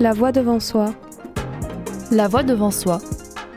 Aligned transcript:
La 0.00 0.12
voix 0.12 0.32
devant 0.32 0.60
soi. 0.60 0.94
La 2.10 2.28
voix 2.28 2.42
devant 2.42 2.70
soi. 2.70 2.98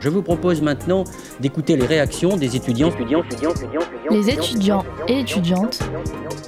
Je 0.00 0.08
vous 0.08 0.22
propose 0.22 0.62
maintenant 0.62 1.04
d'écouter 1.40 1.76
les 1.76 1.86
réactions 1.86 2.36
des 2.36 2.54
étudiants, 2.54 2.90
les 4.10 4.30
étudiants 4.30 4.84
et 5.08 5.20
étudiantes 5.20 5.80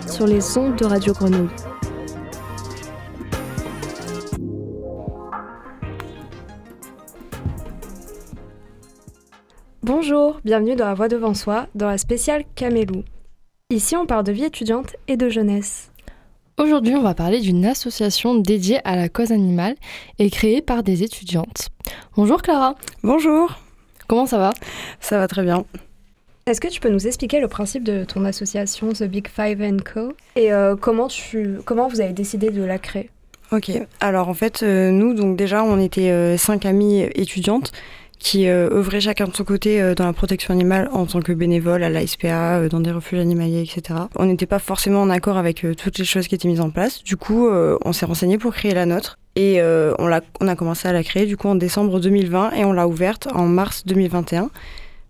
sur 0.07 0.27
les 0.27 0.57
ondes 0.57 0.77
de 0.77 0.85
Radio 0.85 1.13
Grenouille. 1.13 1.49
Bonjour, 9.83 10.41
bienvenue 10.45 10.77
dans 10.77 10.87
La 10.87 10.95
Voix 10.95 11.09
devant 11.09 11.35
soi, 11.35 11.67
dans 11.75 11.89
la 11.89 11.99
spéciale 11.99 12.45
Camélou. 12.55 13.03
Ici, 13.71 13.97
on 13.97 14.07
parle 14.07 14.25
de 14.25 14.33
vie 14.33 14.45
étudiante 14.45 14.95
et 15.09 15.17
de 15.17 15.29
jeunesse. 15.29 15.90
Aujourd'hui, 16.59 16.95
on 16.95 17.03
va 17.03 17.15
parler 17.15 17.41
d'une 17.41 17.65
association 17.65 18.35
dédiée 18.35 18.81
à 18.85 18.95
la 18.97 19.09
cause 19.09 19.33
animale 19.33 19.77
et 20.19 20.29
créée 20.31 20.61
par 20.61 20.83
des 20.83 21.03
étudiantes. 21.03 21.69
Bonjour 22.17 22.43
Clara. 22.43 22.75
Bonjour. 23.03 23.59
Comment 24.07 24.27
ça 24.27 24.39
va? 24.39 24.53
Ça 25.01 25.19
va 25.19 25.27
très 25.27 25.43
bien. 25.43 25.65
Est-ce 26.47 26.61
que 26.61 26.69
tu 26.69 26.81
peux 26.81 26.91
nous 26.91 27.07
expliquer 27.07 27.41
le 27.41 27.49
principe 27.49 27.85
de 27.85 28.05
ton 28.05 28.25
association 28.25 28.93
The 28.93 29.05
Big 29.05 29.29
Five 29.29 29.83
Co? 29.83 30.13
Et 30.37 30.53
euh, 30.53 30.77
comment, 30.77 31.09
tu, 31.09 31.59
comment 31.65 31.89
vous 31.89 32.01
avez 32.01 32.13
décidé 32.13 32.51
de 32.51 32.63
la 32.63 32.79
créer? 32.79 33.11
Ok, 33.53 33.71
alors 34.01 34.29
en 34.29 34.35
fait, 34.35 34.63
euh, 34.63 34.91
nous, 34.91 35.15
donc 35.15 35.37
déjà, 35.37 35.65
on 35.65 35.81
était 35.81 36.11
euh, 36.11 36.37
cinq 36.37 36.67
amies 36.67 37.03
étudiantes 37.15 37.73
qui 38.21 38.47
euh, 38.47 38.69
œuvraient 38.71 39.01
chacun 39.01 39.27
de 39.27 39.35
son 39.35 39.45
côté 39.45 39.81
euh, 39.81 39.95
dans 39.95 40.05
la 40.05 40.13
protection 40.13 40.53
animale 40.53 40.89
en 40.93 41.07
tant 41.07 41.21
que 41.21 41.33
bénévole 41.33 41.83
à 41.83 41.89
la 41.89 42.07
SPA, 42.07 42.59
euh, 42.59 42.69
dans 42.69 42.79
des 42.79 42.93
refuges 42.93 43.19
animaliers, 43.19 43.63
etc. 43.63 44.01
On 44.15 44.27
n'était 44.27 44.47
pas 44.47 44.61
forcément 44.61 45.01
en 45.03 45.11
accord 45.11 45.39
avec 45.39 45.67
toutes 45.77 45.99
les 45.99 46.05
choses 46.05 46.29
qui 46.29 46.35
étaient 46.35 46.47
mises 46.47 46.61
en 46.61 46.71
place. 46.71 47.03
Du 47.03 47.17
coup, 47.17 47.49
on 47.49 47.93
s'est 47.93 48.07
renseigné 48.07 48.37
pour 48.37 48.55
créer 48.55 48.75
la 48.75 48.87
nôtre. 48.87 49.19
Et 49.37 49.61
on, 49.63 50.13
a, 50.13 50.21
on 50.41 50.49
a 50.49 50.57
commencé 50.57 50.87
à 50.87 50.93
la 50.93 51.03
créer 51.03 51.25
du 51.25 51.37
coup 51.37 51.49
en 51.49 51.55
décembre 51.55 51.99
2020 51.99 52.53
et 52.53 52.65
on 52.65 52.73
l'a 52.73 52.87
ouverte 52.87 53.29
en 53.35 53.47
mars 53.47 53.85
2021. 53.87 54.51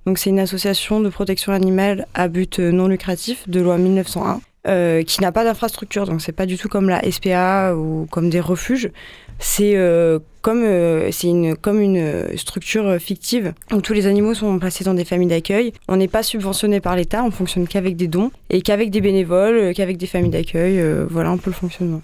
Donc 0.07 0.19
c'est 0.19 0.31
une 0.31 0.39
association 0.39 1.01
de 1.01 1.09
protection 1.09 1.53
animale 1.53 2.07
à 2.15 2.29
but 2.29 2.61
non 2.61 2.87
lucratif 2.87 3.49
de 3.49 3.61
loi 3.61 3.77
1901 3.77 4.41
euh, 4.67 5.03
qui 5.03 5.21
n'a 5.21 5.33
pas 5.33 5.45
d'infrastructure. 5.45 6.07
Donc 6.07 6.21
c'est 6.21 6.33
pas 6.33 6.47
du 6.47 6.57
tout 6.59 6.69
comme 6.69 6.89
la 6.89 7.03
SPA 7.11 7.75
ou 7.75 8.07
comme 8.11 8.31
des 8.31 8.41
refuges. 8.41 8.91
C'est 9.39 9.77
euh, 9.77 10.19
comme 10.43 10.63
euh, 10.65 11.11
c'est 11.13 11.29
une 11.29 11.57
comme 11.57 11.81
une 11.81 12.37
structure 12.37 12.99
fictive 12.99 13.55
où 13.73 13.81
tous 13.81 13.95
les 13.95 14.07
animaux 14.07 14.35
sont 14.35 14.59
placés 14.59 14.85
dans 14.85 14.95
des 14.95 15.05
familles 15.05 15.29
d'accueil. 15.29 15.73
On 15.89 15.97
n'est 15.97 16.09
pas 16.09 16.23
subventionné 16.23 16.81
par 16.81 16.97
l'État, 16.97 17.25
on 17.25 17.31
fonctionne 17.31 17.67
qu'avec 17.67 17.97
des 17.97 18.09
dons 18.09 18.31
et 18.51 18.61
qu'avec 18.63 18.91
des 18.91 19.01
bénévoles, 19.01 19.73
qu'avec 19.75 19.97
des 19.97 20.07
familles 20.07 20.31
d'accueil. 20.31 20.83
voilà 21.09 21.31
un 21.31 21.39
peu 21.39 21.51
le 21.51 21.57
fonctionnement. 21.57 22.03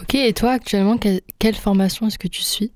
Ok, 0.00 0.14
et 0.14 0.32
toi 0.32 0.50
actuellement, 0.50 0.98
quelle 1.38 1.54
formation 1.54 2.06
est-ce 2.06 2.18
que 2.18 2.28
tu 2.28 2.42
suis? 2.42 2.70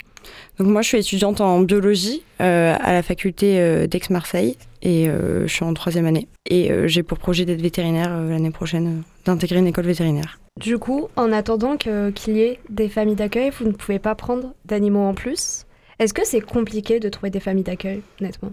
Donc 0.58 0.68
moi, 0.68 0.82
je 0.82 0.88
suis 0.88 0.98
étudiante 0.98 1.40
en 1.40 1.60
biologie 1.60 2.22
euh, 2.40 2.74
à 2.78 2.92
la 2.92 3.02
faculté 3.02 3.58
euh, 3.58 3.86
d'Aix-Marseille 3.86 4.56
et 4.82 5.08
euh, 5.08 5.46
je 5.46 5.52
suis 5.52 5.64
en 5.64 5.74
troisième 5.74 6.06
année. 6.06 6.28
Et 6.48 6.70
j'ai 6.86 7.02
pour 7.02 7.18
projet 7.18 7.44
d'être 7.44 7.60
vétérinaire 7.60 8.16
l'année 8.16 8.50
prochaine, 8.50 9.02
d'intégrer 9.24 9.58
une 9.58 9.66
école 9.66 9.86
vétérinaire. 9.86 10.40
Du 10.58 10.78
coup, 10.78 11.08
en 11.16 11.32
attendant 11.32 11.76
qu'il 11.76 12.36
y 12.36 12.40
ait 12.40 12.58
des 12.68 12.88
familles 12.88 13.14
d'accueil, 13.14 13.50
vous 13.50 13.66
ne 13.66 13.72
pouvez 13.72 13.98
pas 13.98 14.14
prendre 14.14 14.54
d'animaux 14.64 15.00
en 15.00 15.14
plus 15.14 15.66
est-ce 16.00 16.14
que 16.14 16.22
c'est 16.24 16.40
compliqué 16.40 16.98
de 16.98 17.10
trouver 17.10 17.28
des 17.28 17.40
familles 17.40 17.62
d'accueil, 17.62 18.00
honnêtement? 18.22 18.52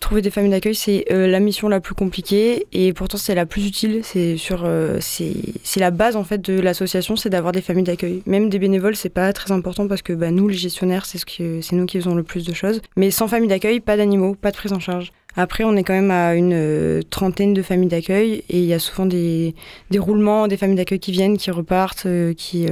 Trouver 0.00 0.22
des 0.22 0.30
familles 0.30 0.52
d'accueil, 0.52 0.76
c'est 0.76 1.06
euh, 1.10 1.26
la 1.26 1.40
mission 1.40 1.68
la 1.68 1.80
plus 1.80 1.96
compliquée 1.96 2.68
et 2.72 2.92
pourtant 2.92 3.18
c'est 3.18 3.34
la 3.34 3.46
plus 3.46 3.66
utile. 3.66 4.02
C'est 4.04 4.36
sur, 4.36 4.62
euh, 4.64 4.98
c'est 5.00 5.80
la 5.80 5.90
base 5.90 6.14
en 6.14 6.22
fait 6.22 6.40
de 6.40 6.60
l'association, 6.60 7.16
c'est 7.16 7.30
d'avoir 7.30 7.50
des 7.50 7.62
familles 7.62 7.82
d'accueil. 7.82 8.22
Même 8.26 8.48
des 8.48 8.60
bénévoles, 8.60 8.94
c'est 8.94 9.08
pas 9.08 9.32
très 9.32 9.50
important 9.50 9.88
parce 9.88 10.02
que 10.02 10.12
bah, 10.12 10.30
nous, 10.30 10.46
les 10.46 10.56
gestionnaires, 10.56 11.04
c'est 11.04 11.18
ce 11.18 11.26
que 11.26 11.60
c'est 11.62 11.74
nous 11.74 11.86
qui 11.86 11.98
faisons 11.98 12.14
le 12.14 12.22
plus 12.22 12.46
de 12.46 12.54
choses. 12.54 12.80
Mais 12.96 13.10
sans 13.10 13.26
famille 13.26 13.48
d'accueil, 13.48 13.80
pas 13.80 13.96
d'animaux, 13.96 14.36
pas 14.36 14.52
de 14.52 14.56
prise 14.56 14.72
en 14.72 14.78
charge. 14.78 15.10
Après, 15.36 15.64
on 15.64 15.76
est 15.76 15.84
quand 15.84 15.94
même 15.94 16.10
à 16.10 16.34
une 16.34 16.52
euh, 16.52 17.02
trentaine 17.10 17.54
de 17.54 17.62
familles 17.62 17.88
d'accueil 17.88 18.44
et 18.48 18.58
il 18.58 18.64
y 18.64 18.74
a 18.74 18.78
souvent 18.78 19.06
des, 19.06 19.54
des 19.90 19.98
roulements, 19.98 20.48
des 20.48 20.56
familles 20.56 20.76
d'accueil 20.76 21.00
qui 21.00 21.12
viennent, 21.12 21.36
qui 21.36 21.50
repartent, 21.50 22.06
qui, 22.36 22.66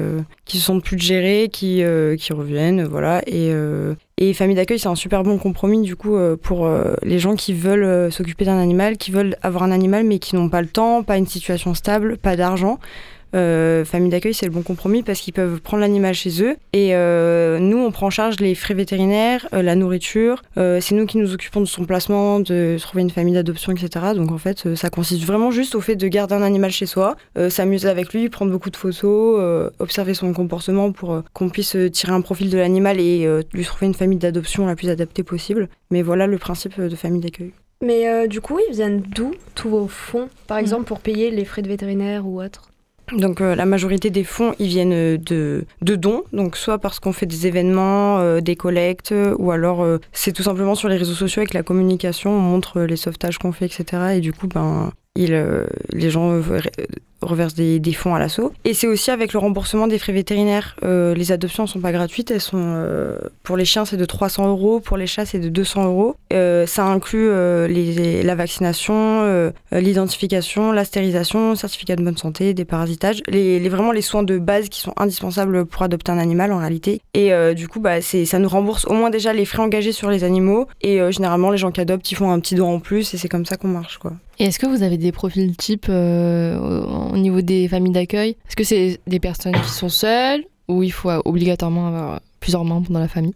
qui 0.44 0.59
se 0.59 0.64
sentent 0.64 0.84
plus 0.84 0.98
gérées, 0.98 1.48
qui, 1.53 1.82
qui 2.19 2.32
reviennent, 2.32 2.84
voilà. 2.84 3.22
Et, 3.26 3.53
et 4.25 4.54
d'accueil, 4.54 4.78
c'est 4.78 4.88
un 4.88 4.94
super 4.94 5.25
bon 5.25 5.37
compromis 5.37 5.82
du 5.82 5.97
coup 5.97 6.14
euh, 6.14 6.37
pour 6.37 6.66
euh, 6.66 6.94
les 7.03 7.19
gens 7.19 7.34
qui 7.34 7.53
veulent 7.54 7.82
euh, 7.82 8.09
s'occuper 8.09 8.44
d'un 8.44 8.59
animal, 8.59 8.97
qui 8.97 9.10
veulent 9.10 9.37
avoir 9.42 9.64
un 9.64 9.72
animal 9.72 10.04
mais 10.04 10.20
qui 10.20 10.37
n'ont 10.37 10.48
pas 10.48 10.62
le 10.62 10.69
temps, 10.69 11.03
pas 11.03 11.16
une 11.16 11.26
situation 11.26 11.75
stable, 11.75 12.19
pas 12.19 12.37
d'argent. 12.37 12.78
Euh, 13.34 13.84
famille 13.84 14.10
d'accueil, 14.10 14.34
c'est 14.34 14.47
le 14.47 14.53
bon 14.53 14.62
compromis 14.62 15.03
parce 15.03 15.20
qu'ils 15.20 15.32
peuvent 15.32 15.60
prendre 15.60 15.81
l'animal 15.81 16.15
chez 16.15 16.43
eux. 16.43 16.56
Et 16.72 16.94
euh, 16.94 17.59
nous, 17.59 17.78
on 17.78 17.91
prend 17.91 18.06
en 18.06 18.10
charge 18.10 18.41
les 18.41 18.54
frais 18.54 18.75
vétérinaires, 18.75 19.48
euh, 19.54 19.62
la 19.62 19.75
nourriture. 19.75 20.43
c'est 20.56 20.93
nous 20.93 21.06
qui 21.06 21.19
nous 21.19 21.32
occupons 21.32 21.60
de 21.60 21.66
son 21.66 21.84
placement, 21.84 22.41
de 22.41 22.76
trouver 22.81 23.03
une 23.03 23.10
famille 23.10 23.34
d'adoption, 23.34 23.72
etc. 23.72 24.06
Donc 24.15 24.31
en 24.32 24.38
fait, 24.38 24.75
ça 24.75 24.91
consiste 24.91 25.25
vraiment 25.25 25.50
juste 25.50 25.75
au 25.75 25.81
fait 25.81 25.97
de 25.97 26.09
garder 26.09 26.34
un 26.34 26.43
animal 26.43 26.70
chez 26.70 26.87
soi, 26.87 27.16
s'amuser 27.48 27.88
avec 27.88 28.12
lui, 28.12 28.28
prendre 28.28 28.50
beaucoup 28.50 28.70
de 28.70 28.76
photos, 28.76 29.70
observer 29.78 30.14
son 30.14 30.32
comportement 30.32 30.93
pour 30.93 31.22
qu'on 31.32 31.49
puisse 31.49 31.76
tirer 31.93 32.12
un 32.12 32.20
profil 32.20 32.50
de 32.50 32.59
l'animal 32.59 33.00
et 33.00 33.28
lui 33.53 33.64
trouver 33.64 33.87
une 33.87 33.94
famille 33.94 34.19
d'adoption 34.19 34.66
la 34.66 34.76
plus 34.76 34.88
adaptée 34.88 35.22
possible. 35.22 35.69
Mais 35.91 36.03
voilà 36.03 36.26
le 36.26 36.38
principe 36.38 36.81
de 36.81 36.97
famille 36.97 37.20
d'accueil. 37.20 37.53
Mais 37.82 38.28
du 38.28 38.41
coup, 38.41 38.59
ils 38.69 38.75
viennent 38.75 39.03
d'où 39.03 39.32
tous 39.54 39.69
vos 39.69 39.88
fonds, 39.88 40.28
par 40.47 40.59
mmh. 40.59 40.60
exemple, 40.60 40.84
pour 40.84 41.00
payer 41.00 41.31
les 41.31 41.44
frais 41.44 41.62
de 41.62 41.69
vétérinaire 41.69 42.26
ou 42.26 42.43
autre? 42.43 42.72
Donc 43.12 43.40
euh, 43.40 43.54
la 43.54 43.66
majorité 43.66 44.10
des 44.10 44.24
fonds, 44.24 44.54
ils 44.58 44.68
viennent 44.68 44.92
euh, 44.92 45.18
de, 45.18 45.64
de 45.82 45.96
dons, 45.96 46.22
donc 46.32 46.56
soit 46.56 46.78
parce 46.78 47.00
qu'on 47.00 47.12
fait 47.12 47.26
des 47.26 47.46
événements, 47.46 48.18
euh, 48.20 48.40
des 48.40 48.56
collectes, 48.56 49.14
ou 49.38 49.50
alors 49.50 49.86
c'est 50.12 50.32
tout 50.32 50.42
simplement 50.42 50.74
sur 50.74 50.88
les 50.88 50.96
réseaux 50.96 51.14
sociaux 51.14 51.40
avec 51.40 51.54
la 51.54 51.62
communication, 51.62 52.30
on 52.30 52.40
montre 52.40 52.82
les 52.82 52.96
sauvetages 52.96 53.38
qu'on 53.38 53.52
fait, 53.52 53.66
etc. 53.66 54.14
Et 54.16 54.20
du 54.20 54.32
coup, 54.32 54.46
ben, 54.46 54.92
il, 55.15 55.67
les 55.93 56.11
gens 56.11 56.41
reverse 57.27 57.55
des, 57.55 57.93
fonds 57.93 58.15
à 58.15 58.19
l'assaut. 58.19 58.53
Et 58.65 58.75
c'est 58.75 58.87
aussi 58.87 59.11
avec 59.11 59.33
le 59.33 59.39
remboursement 59.39 59.87
des 59.87 59.99
frais 59.99 60.12
vétérinaires. 60.12 60.77
Euh, 60.83 61.15
les 61.15 61.33
adoptions 61.33 61.65
ne 61.65 61.69
sont 61.69 61.81
pas 61.81 61.93
gratuites, 61.93 62.31
elles 62.31 62.41
sont 62.41 62.59
euh, 62.59 63.19
pour 63.43 63.56
les 63.56 63.65
chiens 63.65 63.84
c'est 63.84 63.97
de 63.97 64.05
300 64.05 64.49
euros, 64.49 64.81
pour 64.81 64.97
les 64.97 65.06
chats 65.06 65.27
c'est 65.27 65.39
de 65.39 65.49
200 65.49 65.87
euros. 65.87 66.17
Euh, 66.33 66.67
ça 66.67 66.84
inclut 66.84 67.31
la 68.23 68.34
vaccination, 68.34 69.53
l'identification, 69.73 70.73
la 70.73 70.84
stérilisation, 70.84 71.55
certificat 71.55 71.97
de 71.97 72.03
bonne 72.03 72.17
santé, 72.17 72.55
des 72.55 72.65
parasitages, 72.65 73.23
les, 73.29 73.59
les, 73.59 73.69
vraiment 73.69 73.93
les 73.93 74.03
soins 74.03 74.23
de 74.23 74.39
base 74.39 74.69
qui 74.69 74.81
sont 74.81 74.94
indispensables 74.97 75.67
pour 75.67 75.83
adopter 75.83 76.12
un 76.12 76.19
animal 76.19 76.53
en 76.53 76.59
réalité. 76.59 77.00
Et 77.15 77.33
du 77.55 77.69
coup 77.69 77.81
bah, 77.81 78.00
ça 78.00 78.39
nous 78.39 78.49
rembourse 78.49 78.87
au 78.87 78.94
moins 78.94 79.11
déjà 79.11 79.33
les 79.33 79.44
frais 79.44 79.62
engagés 79.62 79.93
sur 79.93 80.11
les 80.11 80.25
animaux. 80.25 80.67
Et 80.81 81.00
généralement 81.12 81.50
les 81.50 81.59
gens 81.59 81.71
qui 81.71 81.81
adoptent 81.81 82.11
ils 82.11 82.17
font 82.17 82.31
un 82.31 82.41
petit 82.41 82.55
don 82.55 82.73
en 82.73 82.81
plus 82.81 83.15
et 83.15 83.19
c'est 83.19 83.29
comme 83.29 83.47
ça 83.47 83.56
qu'on 83.56 83.69
marche. 83.69 83.99
Et 84.39 84.47
est-ce 84.47 84.59
que 84.59 84.67
vous 84.67 84.83
avez 84.83 84.97
des 85.02 85.12
profils 85.12 85.56
types 85.56 85.88
au 85.88 87.16
niveau 87.16 87.40
des 87.42 87.68
familles 87.68 87.92
d'accueil 87.92 88.30
Est-ce 88.48 88.56
que 88.56 88.64
c'est 88.64 89.00
des 89.06 89.20
personnes 89.20 89.52
qui 89.52 89.70
sont 89.70 89.88
seules 89.88 90.44
ou 90.68 90.82
il 90.82 90.92
faut 90.92 91.10
obligatoirement 91.24 91.88
avoir 91.88 92.20
plusieurs 92.40 92.64
membres 92.64 92.90
dans 92.90 93.00
la 93.00 93.08
famille? 93.08 93.34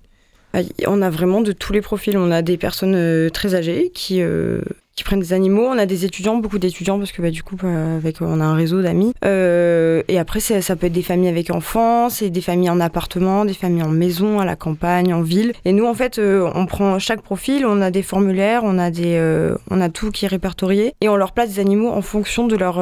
Bah, 0.52 0.60
on 0.86 1.02
a 1.02 1.10
vraiment 1.10 1.40
de 1.40 1.52
tous 1.52 1.72
les 1.72 1.82
profils. 1.82 2.16
On 2.16 2.30
a 2.30 2.42
des 2.42 2.56
personnes 2.56 2.94
euh, 2.94 3.28
très 3.28 3.54
âgées 3.54 3.90
qui, 3.94 4.22
euh, 4.22 4.62
qui 4.96 5.04
prennent 5.04 5.20
des 5.20 5.34
animaux. 5.34 5.66
On 5.66 5.78
a 5.78 5.84
des 5.84 6.06
étudiants, 6.06 6.36
beaucoup 6.36 6.58
d'étudiants, 6.58 6.98
parce 6.98 7.12
que 7.12 7.20
bah, 7.20 7.30
du 7.30 7.42
coup, 7.42 7.54
bah, 7.54 7.68
avec, 7.96 8.22
on 8.22 8.40
a 8.40 8.44
un 8.44 8.54
réseau 8.54 8.80
d'amis. 8.80 9.12
Euh, 9.24 10.02
et 10.08 10.18
après, 10.18 10.40
ça 10.40 10.74
peut 10.74 10.86
être 10.86 10.92
des 10.92 11.02
familles 11.02 11.28
avec 11.28 11.50
enfants, 11.50 12.08
c'est 12.08 12.30
des 12.30 12.40
familles 12.40 12.70
en 12.70 12.80
appartement, 12.80 13.44
des 13.44 13.52
familles 13.52 13.82
en 13.82 13.90
maison, 13.90 14.40
à 14.40 14.46
la 14.46 14.56
campagne, 14.56 15.12
en 15.12 15.20
ville. 15.20 15.52
Et 15.66 15.72
nous, 15.72 15.84
en 15.84 15.92
fait, 15.92 16.18
euh, 16.18 16.50
on 16.54 16.64
prend 16.64 16.98
chaque 16.98 17.20
profil, 17.20 17.66
on 17.66 17.82
a 17.82 17.90
des 17.90 18.02
formulaires, 18.02 18.62
on 18.64 18.78
a, 18.78 18.90
des, 18.90 19.16
euh, 19.18 19.56
on 19.70 19.82
a 19.82 19.90
tout 19.90 20.10
qui 20.10 20.24
est 20.24 20.28
répertorié, 20.28 20.94
et 21.02 21.10
on 21.10 21.16
leur 21.16 21.32
place 21.32 21.50
des 21.50 21.60
animaux 21.60 21.90
en 21.90 22.00
fonction 22.00 22.46
de 22.46 22.56
leur, 22.56 22.76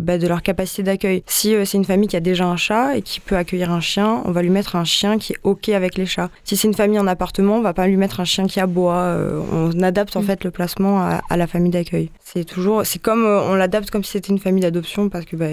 bah, 0.00 0.18
de 0.18 0.26
leur 0.26 0.42
capacité 0.42 0.82
d'accueil. 0.82 1.22
Si 1.26 1.54
c'est 1.64 1.78
une 1.78 1.84
famille 1.84 2.08
qui 2.08 2.16
a 2.16 2.20
déjà 2.20 2.44
un 2.44 2.56
chat 2.56 2.96
et 2.96 3.02
qui 3.02 3.20
peut 3.20 3.36
accueillir 3.36 3.70
un 3.70 3.80
chien, 3.80 4.22
on 4.24 4.32
va 4.32 4.42
lui 4.42 4.50
mettre 4.50 4.74
un 4.74 4.84
chien 4.84 5.16
qui 5.18 5.34
est 5.34 5.38
OK 5.44 5.68
avec 5.68 5.96
les 5.96 6.06
chats. 6.06 6.30
Si 6.42 6.56
c'est 6.56 6.66
une 6.66 6.74
famille 6.74 6.98
en 6.98 7.06
appartement, 7.06 7.58
on 7.58 7.62
va 7.62 7.72
pas 7.72 7.86
lui 7.86 7.96
mettre 7.96 8.18
un 8.18 8.24
chien 8.24 8.46
qui 8.48 8.58
aboie. 8.58 9.16
on 9.52 9.80
adapte 9.80 10.16
en 10.16 10.22
mm. 10.22 10.24
fait 10.24 10.44
le 10.44 10.50
placement 10.50 11.00
à, 11.00 11.20
à 11.30 11.36
la 11.36 11.46
famille 11.52 11.70
d'accueil. 11.70 12.10
C'est 12.20 12.44
toujours, 12.44 12.84
c'est 12.84 12.98
comme 12.98 13.24
euh, 13.24 13.42
on 13.42 13.54
l'adapte 13.54 13.90
comme 13.90 14.02
si 14.02 14.12
c'était 14.12 14.30
une 14.30 14.38
famille 14.38 14.62
d'adoption 14.62 15.08
parce 15.08 15.26
que 15.26 15.36
bah, 15.36 15.46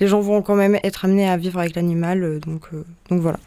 les 0.00 0.06
gens 0.06 0.20
vont 0.20 0.42
quand 0.42 0.56
même 0.56 0.78
être 0.82 1.04
amenés 1.04 1.28
à 1.28 1.36
vivre 1.36 1.58
avec 1.60 1.76
l'animal, 1.76 2.22
euh, 2.22 2.40
donc, 2.40 2.62
euh, 2.74 2.84
donc 3.08 3.20
voilà. 3.20 3.38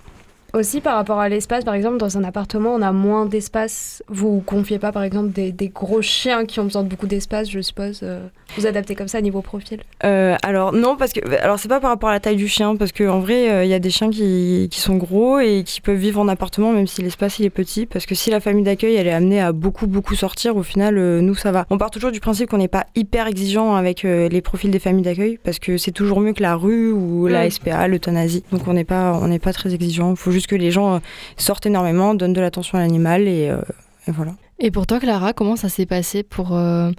Aussi 0.54 0.82
par 0.82 0.96
rapport 0.96 1.20
à 1.20 1.30
l'espace, 1.30 1.64
par 1.64 1.74
exemple, 1.76 1.98
dans 1.98 2.18
un 2.18 2.24
appartement, 2.24 2.74
on 2.74 2.82
a 2.82 2.92
moins 2.92 3.26
d'espace. 3.26 4.04
Vous 4.10 4.42
confiez 4.46 4.80
pas, 4.80 4.92
par 4.92 5.04
exemple, 5.04 5.30
des, 5.32 5.52
des 5.52 5.70
gros 5.70 6.02
chiens 6.02 6.46
qui 6.46 6.60
ont 6.60 6.66
besoin 6.66 6.84
de 6.84 6.90
beaucoup 6.90 7.08
d'espace, 7.08 7.50
je 7.50 7.62
suppose. 7.62 8.02
euh, 8.04 8.28
vous 8.58 8.68
adaptez 8.68 8.96
comme 8.96 9.08
ça 9.08 9.20
à 9.20 9.22
niveau 9.22 9.42
profil. 9.42 9.80
Euh, 10.04 10.36
alors 10.44 10.74
non 10.74 10.98
parce 10.98 11.14
que 11.14 11.22
alors 11.42 11.58
c'est 11.58 11.70
pas 11.70 11.80
par 11.80 11.90
rapport 11.90 12.10
à 12.10 12.12
la 12.12 12.20
taille 12.20 12.36
du 12.36 12.50
chien 12.50 12.76
parce 12.76 12.92
que 12.92 13.08
en 13.08 13.20
vrai 13.22 13.66
il 13.66 13.70
y 13.70 13.74
a 13.74 13.80
des 13.80 13.90
chiens 13.90 14.10
qui, 14.10 14.68
qui 14.70 14.80
sont 14.82 14.98
gros 14.98 15.40
et 15.40 15.64
qui 15.66 15.80
peuvent 15.80 15.96
vivre 15.98 16.20
en 16.20 16.28
appartement 16.28 16.74
même 16.74 16.86
si 16.88 17.02
l'espace 17.02 17.40
il 17.40 17.46
est 17.46 17.50
petit 17.50 17.86
parce 17.86 18.06
que 18.06 18.14
si 18.14 18.30
la 18.30 18.42
famille 18.42 18.64
d'accueil 18.66 18.96
elle 18.96 19.08
est 19.08 19.14
amenée 19.14 19.40
à 19.40 19.54
beaucoup 19.54 19.88
beaucoup 19.88 20.16
sortir 20.16 20.58
au 20.58 20.64
final 20.64 20.98
euh, 20.98 21.22
nous 21.22 21.36
ça 21.36 21.52
va. 21.54 21.66
On 21.70 21.78
part 21.78 21.92
toujours 21.92 22.12
du 22.12 22.20
principe 22.20 22.50
qu'on 22.50 22.58
n'est 22.58 22.68
pas 22.68 22.88
hyper 22.96 23.28
exigeant 23.28 23.74
avec 23.76 24.04
euh, 24.04 24.28
les 24.28 24.42
profils 24.42 24.70
des 24.70 24.80
familles 24.80 25.04
d'accueil 25.04 25.40
parce 25.42 25.60
que 25.60 25.78
c'est 25.78 25.92
toujours 25.92 26.20
mieux 26.20 26.34
que 26.34 26.44
la 26.44 26.56
rue 26.56 26.92
ou 26.92 27.28
la. 27.28 27.50
SPA, 27.50 27.88
l'euthanasie. 27.88 28.44
Donc 28.52 28.68
on 28.68 28.74
n'est 28.74 28.84
pas 28.84 29.18
on 29.22 29.28
n'est 29.28 29.40
pas 29.40 29.54
très 29.54 29.74
exigeant. 29.74 30.16
Faut 30.18 30.32
juste 30.32 30.41
que 30.48 30.56
les 30.56 30.72
gens 30.72 30.96
euh, 30.96 31.00
sortent 31.38 31.66
énormément, 31.66 32.14
donnent 32.14 32.34
de 32.34 32.42
l'attention 32.42 32.78
à 32.78 32.82
l'animal 32.82 33.28
et, 33.28 33.50
euh, 33.50 33.62
et 34.08 34.12
voilà. 34.12 34.36
Et 34.60 34.72
pour 34.72 34.86
toi, 34.86 35.00
Clara, 35.00 35.34
comment 35.34 35.56
ça 35.56 35.70
s'est 35.70 35.86
passé 35.86 36.24
pour 36.24 36.56
euh, 36.56 36.92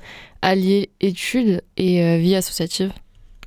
allier 0.43 0.91
études 1.01 1.63
et 1.77 2.19
vie 2.19 2.35
associative? 2.35 2.93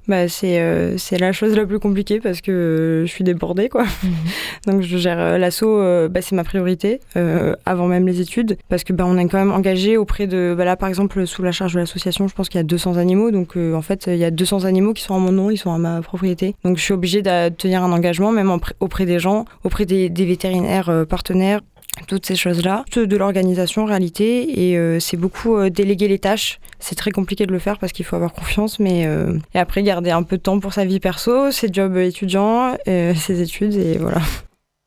Bah, 0.08 0.28
c'est 0.28 0.60
euh, 0.60 0.98
c'est 0.98 1.18
la 1.18 1.32
chose 1.32 1.56
la 1.56 1.66
plus 1.66 1.80
compliquée 1.80 2.20
parce 2.20 2.42
que 2.42 2.52
euh, 2.52 3.06
je 3.06 3.12
suis 3.12 3.24
débordée 3.24 3.70
quoi. 3.70 3.86
Donc 4.68 4.82
je 4.82 4.98
gère 4.98 5.20
euh, 5.20 5.38
l'assaut, 5.38 5.80
bah, 6.10 6.22
c'est 6.22 6.36
ma 6.36 6.44
priorité 6.44 7.00
euh, 7.18 7.56
avant 7.66 7.88
même 7.88 8.06
les 8.06 8.22
études 8.22 8.58
parce 8.70 8.84
que 8.84 8.94
bah, 8.94 9.06
on 9.08 9.18
est 9.18 9.28
quand 9.28 9.40
même 9.40 9.52
engagé 9.52 9.98
auprès 9.98 10.28
de 10.28 10.54
bah, 10.56 10.66
là 10.66 10.76
par 10.76 10.90
exemple 10.90 11.26
sous 11.26 11.42
la 11.42 11.52
charge 11.52 11.74
de 11.74 11.80
l'association, 11.80 12.28
je 12.28 12.36
pense 12.36 12.50
qu'il 12.50 12.60
y 12.60 12.62
a 12.62 12.64
200 12.64 12.98
animaux 12.98 13.32
donc 13.32 13.58
euh, 13.58 13.74
en 13.74 13.82
fait 13.82 14.06
il 14.08 14.18
y 14.18 14.26
a 14.26 14.32
200 14.32 14.66
animaux 14.66 14.94
qui 14.94 15.02
sont 15.02 15.16
à 15.16 15.20
mon 15.20 15.32
nom, 15.32 15.50
ils 15.50 15.58
sont 15.58 15.74
à 15.74 15.78
ma 15.80 16.02
propriété. 16.02 16.56
Donc 16.64 16.78
je 16.78 16.84
suis 16.84 16.94
obligée 16.94 17.22
de 17.24 17.50
tenir 17.50 17.84
un 17.84 17.92
engagement 17.92 18.32
même 18.32 18.52
en 18.52 18.60
auprès 18.80 19.06
des 19.06 19.20
gens, 19.20 19.46
auprès 19.64 19.86
des, 19.86 20.10
des 20.10 20.26
vétérinaires 20.26 21.06
partenaires 21.10 21.62
toutes 22.08 22.26
ces 22.26 22.36
choses-là, 22.36 22.84
de 22.96 23.18
l'organisation 23.18 23.84
en 23.84 23.86
réalité, 23.86 24.70
et 24.70 24.78
euh, 24.78 25.00
c'est 25.00 25.18
beaucoup 25.18 25.58
euh, 25.58 25.70
déléguer 25.70 26.08
les 26.08 26.20
tâches. 26.20 26.60
C'est 26.80 26.96
très 26.96 27.12
compliqué 27.12 27.46
de 27.46 27.52
le 27.52 27.60
faire 27.60 27.80
parce 27.80 27.94
qu'il 27.94 28.06
faut 28.06 28.16
avoir 28.16 28.34
confiance, 28.34 28.80
mais 28.80 29.06
euh, 29.08 29.38
et 29.54 29.60
après 29.60 29.82
garder 29.82 30.12
un 30.12 30.24
peu 30.24 30.38
de 30.38 30.42
temps 30.42 30.60
pour 30.60 30.74
sa 30.74 30.86
vie 30.86 31.00
perso, 31.00 31.52
ses 31.52 31.70
jobs 31.72 31.96
étudiants, 31.98 32.76
ses 32.86 33.42
études, 33.42 33.76
et 33.76 33.98
voilà. 33.98 34.22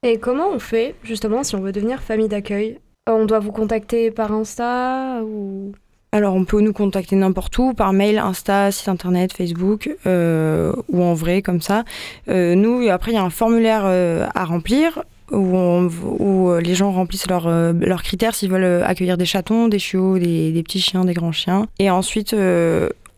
Et 0.05 0.19
comment 0.19 0.51
on 0.51 0.59
fait, 0.59 0.95
justement, 1.03 1.43
si 1.43 1.57
on 1.57 1.61
veut 1.61 1.73
devenir 1.73 2.03
famille 2.03 2.29
d'accueil? 2.29 2.79
On 3.09 3.25
doit 3.25 3.41
vous 3.41 3.53
contacter 3.53 4.11
par 4.11 4.33
Insta 4.33 5.23
ou... 5.25 5.73
Alors 6.13 6.35
on 6.35 6.45
peut 6.45 6.61
nous 6.61 6.73
contacter 6.73 7.17
n'importe 7.17 7.59
où, 7.59 7.75
par 7.75 7.93
mail, 7.93 8.19
Insta, 8.19 8.71
site 8.71 8.89
internet, 8.89 9.33
Facebook, 9.33 9.95
euh, 10.07 10.73
ou 10.89 11.03
en 11.03 11.13
vrai 11.13 11.43
comme 11.43 11.61
ça. 11.61 11.85
Euh, 12.29 12.55
nous, 12.55 12.89
après 12.89 13.13
il 13.13 13.15
y 13.15 13.19
a 13.19 13.23
un 13.23 13.31
formulaire 13.31 13.83
euh, 13.85 14.27
à 14.35 14.45
remplir. 14.45 15.03
Où, 15.31 15.57
on- 15.57 15.91
où, 16.03 16.51
euh, 16.51 16.61
les 16.61 16.75
gens 16.75 16.91
remplissent 16.91 17.29
leurs 17.29 17.47
euh, 17.47 17.73
leurs 17.75 18.03
critères 18.03 18.35
s'ils 18.35 18.51
veulent 18.51 18.65
euh, 18.65 18.85
accueillir 18.87 19.19
des 19.19 19.27
chatons, 19.27 19.69
des 19.69 19.79
chiots, 19.79 20.19
des, 20.19 20.63
petits 20.63 20.81
chiens, 20.81 21.05
des 21.05 21.13
grands 21.15 21.33
chiens. 21.33 21.67
Et 21.79 21.91
ensuite, 21.91 22.35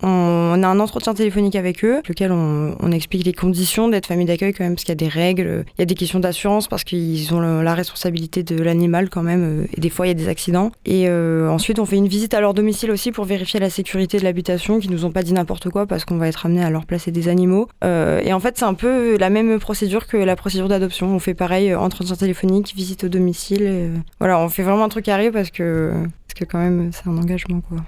on 0.03 0.63
a 0.63 0.67
un 0.69 0.81
entretien 0.81 1.15
téléphonique 1.15 1.57
avec 1.57 1.85
eux, 1.85 2.01
lequel 2.09 2.33
on, 2.33 2.91
explique 2.91 3.25
les 3.25 3.33
conditions 3.33 3.89
d'être 3.89 4.07
famille 4.07 4.27
d'accueil 4.27 4.53
quand 4.53 4.65
même, 4.65 4.75
parce 4.75 4.83
qu'il 4.83 4.91
y 4.91 4.93
a 4.93 4.97
des 4.97 5.09
règles, 5.09 5.65
il 5.79 5.81
y 5.81 5.83
a 5.83 5.87
des 5.87 5.95
questions 5.95 6.19
d'assurance 6.19 6.67
parce 6.67 6.83
qu'ils 6.83 7.33
ont 7.33 7.41
la 7.41 7.75
responsabilité 7.75 8.43
de 8.43 8.61
l'animal 8.61 9.11
quand 9.11 9.23
même, 9.23 9.63
euh, 9.63 9.67
et 9.77 9.81
des 9.81 9.91
fois 9.91 10.07
il 10.07 10.09
y 10.09 10.13
a 10.13 10.15
des 10.15 10.29
accidents. 10.29 10.73
Et 10.87 11.09
euh, 11.09 11.49
ensuite 11.49 11.79
on 11.79 11.85
fait 11.85 11.97
une 11.97 12.09
visite 12.09 12.35
à 12.35 12.41
leur 12.41 12.53
domicile 12.53 12.91
aussi 12.91 13.13
pour 13.13 13.25
vérifier 13.27 13.61
la 13.61 13.71
sécurité 13.71 14.19
de 14.19 14.25
l'habitation, 14.25 14.81
qu'ils 14.81 14.91
nous 14.91 15.05
ont 15.05 15.13
pas 15.13 15.23
dit 15.23 15.33
n'importe 15.33 15.71
quoi 15.71 15.87
parce 15.87 16.05
qu'on 16.05 16.17
va 16.17 16.27
être 16.27 16.47
amené 16.47 16.65
à 16.65 16.71
leur 16.71 16.85
placer 16.85 17.13
des 17.13 17.29
animaux. 17.29 17.69
Euh, 17.85 18.21
et 18.25 18.33
en 18.33 18.41
fait 18.41 18.59
c'est 18.59 18.65
un 18.65 18.75
peu 18.75 19.17
la 19.19 19.31
même 19.31 19.61
procédure 19.61 20.07
que 20.09 20.17
la 20.17 20.35
procédure 20.35 20.69
d'adoption. 20.69 21.15
On 21.15 21.21
fait 21.21 21.35
pareil, 21.35 21.75
entretien 21.75 22.17
téléphonique, 22.17 22.75
visite 22.75 23.05
au 23.05 23.09
domicile. 23.09 24.03
voilà, 24.19 24.41
on 24.41 24.49
fait 24.49 24.63
vraiment 24.63 24.85
un 24.85 24.89
truc 24.89 25.05
carré 25.05 25.31
parce 25.31 25.51
que 25.51 25.93
parce 26.27 26.35
que 26.35 26.45
quand 26.45 26.59
même 26.59 26.91
c'est 26.93 27.09
un 27.09 27.17
engagement 27.17 27.61
quoi. 27.61 27.79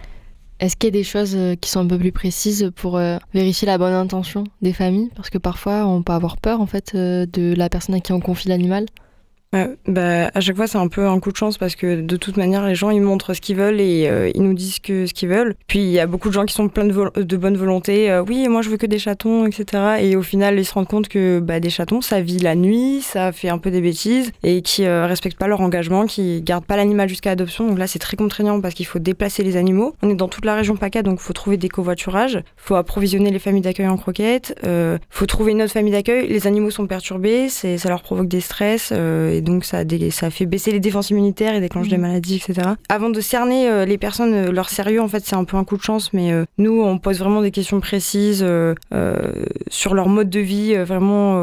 Est-ce 0.63 0.77
qu'il 0.77 0.87
y 0.87 0.93
a 0.93 0.99
des 1.01 1.03
choses 1.03 1.35
euh, 1.35 1.57
qui 1.57 1.69
sont 1.69 1.81
un 1.81 1.89
peu 1.89 1.99
plus 1.99 2.13
précises 2.13 2.71
pour 2.77 2.97
euh, 2.97 3.19
vérifier 3.35 3.67
la 3.67 3.79
bonne 3.79 3.93
intention 3.93 4.45
des 4.61 4.73
familles? 4.73 5.11
Parce 5.17 5.29
que 5.29 5.39
parfois, 5.39 5.87
on 5.89 6.05
peut 6.05 6.13
avoir 6.13 6.37
peur 6.37 6.61
en 6.61 6.67
fait 6.67 6.93
euh, 6.95 7.27
de 7.27 7.53
la 7.57 7.69
personne 7.69 7.97
à 7.97 8.01
qui 8.01 8.13
on 8.13 8.21
confie 8.21 8.47
l'animal. 8.47 8.87
Ouais, 9.55 9.69
bah, 9.87 10.31
à 10.33 10.41
chaque 10.41 10.57
fois, 10.57 10.67
c'est 10.67 10.79
un 10.79 10.89
peu 10.89 11.07
un 11.07 11.21
coup 11.21 11.31
de 11.31 11.37
chance 11.37 11.59
parce 11.59 11.77
que 11.77 12.01
de 12.01 12.17
toute 12.17 12.39
manière, 12.39 12.67
les 12.67 12.75
gens 12.75 12.89
ils 12.89 13.03
montrent 13.03 13.35
ce 13.35 13.41
qu'ils 13.43 13.57
veulent 13.57 13.83
et 13.83 14.09
euh, 14.09 14.31
ils 14.35 14.41
nous 14.43 14.55
disent 14.55 14.79
que 14.79 15.05
ce 15.05 15.13
qu'ils 15.13 15.29
veulent. 15.29 15.55
Puis 15.67 15.81
il 15.81 15.91
y 15.91 16.01
a 16.01 16.07
beaucoup 16.07 16.29
de 16.29 16.33
gens 16.33 16.47
qui 16.47 16.55
sont 16.55 16.69
pleins 16.69 16.87
de, 16.87 16.93
vol- 16.95 17.11
de 17.15 17.37
bonne 17.37 17.59
volonté. 17.59 18.11
euh, 18.11 18.23
oui, 18.27 18.49
moi 18.49 18.63
je 18.63 18.71
veux 18.71 18.79
que 18.79 18.87
des 18.87 18.99
chatons, 18.99 19.45
etc. 19.45 19.97
Et 20.01 20.17
au 20.17 20.23
final, 20.23 20.59
ils 20.59 20.65
se 20.65 20.73
rendent 20.73 20.89
compte 20.89 21.09
que 21.09 21.39
bah, 21.39 21.61
des 21.61 21.69
chatons, 21.69 22.01
ça 22.01 22.23
vit 22.23 22.39
la 22.39 22.55
nuit, 22.55 23.03
ça 23.03 23.31
fait 23.31 23.51
un 23.51 23.59
peu 23.59 23.71
des 23.71 23.83
bêtises 23.83 24.33
et 24.43 24.63
qui 24.63 24.87
euh, 24.87 25.05
respectent 25.07 25.39
pas 25.39 25.49
leur 25.49 25.61
engagement, 25.61 26.07
qui 26.07 26.41
gardent 26.41 26.65
pas 26.65 26.77
l'animal 26.77 27.11
jusqu'à 27.11 27.33
adoption. 27.33 27.69
Donc 27.69 27.79
là, 27.79 27.87
c'est 27.87 27.99
très 27.99 28.17
contraignant 28.17 28.59
parce 28.63 28.73
qu'il 28.73 28.87
faut 28.87 29.01
déplacer 29.01 29.43
les 29.43 29.59
animaux. 29.59 29.95
On 30.03 30.09
est 30.09 30.15
dans 30.15 30.29
toute 30.29 30.47
la 30.47 30.55
région 30.55 30.77
PACA, 30.77 31.03
donc 31.03 31.19
il 31.21 31.25
faut 31.25 31.35
trouver 31.35 31.59
des 31.59 31.69
covoiturages, 31.69 32.41
faut 32.57 32.77
approvisionner 32.77 33.31
les 33.31 33.39
familles 33.39 33.61
d'accueil 33.61 33.89
en 33.89 33.99
croquettes, 33.99 34.59
euh, 34.65 34.97
faut 35.11 35.27
trouver 35.27 35.53
une 35.53 35.61
autre 35.61 35.73
famille 35.73 35.93
d'accueil. 35.93 36.27
Les 36.27 36.47
animaux 36.47 36.71
sont 36.71 36.87
perturbés, 36.87 37.51
ça 37.51 37.89
leur 37.91 38.01
provoque 38.01 38.29
des 38.29 38.41
stress 38.41 38.93
euh, 38.93 39.31
et 39.31 39.42
donc 39.43 39.65
ça, 39.65 39.85
dé- 39.85 40.11
ça 40.11 40.31
fait 40.31 40.47
baisser 40.47 40.71
les 40.73 40.81
défenses 40.81 41.11
immunitaires 41.11 41.55
et 41.55 41.61
déclenche 41.61 41.89
des 41.89 41.97
Mhm. 41.97 42.03
maladies, 42.03 42.37
etc. 42.37 42.69
Avant 42.89 43.11
de 43.11 43.21
cerner 43.21 43.69
euh, 43.69 43.85
les 43.85 43.99
personnes, 43.99 44.33
euh, 44.35 44.53
leur 44.53 44.69
sérieux, 44.71 45.01
en 45.03 45.09
fait, 45.09 45.23
c'est 45.25 45.37
un 45.37 45.45
peu 45.45 45.57
un 45.57 45.65
coup 45.65 45.77
de 45.77 45.83
chance, 45.83 46.13
mais 46.13 46.33
euh, 46.33 46.45
nous, 46.59 46.81
on 46.83 46.99
pose 46.99 47.19
vraiment 47.19 47.43
des 47.43 47.51
questions 47.51 47.81
précises 47.81 48.45
sur 49.71 49.95
leur 49.95 50.09
mode 50.09 50.31
de 50.31 50.41
vie, 50.41 50.75
vraiment, 50.77 51.37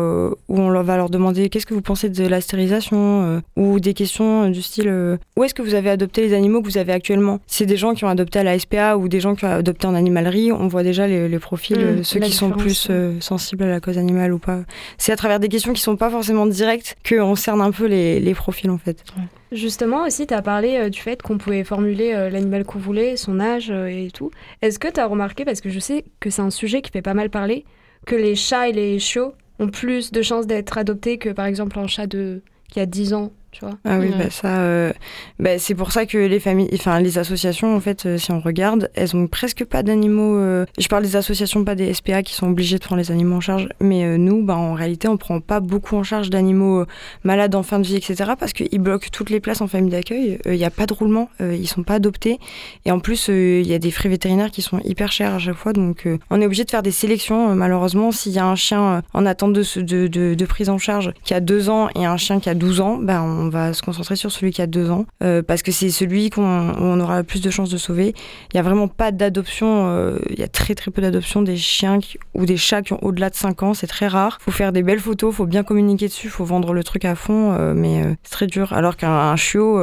où 0.48 0.60
on 0.60 0.70
leur 0.70 0.84
va 0.84 0.98
leur 0.98 1.10
demander 1.10 1.50
qu'est-ce 1.50 1.66
que 1.66 1.74
vous 1.74 1.82
pensez 1.82 2.10
de 2.10 2.28
la 2.28 2.42
stérilisation, 2.42 3.42
ou 3.56 3.80
des 3.80 3.94
questions 3.94 4.50
du 4.50 4.62
style 4.62 4.90
où 5.38 5.44
est-ce 5.44 5.54
que 5.54 5.62
vous 5.62 5.74
avez 5.74 5.90
adopté 5.90 6.22
les 6.22 6.34
animaux 6.34 6.62
que 6.62 6.68
vous 6.68 6.78
avez 6.78 6.92
actuellement? 6.94 7.40
C'est 7.48 7.66
des 7.66 7.78
gens 7.78 7.94
qui 7.94 8.04
ont 8.06 8.10
adopté 8.10 8.40
à 8.40 8.44
la 8.44 8.58
SPA 8.58 8.98
ou 8.98 9.08
des 9.08 9.20
gens 9.20 9.36
qui 9.36 9.46
ont 9.46 9.50
adopté 9.52 9.88
en 9.88 9.96
animalerie, 9.96 10.52
on 10.52 10.68
voit 10.68 10.84
déjà 10.84 11.08
les, 11.08 11.28
les 11.30 11.40
profils, 11.40 11.78
euh, 11.80 12.04
ceux 12.04 12.20
qui 12.20 12.32
sont 12.32 12.52
plus 12.52 12.90
sensibles 13.20 13.64
à 13.64 13.68
la 13.68 13.80
cause 13.80 13.98
animale 13.98 14.34
ou 14.34 14.40
pas. 14.40 14.60
C'est 14.98 15.12
à 15.12 15.16
travers 15.16 15.40
des 15.40 15.48
questions 15.50 15.74
qui 15.74 15.82
sont 15.82 15.96
pas 15.96 16.10
forcément 16.10 16.46
directes 16.46 16.98
qu'on 17.08 17.36
cerne 17.36 17.62
un 17.62 17.72
peu 17.72 17.86
les, 17.90 18.34
profils 18.34 18.70
en 18.70 18.78
fait. 18.78 19.04
Justement, 19.52 20.06
aussi, 20.06 20.28
tu 20.28 20.34
as 20.34 20.42
parlé 20.42 20.78
euh, 20.78 20.90
du 20.90 21.00
fait 21.00 21.22
qu'on 21.22 21.38
pouvait 21.38 21.64
formuler 21.64 22.14
euh, 22.14 22.30
l'animal 22.30 22.64
qu'on 22.64 22.80
voulait, 22.80 23.18
son 23.18 23.40
âge 23.40 23.72
euh, 23.72 23.88
et 23.88 24.12
tout. 24.12 24.32
Est-ce 24.62 24.80
que 24.80 24.88
tu 24.88 25.00
as 25.00 25.08
remarqué, 25.08 25.46
parce 25.46 25.62
que 25.62 25.70
je 25.70 25.80
sais 25.80 26.06
que 26.20 26.30
c'est 26.30 26.42
un 26.42 26.50
sujet 26.50 26.82
qui 26.82 26.92
fait 26.92 27.02
pas 27.02 27.14
mal 27.14 27.30
parler, 27.30 27.66
que 28.06 28.16
les 28.16 28.36
chats 28.36 28.70
et 28.70 28.74
les 28.74 29.00
chiots 29.00 29.34
ont 29.60 29.68
plus 29.68 30.12
de 30.12 30.22
chances 30.22 30.48
d'être 30.48 30.78
adoptés 30.78 31.18
que 31.18 31.30
par 31.30 31.46
exemple 31.46 31.78
un 31.80 31.88
chat 31.88 32.08
de... 32.08 32.42
qui 32.72 32.80
a 32.80 32.86
10 32.86 33.14
ans, 33.14 33.34
tu 33.52 33.66
vois 33.66 33.76
Ah 33.86 33.98
oui, 34.00 34.08
Ouais. 34.10 34.16
bah 34.18 34.30
ça, 34.30 34.60
euh, 34.60 34.92
bah 35.40 35.58
c'est 35.58 35.76
pour 35.76 35.92
ça 35.92 36.06
que 36.06 36.18
les 36.18 36.40
familles, 36.40 36.70
enfin 36.74 37.00
les 37.00 37.18
associations, 37.18 37.76
en 37.76 37.80
fait, 37.80 38.06
euh, 38.06 38.18
si 38.18 38.32
on 38.32 38.40
regarde, 38.40 38.90
elles 38.96 39.16
ont 39.16 39.28
presque 39.28 39.66
pas 39.66 39.84
d'animaux. 39.84 40.36
euh, 40.38 40.66
Je 40.78 40.88
parle 40.88 41.04
des 41.04 41.16
associations, 41.16 41.64
pas 41.64 41.76
des 41.76 41.94
SPA 41.94 42.22
qui 42.24 42.34
sont 42.34 42.48
obligées 42.50 42.78
de 42.78 42.84
prendre 42.84 43.02
les 43.02 43.12
animaux 43.12 43.38
en 43.38 43.42
charge, 43.42 43.68
mais 43.80 44.04
euh, 44.06 44.18
nous, 44.18 44.44
bah 44.44 44.56
en 44.56 44.74
réalité, 44.74 45.08
on 45.08 45.18
prend 45.18 45.40
pas 45.40 45.60
beaucoup 45.60 45.96
en 45.96 46.04
charge 46.04 46.30
d'animaux 46.30 46.86
malades 47.24 47.56
en 47.56 47.64
fin 47.64 47.80
de 47.80 47.86
vie, 47.88 47.96
etc. 47.96 48.32
Parce 48.40 48.54
qu'ils 48.54 48.80
bloquent 48.80 49.08
toutes 49.12 49.30
les 49.30 49.40
places 49.40 49.62
en 49.62 49.68
famille 49.68 49.92
d'accueil. 49.92 50.40
Il 50.46 50.52
n'y 50.54 50.66
a 50.66 50.70
pas 50.70 50.86
de 50.86 50.94
roulement, 50.94 51.30
euh, 51.42 51.56
ils 51.56 51.68
sont 51.68 51.84
pas 51.84 51.96
adoptés, 51.96 52.40
et 52.86 52.92
en 52.92 53.00
plus, 53.00 53.30
il 53.30 53.68
y 53.68 53.74
a 53.74 53.80
des 53.80 53.92
frais 53.92 54.10
vétérinaires 54.10 54.52
qui 54.52 54.62
sont 54.62 54.80
hyper 54.84 55.12
chers 55.12 55.34
à 55.34 55.40
chaque 55.40 55.56
fois, 55.56 55.74
donc 55.74 56.06
euh, 56.06 56.18
on 56.30 56.40
est 56.42 56.46
obligé 56.46 56.64
de 56.66 56.70
faire 56.72 56.84
des 56.84 56.92
sélections. 56.92 57.52
euh, 57.52 57.56
malheureusement, 57.56 58.12
s'il 58.12 58.32
y 58.34 58.40
a 58.40 58.46
un 58.46 58.56
chien 58.56 59.02
en 59.14 59.26
attente 59.26 59.54
de, 59.54 59.64
ce- 59.64 59.80
de, 59.80 60.08
de, 60.08 60.34
de 60.36 60.46
prise 60.46 60.70
en 60.70 60.78
charge 60.78 61.12
qui 61.24 61.34
a 61.34 61.40
deux 61.40 61.70
ans 61.70 61.90
et 61.96 62.06
un 62.06 62.18
chien 62.18 62.40
qui 62.40 62.50
a 62.50 62.54
12 62.56 62.82
ans, 62.82 62.98
bah, 63.02 63.22
on 63.24 63.39
va 63.48 63.74
se 63.74 63.82
concentrer 63.82 64.18
sur 64.18 64.32
celui 64.32 64.52
qui 64.52 64.62
a 64.62 64.68
deux 64.68 64.90
ans 64.90 65.06
euh, 65.24 65.42
parce 65.42 65.64
que 65.64 65.72
c'est 65.72 65.90
celui 65.90 66.30
qu'on 66.30 66.44
on 66.44 67.00
aura 67.00 67.20
le 67.20 67.24
plus 67.24 67.42
de 67.42 67.50
chances 67.50 67.70
de 67.70 67.78
sauver. 67.78 68.14
Il 68.52 68.56
n'y 68.56 68.60
a 68.60 68.64
vraiment 68.64 68.88
pas 68.88 69.12
d'adoption, 69.12 69.88
euh, 69.88 70.20
il 70.30 70.40
y 70.40 70.44
a 70.44 70.48
très 70.48 70.76
très 70.76 70.92
peu 70.92 71.02
d'adoption 71.02 71.42
des 71.42 71.58
chiens 71.58 72.00
ou 72.34 72.46
des 72.46 72.58
chats 72.58 72.82
qui 72.82 72.94
ont 72.94 73.04
au-delà 73.04 73.30
de 73.30 73.36
5 73.36 73.64
ans, 73.64 73.74
c'est 73.74 73.88
très 73.88 74.08
rare. 74.08 74.38
faut 74.42 74.52
faire 74.52 74.72
des 74.72 74.84
belles 74.84 75.00
photos, 75.00 75.34
faut 75.34 75.46
bien 75.46 75.64
communiquer 75.64 76.08
dessus, 76.08 76.30
faut 76.30 76.46
vendre 76.46 76.74
le 76.74 76.84
truc 76.84 77.06
à 77.06 77.16
fond, 77.16 77.54
euh, 77.54 77.74
mais 77.76 78.04
c'est 78.24 78.32
très 78.32 78.48
dur. 78.48 78.74
Alors 78.74 78.98
qu'un 78.98 79.12
un 79.12 79.36
chiot, 79.36 79.80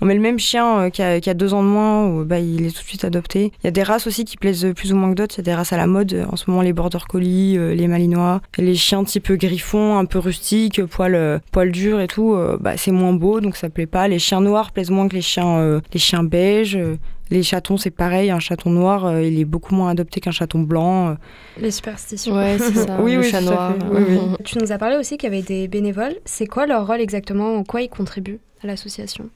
on 0.00 0.06
met 0.06 0.14
le 0.14 0.20
même 0.20 0.38
chien 0.38 0.90
qui, 0.90 1.02
a, 1.02 1.20
qui 1.20 1.30
a 1.30 1.34
deux 1.34 1.54
ans 1.54 1.62
de 1.62 1.68
moins, 1.68 2.22
bah, 2.24 2.38
il 2.38 2.66
est 2.66 2.70
tout 2.70 2.82
de 2.82 2.88
suite 2.88 3.04
adopté. 3.04 3.52
Il 3.62 3.66
y 3.66 3.68
a 3.68 3.70
des 3.70 3.82
races 3.82 4.06
aussi 4.06 4.24
qui 4.24 4.36
plaisent 4.36 4.72
plus 4.74 4.92
ou 4.92 4.96
moins 4.96 5.10
que 5.10 5.16
d'autres, 5.16 5.34
il 5.36 5.38
y 5.38 5.40
a 5.42 5.44
des 5.44 5.54
races 5.54 5.72
à 5.72 5.76
la 5.76 5.86
mode, 5.86 6.26
en 6.30 6.36
ce 6.36 6.50
moment 6.50 6.62
les 6.62 6.72
border 6.72 6.98
collies, 7.08 7.58
les 7.76 7.88
malinois, 7.88 8.40
les 8.58 8.74
chiens 8.74 9.04
type 9.04 9.32
griffon, 9.32 9.98
un 9.98 10.04
peu 10.04 10.18
rustiques, 10.18 10.84
poil, 10.84 11.40
poil 11.52 11.70
dur 11.70 12.00
et 12.00 12.06
tout, 12.06 12.36
bah, 12.60 12.76
c'est 12.76 12.89
moins 12.92 13.12
beau, 13.12 13.40
donc 13.40 13.56
ça 13.56 13.70
plaît 13.70 13.86
pas. 13.86 14.08
Les 14.08 14.18
chiens 14.18 14.40
noirs 14.40 14.72
plaisent 14.72 14.90
moins 14.90 15.08
que 15.08 15.14
les 15.16 15.22
chiens, 15.22 15.58
euh, 15.58 15.80
les 15.92 16.00
chiens 16.00 16.22
beiges. 16.24 16.76
euh, 16.76 16.96
les 17.32 17.44
chatons, 17.44 17.76
c'est 17.76 17.90
pareil, 17.92 18.30
un 18.32 18.40
chaton 18.40 18.70
noir, 18.70 19.06
euh, 19.06 19.22
il 19.22 19.38
est 19.38 19.44
beaucoup 19.44 19.72
moins 19.72 19.90
adopté 19.90 20.20
qu'un 20.20 20.32
chaton 20.32 20.58
blanc. 20.62 21.10
euh. 21.10 21.14
Les 21.60 21.70
superstitions. 21.70 22.34
Ouais, 22.34 22.56
c'est 22.58 22.74
ça. 22.74 22.98
Oui, 23.02 23.12
le 23.14 23.20
oui, 23.20 23.30
chat 23.30 23.40
noir. 23.40 23.74
Oui, 23.88 24.02
oui. 24.08 24.18
Tu 24.44 24.58
nous 24.58 24.72
as 24.72 24.78
parlé 24.78 24.96
aussi 24.96 25.16
qu'il 25.16 25.30
y 25.30 25.32
avait 25.32 25.42
des 25.42 25.68
bénévoles. 25.68 26.16
C'est 26.24 26.46
quoi 26.46 26.66
leur 26.66 26.86
rôle 26.88 27.00
exactement? 27.00 27.54
En 27.54 27.62
quoi 27.62 27.82
ils 27.82 27.88
contribuent 27.88 28.40
à 28.64 28.66
l'association? 28.66 29.30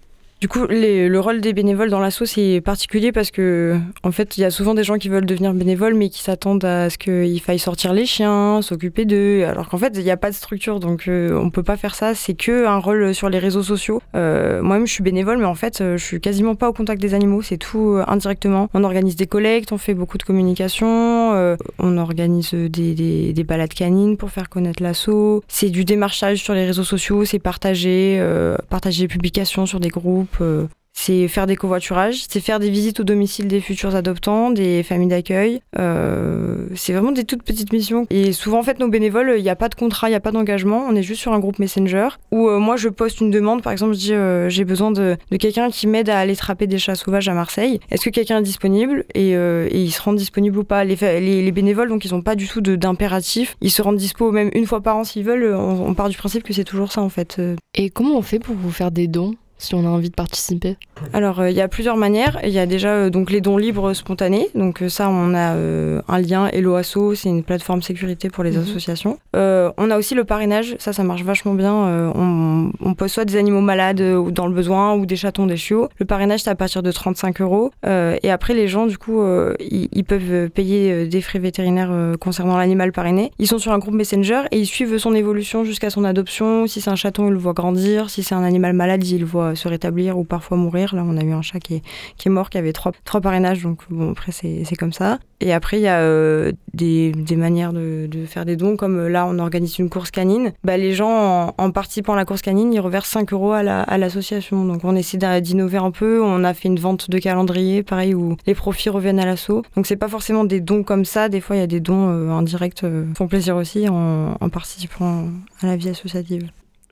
Du 0.45 0.49
coup, 0.49 0.67
le 0.69 1.19
rôle 1.21 1.41
des 1.41 1.55
bénévoles 1.55 1.89
dans 1.89 2.01
l'asso, 2.01 2.27
c'est 2.27 2.61
particulier 2.63 3.13
parce 3.13 3.31
que, 3.31 3.79
en 4.03 4.13
fait, 4.13 4.37
il 4.37 4.43
y 4.43 4.45
a 4.45 4.51
souvent 4.51 4.75
des 4.75 4.85
gens 4.85 4.99
qui 4.99 5.09
veulent 5.09 5.25
devenir 5.25 5.55
bénévoles, 5.55 5.95
mais 5.95 6.11
qui 6.11 6.23
s'attendent 6.23 6.67
à 6.67 6.91
ce 6.91 6.99
qu'il 6.99 7.41
faille 7.41 7.59
sortir 7.59 7.95
les 7.95 8.05
chiens, 8.05 8.61
s'occuper 8.61 9.07
d'eux, 9.07 9.45
alors 9.45 9.71
qu'en 9.71 9.79
fait, 9.79 9.95
il 9.95 10.05
n'y 10.05 10.11
a 10.11 10.19
pas 10.19 10.29
de 10.29 10.35
structure, 10.35 10.81
donc 10.81 11.09
euh, 11.09 11.35
on 11.35 11.49
peut 11.49 11.63
pas 11.63 11.79
faire 11.79 11.95
ça. 11.95 12.15
C'est 12.15 12.35
que 12.35 12.67
un 12.67 12.77
rôle 12.77 13.15
sur 13.15 13.31
les 13.31 13.39
réseaux 13.39 13.63
sociaux. 13.63 14.03
Euh, 14.17 14.61
Moi-même, 14.61 14.87
je 14.87 14.93
suis 14.93 15.03
bénévole, 15.03 15.39
mais 15.39 15.47
en 15.47 15.55
fait, 15.55 15.81
euh, 15.81 15.97
je 15.97 16.05
suis 16.05 16.21
quasiment 16.21 16.57
pas 16.57 16.69
au 16.69 16.75
contact 16.75 17.01
des 17.01 17.15
animaux. 17.15 17.41
C'est 17.41 17.57
tout 17.57 17.99
indirectement. 18.07 18.69
On 18.75 18.85
organise 18.85 19.17
des 19.17 19.27
collectes, 19.27 19.73
on 19.73 19.79
fait 19.79 19.95
beaucoup 19.95 20.19
de 20.19 20.25
communication, 20.25 21.57
on 21.79 21.97
organise 21.97 22.53
des, 22.53 22.93
des, 22.93 23.33
des 23.33 23.45
balades 23.45 23.73
canines 23.73 24.19
pour 24.19 24.29
faire 24.29 24.51
connaître 24.51 24.83
l'asso. 24.83 25.43
C'est 25.49 25.71
du 25.71 25.87
démarchage 25.87 26.43
sur 26.43 26.53
les 26.53 26.67
réseaux 26.67 26.85
sociaux, 26.85 27.25
c'est 27.25 27.39
partager, 27.39 28.23
partager 28.69 29.05
des 29.05 29.09
publications 29.09 29.65
sur 29.65 29.81
des 29.81 29.89
groupes. 29.89 30.34
Euh, 30.43 30.67
c'est 30.97 31.27
faire 31.27 31.47
des 31.47 31.57
covoiturages, 31.57 32.25
c'est 32.29 32.41
faire 32.41 32.61
des 32.61 32.71
visites 32.71 33.01
au 33.01 33.05
domicile 33.05 33.49
des 33.49 33.61
futurs 33.61 33.97
adoptants, 33.97 34.51
des 34.51 34.83
familles 34.85 35.09
d'accueil. 35.09 35.61
Euh, 35.77 36.69
c'est 36.77 36.93
vraiment 36.93 37.11
des 37.11 37.25
toutes 37.25 37.43
petites 37.43 37.73
missions. 37.73 38.07
Et 38.11 38.33
souvent, 38.33 38.61
en 38.61 38.63
fait, 38.63 38.79
nos 38.79 38.89
bénévoles, 38.89 39.35
il 39.37 39.43
n'y 39.43 39.51
a 39.51 39.57
pas 39.57 39.69
de 39.69 39.75
contrat, 39.75 40.09
il 40.09 40.13
n'y 40.13 40.17
a 40.17 40.21
pas 40.21 40.31
d'engagement. 40.31 40.87
On 40.89 40.95
est 40.95 41.03
juste 41.03 41.21
sur 41.21 41.33
un 41.33 41.41
groupe 41.41 41.59
Messenger 41.59 42.09
où 42.31 42.49
euh, 42.49 42.61
moi, 42.61 42.77
je 42.77 42.89
poste 42.89 43.21
une 43.21 43.33
demande. 43.33 43.61
Par 43.61 43.73
exemple, 43.73 43.95
je 43.95 43.99
dis 43.99 44.55
j'ai 44.55 44.65
besoin 44.65 44.93
de, 44.93 45.17
quelqu'un 45.39 45.69
qui 45.69 45.89
m'aide 45.89 46.09
à 46.09 46.19
aller 46.19 46.37
trapper 46.37 46.69
des 46.69 46.79
chats 46.79 46.95
sauvages 46.95 47.29
à 47.29 47.35
Marseille. 47.35 47.81
Est-ce 47.91 48.05
que 48.05 48.11
quelqu'un 48.11 48.39
est 48.39 48.43
disponible 48.43 49.05
et, 49.15 49.33
et 49.33 49.79
ils 49.83 49.91
se 49.91 50.01
rendent 50.01 50.17
disponibles 50.17 50.59
ou 50.59 50.65
pas? 50.65 50.85
Les, 50.85 51.53
bénévoles, 51.53 51.89
donc, 51.89 52.05
ils 52.05 52.13
n'ont 52.13 52.23
pas 52.23 52.37
du 52.37 52.47
tout 52.47 52.61
d'impératif. 52.61 53.57
Ils 53.61 53.71
se 53.71 53.83
rendent 53.83 53.97
dispo 53.97 54.31
même 54.31 54.51
une 54.55 54.67
fois 54.67 54.81
par 54.81 54.97
an 54.97 55.05
s'ils 55.05 55.25
veulent. 55.25 55.55
On, 55.55 55.93
part 55.95 56.09
du 56.09 56.17
principe 56.17 56.45
que 56.45 56.53
c'est 56.53 56.65
toujours 56.65 56.93
ça, 56.93 57.03
en 57.03 57.09
fait. 57.09 57.41
Et 57.75 57.91
comment 57.91 58.17
on 58.17 58.23
fait 58.23 58.39
pour 58.39 58.55
vous 58.55 58.71
faire 58.71 58.91
des 58.91 59.09
dons? 59.09 59.35
Si 59.59 59.75
on 59.75 59.85
a 59.87 59.89
envie 59.89 60.11
de 60.11 60.15
participer 60.15 60.77
Alors, 61.13 61.41
euh, 61.41 61.51
il 61.51 61.57
y 61.57 61.61
a 61.61 61.69
plusieurs 61.69 61.97
manières. 61.97 62.39
Il 62.45 62.51
y 62.51 62.59
a 62.59 62.67
déjà 62.67 62.89
euh, 62.91 63.11
donc 63.11 63.31
les 63.31 63.41
dons 63.41 63.57
libres 63.57 63.93
spontanés. 63.95 64.49
Donc 64.55 64.83
euh, 64.83 64.89
ça, 64.89 65.09
on 65.09 65.35
a 65.35 65.55
un 65.55 66.21
lien 66.21 66.49
Hello 66.49 66.75
Asso, 66.75 67.15
c'est 67.15 67.29
une 67.29 67.43
plateforme 67.43 67.83
sécurité 67.83 68.29
pour 68.31 68.45
les 68.45 68.53
Mhm. 68.53 68.63
associations. 68.63 69.19
On 69.35 69.91
a 69.91 69.97
aussi 69.99 70.15
le 70.15 70.25
parrainage. 70.25 70.77
Ça, 70.79 70.93
ça 70.93 71.03
marche 71.03 71.23
vachement 71.23 71.55
bien. 71.55 71.73
On, 71.73 72.71
on 72.81 72.95
pose 72.95 73.11
soit 73.11 73.25
des 73.25 73.37
animaux 73.37 73.61
malades 73.61 74.01
ou 74.01 74.31
dans 74.31 74.47
le 74.47 74.55
besoin 74.55 74.95
ou 74.95 75.07
des 75.07 75.17
chatons, 75.17 75.47
des 75.47 75.57
chiots. 75.57 75.89
Le 75.99 76.07
parrainage, 76.07 76.41
c'est 76.41 76.51
à 76.51 76.55
partir 76.55 76.83
de 76.83 76.91
35 76.93 77.41
euros. 77.41 77.71
Et 77.87 78.31
après, 78.31 78.55
les 78.55 78.69
gens, 78.69 78.87
du 78.87 78.99
coup, 78.99 79.23
ils, 79.61 80.05
peuvent 80.05 80.51
payer 80.51 81.07
des 81.07 81.21
frais 81.21 81.39
vétérinaires 81.39 81.93
concernant 82.21 82.57
l'animal 82.57 82.93
parrainé. 82.93 83.31
Ils 83.39 83.47
sont 83.47 83.59
sur 83.59 83.73
un 83.73 83.79
groupe 83.79 83.95
Messenger 83.95 84.43
et 84.51 84.59
ils 84.59 84.67
suivent 84.67 84.99
son 84.99 85.15
évolution 85.15 85.65
jusqu'à 85.65 85.91
son 85.91 86.05
adoption. 86.05 86.67
Si 86.67 86.81
c'est 86.81 86.91
un 86.91 86.97
chaton, 86.97 87.29
ils 87.29 87.33
le 87.33 87.39
voient 87.39 87.53
grandir. 87.53 88.11
Si 88.11 88.23
c'est 88.23 88.35
un 88.35 88.43
animal 88.45 88.73
malade, 88.75 89.05
ils 89.07 89.21
le 89.21 89.27
voient 89.27 89.44
se 89.55 89.69
rétablir 89.69 90.19
ou 90.19 90.25
parfois 90.25 90.57
mourir. 90.57 90.95
Là, 90.95 91.03
on 91.07 91.17
a 91.17 91.23
eu 91.23 91.33
un 91.33 91.43
chat 91.43 91.61
qui 91.61 91.77
est, 91.77 91.83
qui 92.17 92.29
est 92.29 92.31
mort, 92.31 92.51
qui 92.51 92.59
avait 92.59 92.73
trois, 92.73 92.93
trois 93.05 93.21
parrainages. 93.21 93.63
Donc, 93.63 93.81
bon, 93.91 94.13
après, 94.13 94.33
c'est 94.33 94.77
comme 94.77 94.93
ça. 94.93 95.19
Et 95.41 95.53
après, 95.53 95.79
il 95.79 95.83
y 95.83 95.89
a 95.89 95.99
euh, 95.99 96.53
des, 96.73 97.13
des 97.13 97.37
manières 97.37 97.73
de, 97.73 98.09
faire 98.27 98.45
des 98.47 98.57
dons, 98.57 98.77
comme 98.77 98.99
euh, 98.99 99.09
là, 99.09 99.27
on 99.29 99.39
organise 99.39 99.79
une 99.79 99.91
course 99.91 100.11
canine. 100.11 100.53
Bah, 100.63 100.77
les 100.79 100.95
gens, 100.95 101.53
en, 101.59 101.71
participant 101.71 102.15
à 102.15 102.17
la 102.17 102.25
course 102.25 102.41
canine, 102.41 102.73
ils 102.73 102.81
reversent 102.81 103.11
5 103.11 103.33
euros 103.33 103.53
à 103.53 103.63
la- 103.63 103.85
l'association. 103.99 104.65
Donc, 104.65 104.85
on 104.85 104.97
essaie 104.97 105.19
d'innover 105.41 105.79
un 105.79 105.91
peu. 105.91 106.23
On 106.23 106.45
a 106.45 106.55
fait 106.55 106.69
une 106.69 106.79
vente 106.79 107.11
de 107.11 107.19
calendrier, 107.19 107.83
pareil, 107.83 108.15
où 108.15 108.37
les 108.47 108.55
profits 108.55 108.89
reviennent 108.89 109.21
à 109.21 109.27
l'asso. 109.27 109.63
Donc, 109.77 109.87
c'est 109.87 109.97
pas 109.97 110.09
forcément 110.09 110.45
des 110.45 110.61
dons 110.61 110.83
comme 110.83 111.05
ça. 111.05 111.29
Des 111.29 111.41
fois, 111.41 111.57
il 111.57 111.61
y 111.61 111.63
a 111.63 111.67
des 111.67 111.81
dons 111.81 112.09
euh, 112.09 112.31
indirects 112.31 112.85
euh, 112.85 113.07
qui 113.09 113.15
font 113.15 113.29
plaisir 113.29 113.57
aussi 113.57 113.89
en, 113.89 114.37
en 114.41 114.49
participant 114.49 115.25
à 115.61 115.67
la 115.67 115.77
vie 115.77 115.91
associative. 115.91 116.49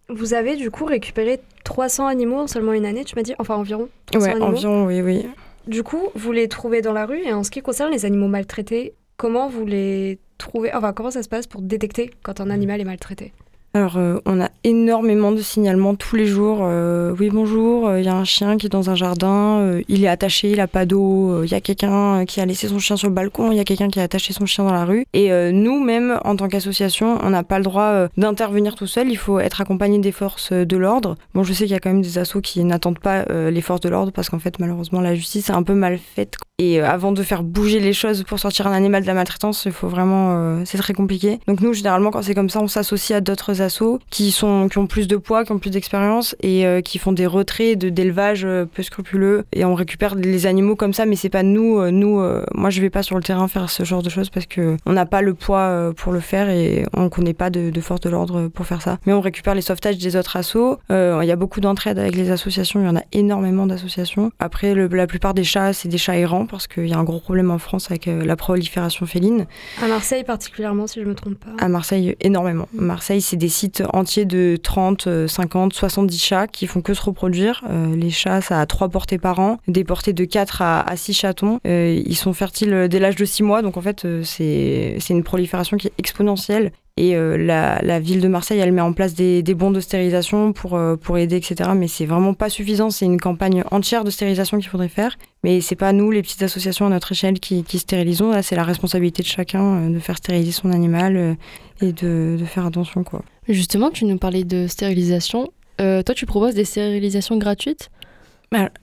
Vous 0.09 0.35
avez 0.35 0.57
du 0.57 0.71
coup 0.71 0.85
récupéré 0.85 1.41
300 1.65 2.07
animaux 2.07 2.41
en 2.41 2.47
seulement 2.47 2.73
une 2.73 2.85
année, 2.85 3.05
tu 3.05 3.15
m'as 3.17 3.23
dit? 3.23 3.35
Enfin 3.39 3.55
environ 3.57 3.89
300 4.07 4.25
Ouais, 4.27 4.31
animaux. 4.33 4.47
environ, 4.47 4.87
oui, 4.87 5.01
oui. 5.01 5.27
Du 5.67 5.83
coup, 5.83 6.09
vous 6.15 6.33
les 6.33 6.49
trouvez 6.49 6.83
dans 6.83 6.93
la 6.93 7.07
rue 7.07 7.21
et 7.23 7.33
en 7.33 7.45
ce 7.45 7.51
qui 7.51 7.63
concerne 7.63 7.93
les 7.93 8.05
animaux 8.05 8.27
maltraités, 8.29 8.95
comment 9.17 9.49
vous 9.49 9.65
les 9.65 10.19
trouvez? 10.39 10.75
Enfin, 10.75 10.93
comment 10.93 11.11
ça 11.13 11.23
se 11.23 11.29
passe 11.29 11.47
pour 11.47 11.63
détecter 11.63 12.11
quand 12.25 12.41
un 12.41 12.51
animal 12.51 12.81
est 12.81 12.85
maltraité? 12.85 13.33
Alors, 13.75 13.97
euh, 13.97 14.19
on 14.27 14.39
a 14.39 14.51
énormément 14.65 15.33
de 15.33 15.41
signalements 15.41 15.95
tous 15.95 16.15
les 16.15 16.27
jours. 16.27 16.59
Euh, 16.61 17.15
oui, 17.19 17.31
bonjour, 17.31 17.89
euh, 17.89 18.01
il 18.01 18.05
y 18.05 18.09
a 18.09 18.15
un 18.15 18.25
chien 18.25 18.59
qui 18.59 18.67
est 18.67 18.69
dans 18.69 18.91
un 18.91 18.95
jardin, 18.95 19.81
il 19.89 20.05
est 20.05 20.09
attaché, 20.09 20.51
il 20.51 20.61
a 20.61 20.67
pas 20.67 20.85
d'eau, 20.85 21.43
il 21.43 21.51
y 21.51 21.55
a 21.55 21.61
quelqu'un 21.63 22.27
qui 22.27 22.43
a 22.43 22.47
laissé 22.47 22.69
son 22.69 22.79
chien 22.79 22.99
sur 22.99 23.09
le 23.09 23.15
balcon, 23.15 23.51
il 23.51 23.57
y 23.57 23.61
a 23.61 23.65
quelqu'un 23.65 23.89
qui 23.89 23.99
a 23.99 24.03
attaché 24.03 24.35
son 24.35 24.45
chien 24.45 24.65
dans 24.65 24.73
la 24.73 24.85
rue. 24.85 25.07
Et 25.15 25.33
euh, 25.33 25.53
nous-mêmes, 25.53 26.21
en 26.23 26.37
tant 26.37 26.49
qu'association, 26.49 27.19
on 27.23 27.31
n'a 27.31 27.45
pas 27.45 27.57
le 27.57 27.65
droit 27.65 28.09
d'intervenir 28.19 28.75
tout 28.75 28.87
seul, 28.87 29.09
il 29.09 29.17
faut 29.17 29.39
être 29.39 29.63
accompagné 29.63 29.99
des 29.99 30.13
forces 30.13 30.53
de 30.53 30.77
l'ordre. 30.77 31.17
Bon, 31.33 31.43
je 31.43 31.55
sais 31.55 31.65
qu'il 31.65 31.73
y 31.73 31.77
a 31.77 31.81
quand 31.81 31.93
même 31.93 32.03
des 32.03 32.19
assos 32.19 32.43
qui 32.43 32.63
n'attendent 32.65 32.99
pas 32.99 33.25
les 33.25 33.61
forces 33.63 33.81
de 33.81 33.89
l'ordre 33.89 34.13
parce 34.13 34.29
qu'en 34.29 34.39
fait, 34.39 34.59
malheureusement, 34.59 35.01
la 35.01 35.15
justice 35.15 35.49
est 35.49 35.55
un 35.55 35.63
peu 35.63 35.75
mal 35.75 35.99
faite. 35.99 36.37
Et 36.63 36.81
euh, 36.81 36.89
avant 36.89 37.11
de 37.11 37.25
faire 37.25 37.43
bouger 37.43 37.81
les 37.81 37.93
choses 37.93 38.23
pour 38.23 38.39
sortir 38.39 38.69
un 38.69 38.73
animal 38.73 39.03
de 39.03 39.09
la 39.09 39.15
maltraitance, 39.15 39.65
il 39.67 39.73
faut 39.73 39.89
vraiment. 39.89 40.37
euh, 40.37 40.63
c'est 40.65 40.79
très 40.79 40.93
compliqué. 40.93 41.41
Donc, 41.49 41.61
nous, 41.61 41.73
généralement, 41.73 42.13
quand 42.13 42.23
c'est 42.23 42.37
comme 42.37 42.51
ça, 42.51 42.61
on 42.61 42.69
s'associe 42.69 43.17
à 43.17 43.21
d'autres 43.21 43.63
assos 43.63 43.99
qui, 44.11 44.31
sont, 44.31 44.69
qui 44.69 44.79
ont 44.79 44.87
plus 44.87 45.09
de 45.09 45.17
poids, 45.17 45.45
qui 45.45 45.51
ont 45.51 45.59
plus 45.59 45.71
d'expérience 45.71 46.37
et 46.41 46.65
euh, 46.65 46.81
qui 46.81 46.99
font 46.99 47.11
des 47.11 47.27
retraits 47.27 47.77
d'élevage 47.77 48.47
peu 48.75 48.83
scrupuleux. 48.85 49.45
Et 49.53 49.65
on 49.65 49.75
récupère 49.75 50.15
les 50.15 50.47
animaux 50.47 50.77
comme 50.77 50.93
ça, 50.93 51.05
mais 51.05 51.17
c'est 51.17 51.31
pas 51.31 51.43
nous. 51.43 51.85
nous 51.91 52.23
moi, 52.55 52.71
je 52.71 52.81
vais 52.81 52.91
pas 52.91 53.03
sur 53.03 53.17
le 53.17 53.23
terrain 53.23 53.49
faire 53.49 53.69
ce 53.69 53.83
genre 53.83 54.03
de 54.03 54.09
choses 54.09 54.31
parce 54.31 54.47
que 54.47 54.77
on 54.87 54.93
n'a 54.93 55.07
pas 55.07 55.23
le 55.23 55.35
poids 55.35 55.93
pour 55.97 56.13
le 56.13 56.21
faire 56.21 56.49
et 56.49 56.87
on 56.95 57.09
connaît 57.09 57.35
pas 57.35 57.51
de, 57.51 57.81
force 57.81 58.01
de 58.01 58.11
l'ordre 58.11 58.49
pour 58.49 58.67
faire 58.67 58.83
ça. 58.83 58.99
Mais 59.07 59.13
on 59.13 59.21
récupère 59.21 59.55
les 59.55 59.63
sauvetages 59.63 59.99
des 59.99 60.17
autres 60.17 60.37
assos. 60.37 60.79
Il 60.91 61.25
y 61.25 61.33
a 61.33 61.37
beaucoup 61.37 61.61
d'entraide 61.61 61.99
avec 61.99 62.15
les 62.15 62.31
associations. 62.31 62.81
Il 62.81 62.87
y 62.87 62.89
en 62.89 62.97
a 62.97 63.03
énormément 63.13 63.67
d'associations. 63.67 64.31
Après, 64.39 64.75
la 64.75 65.07
plupart 65.07 65.35
des 65.35 65.45
chats, 65.45 65.73
c'est 65.73 65.89
des 65.89 65.99
chats 65.99 66.17
errants 66.17 66.47
parce 66.53 66.69
qu'il 66.69 66.87
y 66.87 66.93
a 66.93 66.99
un 66.99 67.03
gros 67.03 67.19
problème 67.19 67.51
en 67.51 67.59
France 67.59 67.91
avec 67.91 68.07
euh, 68.07 68.25
la 68.25 68.37
prolifération 68.37 69.07
féline. 69.07 69.47
À 69.83 69.89
Marseille 69.89 70.23
particulièrement, 70.23 70.87
si 70.87 71.01
je 71.01 71.07
me 71.07 71.15
trompe 71.15 71.39
pas. 71.39 71.51
À 71.59 71.69
Marseille, 71.69 72.15
énormément. 72.21 72.69
Marseille, 72.75 73.23
c'est 73.23 73.37
des 73.37 73.49
sites 73.49 73.83
entiers 73.93 74.27
de 74.27 74.59
30, 74.63 75.07
euh, 75.07 75.27
50, 75.27 75.73
70 75.73 76.23
chats 76.23 76.47
qui 76.47 76.67
font 76.67 76.83
que 76.83 76.93
se 76.93 77.03
reproduire. 77.03 77.65
Euh, 77.71 77.97
les 77.97 78.11
chats, 78.11 78.43
ça 78.43 78.61
a 78.61 78.67
trois 78.67 78.91
portées 78.91 79.19
par 79.19 79.39
an, 79.39 79.59
des 79.67 79.83
portées 79.83 80.13
de 80.13 80.25
4 80.25 80.61
à, 80.63 80.83
à 80.83 80.97
6 80.97 81.15
chatons. 81.15 81.59
Euh, 81.67 82.01
ils 82.05 82.17
sont 82.17 82.35
fertiles 82.35 82.87
dès 82.89 82.99
l'âge 82.99 83.17
de 83.17 83.25
6 83.25 83.43
mois, 83.43 83.63
donc 83.63 83.79
en 83.79 83.81
fait, 83.81 84.07
c'est 84.23 84.99
une 85.09 85.25
prolifération 85.25 85.79
qui 85.79 85.89
est 85.89 85.95
exponentielle. 85.99 86.73
Et 86.99 87.17
euh, 87.17 87.39
la, 87.39 88.01
ville 88.01 88.21
de 88.21 88.29
Marseille, 88.29 88.59
elle 88.59 88.73
met 88.73 88.83
en 88.83 88.93
place 88.93 89.15
des, 89.15 89.43
bons 89.55 89.71
de 89.71 89.81
stérilisation 89.81 90.53
pour, 90.53 90.75
euh, 90.75 90.97
pour 90.97 91.17
aider, 91.17 91.37
etc. 91.37 91.71
Mais 91.75 91.89
c'est 91.89 92.05
vraiment 92.05 92.35
pas 92.35 92.51
suffisant. 92.51 92.91
C'est 92.91 93.07
une 93.07 93.21
campagne 93.21 93.65
entière 93.71 94.05
de 94.05 94.11
stérilisation 94.11 94.59
qu'il 94.59 94.69
faudrait 94.69 94.89
faire. 94.89 95.17
Mais 95.43 95.61
c'est 95.61 95.77
pas 95.77 95.93
nous, 95.93 96.11
les 96.11 96.23
petites 96.23 96.43
associations 96.43 96.87
à 96.87 96.91
notre 96.91 97.13
échelle, 97.13 97.41
qui, 97.41 97.65
stérilisons. 97.79 98.31
Là, 98.31 98.43
c'est 98.43 98.57
la 98.57 98.65
responsabilité 98.65 99.23
de 99.23 99.29
chacun 99.29 99.63
euh, 99.63 99.89
de 99.89 99.99
faire 99.99 100.19
stériliser 100.19 100.53
son 100.53 100.71
animal 100.71 101.37
et 101.81 101.93
de, 101.93 102.37
de 102.39 102.45
faire 102.45 102.67
attention, 102.67 103.05
quoi. 103.05 103.23
Justement, 103.49 103.91
tu 103.91 104.05
nous 104.05 104.19
parlais 104.19 104.45
de 104.45 104.67
stérilisation. 104.67 105.49
Toi, 105.79 106.15
tu 106.15 106.27
proposes 106.27 106.55
des 106.55 106.65
stérilisations 106.65 107.39
gratuites? 107.39 107.91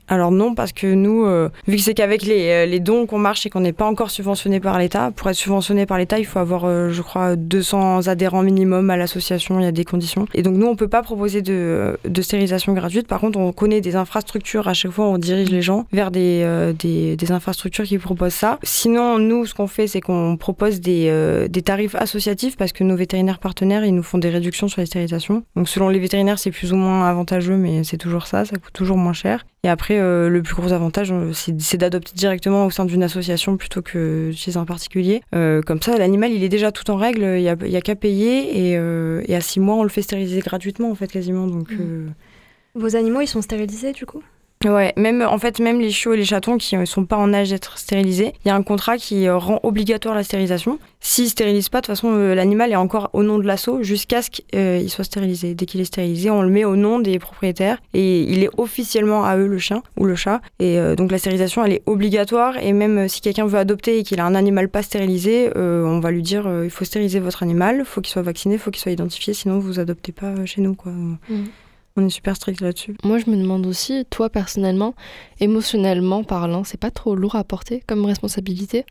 Alors 0.08 0.30
non, 0.30 0.54
parce 0.54 0.72
que 0.72 0.92
nous, 0.92 1.24
euh, 1.24 1.48
vu 1.66 1.76
que 1.76 1.82
c'est 1.82 1.94
qu'avec 1.94 2.22
les, 2.22 2.48
euh, 2.48 2.66
les 2.66 2.80
dons 2.80 3.06
qu'on 3.06 3.18
marche 3.18 3.46
et 3.46 3.50
qu'on 3.50 3.60
n'est 3.60 3.72
pas 3.72 3.86
encore 3.86 4.10
subventionné 4.10 4.60
par 4.60 4.78
l'État, 4.78 5.12
pour 5.14 5.28
être 5.30 5.36
subventionné 5.36 5.86
par 5.86 5.98
l'État, 5.98 6.18
il 6.18 6.26
faut 6.26 6.38
avoir, 6.38 6.64
euh, 6.64 6.90
je 6.90 7.02
crois, 7.02 7.36
200 7.36 8.08
adhérents 8.08 8.42
minimum 8.42 8.90
à 8.90 8.96
l'association, 8.96 9.60
il 9.60 9.64
y 9.64 9.66
a 9.66 9.72
des 9.72 9.84
conditions. 9.84 10.26
Et 10.34 10.42
donc 10.42 10.56
nous, 10.56 10.66
on 10.66 10.76
peut 10.76 10.88
pas 10.88 11.02
proposer 11.02 11.42
de, 11.42 11.98
de 12.04 12.22
stérilisation 12.22 12.72
gratuite. 12.72 13.06
Par 13.06 13.20
contre, 13.20 13.38
on 13.38 13.52
connaît 13.52 13.80
des 13.80 13.96
infrastructures, 13.96 14.68
à 14.68 14.74
chaque 14.74 14.90
fois, 14.90 15.06
on 15.06 15.18
dirige 15.18 15.50
les 15.50 15.62
gens 15.62 15.86
vers 15.92 16.10
des, 16.10 16.42
euh, 16.44 16.72
des, 16.72 17.16
des 17.16 17.32
infrastructures 17.32 17.84
qui 17.84 17.98
proposent 17.98 18.34
ça. 18.34 18.58
Sinon, 18.62 19.18
nous, 19.18 19.46
ce 19.46 19.54
qu'on 19.54 19.66
fait, 19.66 19.86
c'est 19.86 20.00
qu'on 20.00 20.36
propose 20.36 20.80
des, 20.80 21.06
euh, 21.08 21.48
des 21.48 21.62
tarifs 21.62 21.94
associatifs, 21.94 22.56
parce 22.56 22.72
que 22.72 22.84
nos 22.84 22.96
vétérinaires 22.96 23.38
partenaires, 23.38 23.84
ils 23.84 23.94
nous 23.94 24.02
font 24.02 24.18
des 24.18 24.30
réductions 24.30 24.68
sur 24.68 24.80
les 24.80 24.86
stérilisations. 24.86 25.44
Donc 25.56 25.68
selon 25.68 25.88
les 25.88 25.98
vétérinaires, 25.98 26.38
c'est 26.38 26.50
plus 26.50 26.72
ou 26.72 26.76
moins 26.76 27.08
avantageux, 27.08 27.56
mais 27.56 27.84
c'est 27.84 27.98
toujours 27.98 28.26
ça, 28.26 28.44
ça 28.44 28.56
coûte 28.56 28.72
toujours 28.72 28.96
moins 28.96 29.12
cher. 29.12 29.44
Et 29.62 29.68
après, 29.68 29.98
euh, 29.98 30.30
le 30.30 30.42
plus 30.42 30.54
gros 30.54 30.72
avantage, 30.72 31.12
euh, 31.12 31.32
c'est 31.34 31.76
d'adopter 31.76 32.12
directement 32.14 32.64
au 32.64 32.70
sein 32.70 32.86
d'une 32.86 33.02
association 33.02 33.58
plutôt 33.58 33.82
que 33.82 34.30
chez 34.34 34.56
un 34.56 34.64
particulier. 34.64 35.22
Euh, 35.34 35.60
comme 35.60 35.82
ça, 35.82 35.98
l'animal, 35.98 36.32
il 36.32 36.42
est 36.42 36.48
déjà 36.48 36.72
tout 36.72 36.90
en 36.90 36.96
règle, 36.96 37.22
il 37.22 37.42
n'y 37.42 37.48
a, 37.48 37.56
il 37.66 37.70
y 37.70 37.76
a 37.76 37.80
qu'à 37.82 37.94
payer, 37.94 38.70
et, 38.70 38.72
et 38.72 39.36
à 39.36 39.40
six 39.40 39.60
mois, 39.60 39.74
on 39.74 39.82
le 39.82 39.90
fait 39.90 40.02
stériliser 40.02 40.40
gratuitement, 40.40 40.90
en 40.90 40.94
fait, 40.94 41.08
quasiment. 41.08 41.46
Donc, 41.46 41.72
euh, 41.72 42.06
Vos 42.74 42.96
animaux, 42.96 43.20
ils 43.20 43.26
sont 43.26 43.42
stérilisés 43.42 43.92
du 43.92 44.06
coup? 44.06 44.22
Ouais, 44.66 44.92
même 44.98 45.22
en 45.22 45.38
fait 45.38 45.58
même 45.58 45.80
les 45.80 45.90
chiots 45.90 46.12
et 46.12 46.18
les 46.18 46.24
chatons 46.26 46.58
qui 46.58 46.76
ne 46.76 46.84
sont 46.84 47.06
pas 47.06 47.16
en 47.16 47.32
âge 47.32 47.48
d'être 47.48 47.78
stérilisés, 47.78 48.34
il 48.44 48.48
y 48.48 48.50
a 48.50 48.54
un 48.54 48.62
contrat 48.62 48.98
qui 48.98 49.26
euh, 49.26 49.38
rend 49.38 49.58
obligatoire 49.62 50.14
la 50.14 50.22
stérilisation. 50.22 50.78
S'ils 51.00 51.30
stérilisent 51.30 51.70
pas, 51.70 51.78
de 51.80 51.86
toute 51.86 51.96
façon 51.96 52.12
euh, 52.12 52.34
l'animal 52.34 52.70
est 52.70 52.76
encore 52.76 53.08
au 53.14 53.22
nom 53.22 53.38
de 53.38 53.46
l'assaut 53.46 53.82
jusqu'à 53.82 54.20
ce 54.20 54.28
qu'il 54.28 54.90
soit 54.90 55.04
stérilisé. 55.04 55.54
Dès 55.54 55.64
qu'il 55.64 55.80
est 55.80 55.86
stérilisé, 55.86 56.28
on 56.28 56.42
le 56.42 56.50
met 56.50 56.66
au 56.66 56.76
nom 56.76 56.98
des 56.98 57.18
propriétaires 57.18 57.78
et 57.94 58.20
il 58.20 58.44
est 58.44 58.50
officiellement 58.58 59.24
à 59.24 59.38
eux 59.38 59.46
le 59.46 59.56
chien 59.56 59.82
ou 59.96 60.04
le 60.04 60.14
chat. 60.14 60.42
Et 60.58 60.78
euh, 60.78 60.94
donc 60.94 61.10
la 61.10 61.16
stérilisation 61.16 61.64
elle 61.64 61.72
est 61.72 61.82
obligatoire 61.86 62.58
et 62.58 62.74
même 62.74 62.98
euh, 62.98 63.08
si 63.08 63.22
quelqu'un 63.22 63.46
veut 63.46 63.58
adopter 63.58 64.00
et 64.00 64.02
qu'il 64.02 64.20
a 64.20 64.26
un 64.26 64.34
animal 64.34 64.68
pas 64.68 64.82
stérilisé, 64.82 65.52
euh, 65.56 65.86
on 65.86 66.00
va 66.00 66.10
lui 66.10 66.22
dire 66.22 66.46
euh, 66.46 66.66
il 66.66 66.70
faut 66.70 66.84
stériliser 66.84 67.18
votre 67.18 67.42
animal, 67.42 67.86
faut 67.86 68.02
qu'il 68.02 68.12
soit 68.12 68.20
vacciné, 68.20 68.58
faut 68.58 68.70
qu'il 68.70 68.82
soit 68.82 68.92
identifié, 68.92 69.32
sinon 69.32 69.58
vous 69.58 69.80
adoptez 69.80 70.12
pas 70.12 70.26
euh, 70.26 70.44
chez 70.44 70.60
nous 70.60 70.74
quoi. 70.74 70.92
On 71.96 72.06
est 72.06 72.10
super 72.10 72.36
strict 72.36 72.60
là-dessus. 72.60 72.96
Moi, 73.04 73.18
je 73.18 73.30
me 73.30 73.36
demande 73.36 73.66
aussi, 73.66 74.04
toi 74.08 74.30
personnellement, 74.30 74.94
émotionnellement 75.40 76.24
parlant, 76.24 76.64
c'est 76.64 76.80
pas 76.80 76.90
trop 76.90 77.14
lourd 77.14 77.34
à 77.36 77.44
porter 77.44 77.82
comme 77.86 78.04
responsabilité? 78.04 78.84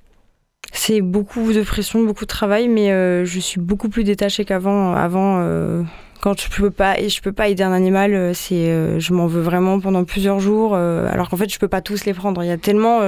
C'est 0.72 1.02
beaucoup 1.02 1.52
de 1.54 1.64
pression, 1.64 2.04
beaucoup 2.04 2.26
de 2.26 2.30
travail, 2.30 2.68
mais 2.68 2.92
euh, 2.92 3.26
je 3.26 3.40
suis 3.40 3.60
beaucoup 3.60 3.90
plus 3.90 4.04
détachée 4.04 4.46
qu'avant. 4.46 4.94
Avant, 4.94 5.40
euh, 5.40 5.84
quand 6.22 6.40
je 6.40 6.50
peux 6.50 6.72
pas 6.72 7.00
et 7.00 7.10
je 7.10 7.22
peux 7.22 7.32
pas 7.32 7.48
aider 7.48 7.64
un 7.64 7.72
animal, 7.72 8.14
euh, 8.14 8.34
c'est 8.34 8.70
euh, 8.70 9.00
je 9.00 9.14
m'en 9.14 9.28
veux 9.28 9.42
vraiment 9.42 9.80
pendant 9.80 10.04
plusieurs 10.04 10.40
jours. 10.40 10.74
euh, 10.76 11.10
alors 11.12 11.30
qu'en 11.30 11.38
fait, 11.38 11.52
je 11.52 11.60
peux 11.60 11.68
pas 11.68 11.82
tous 11.82 12.06
les 12.06 12.14
prendre. 12.14 12.44
Il 12.44 12.48
y 12.48 12.52
a 12.52 12.58
tellement, 12.58 13.02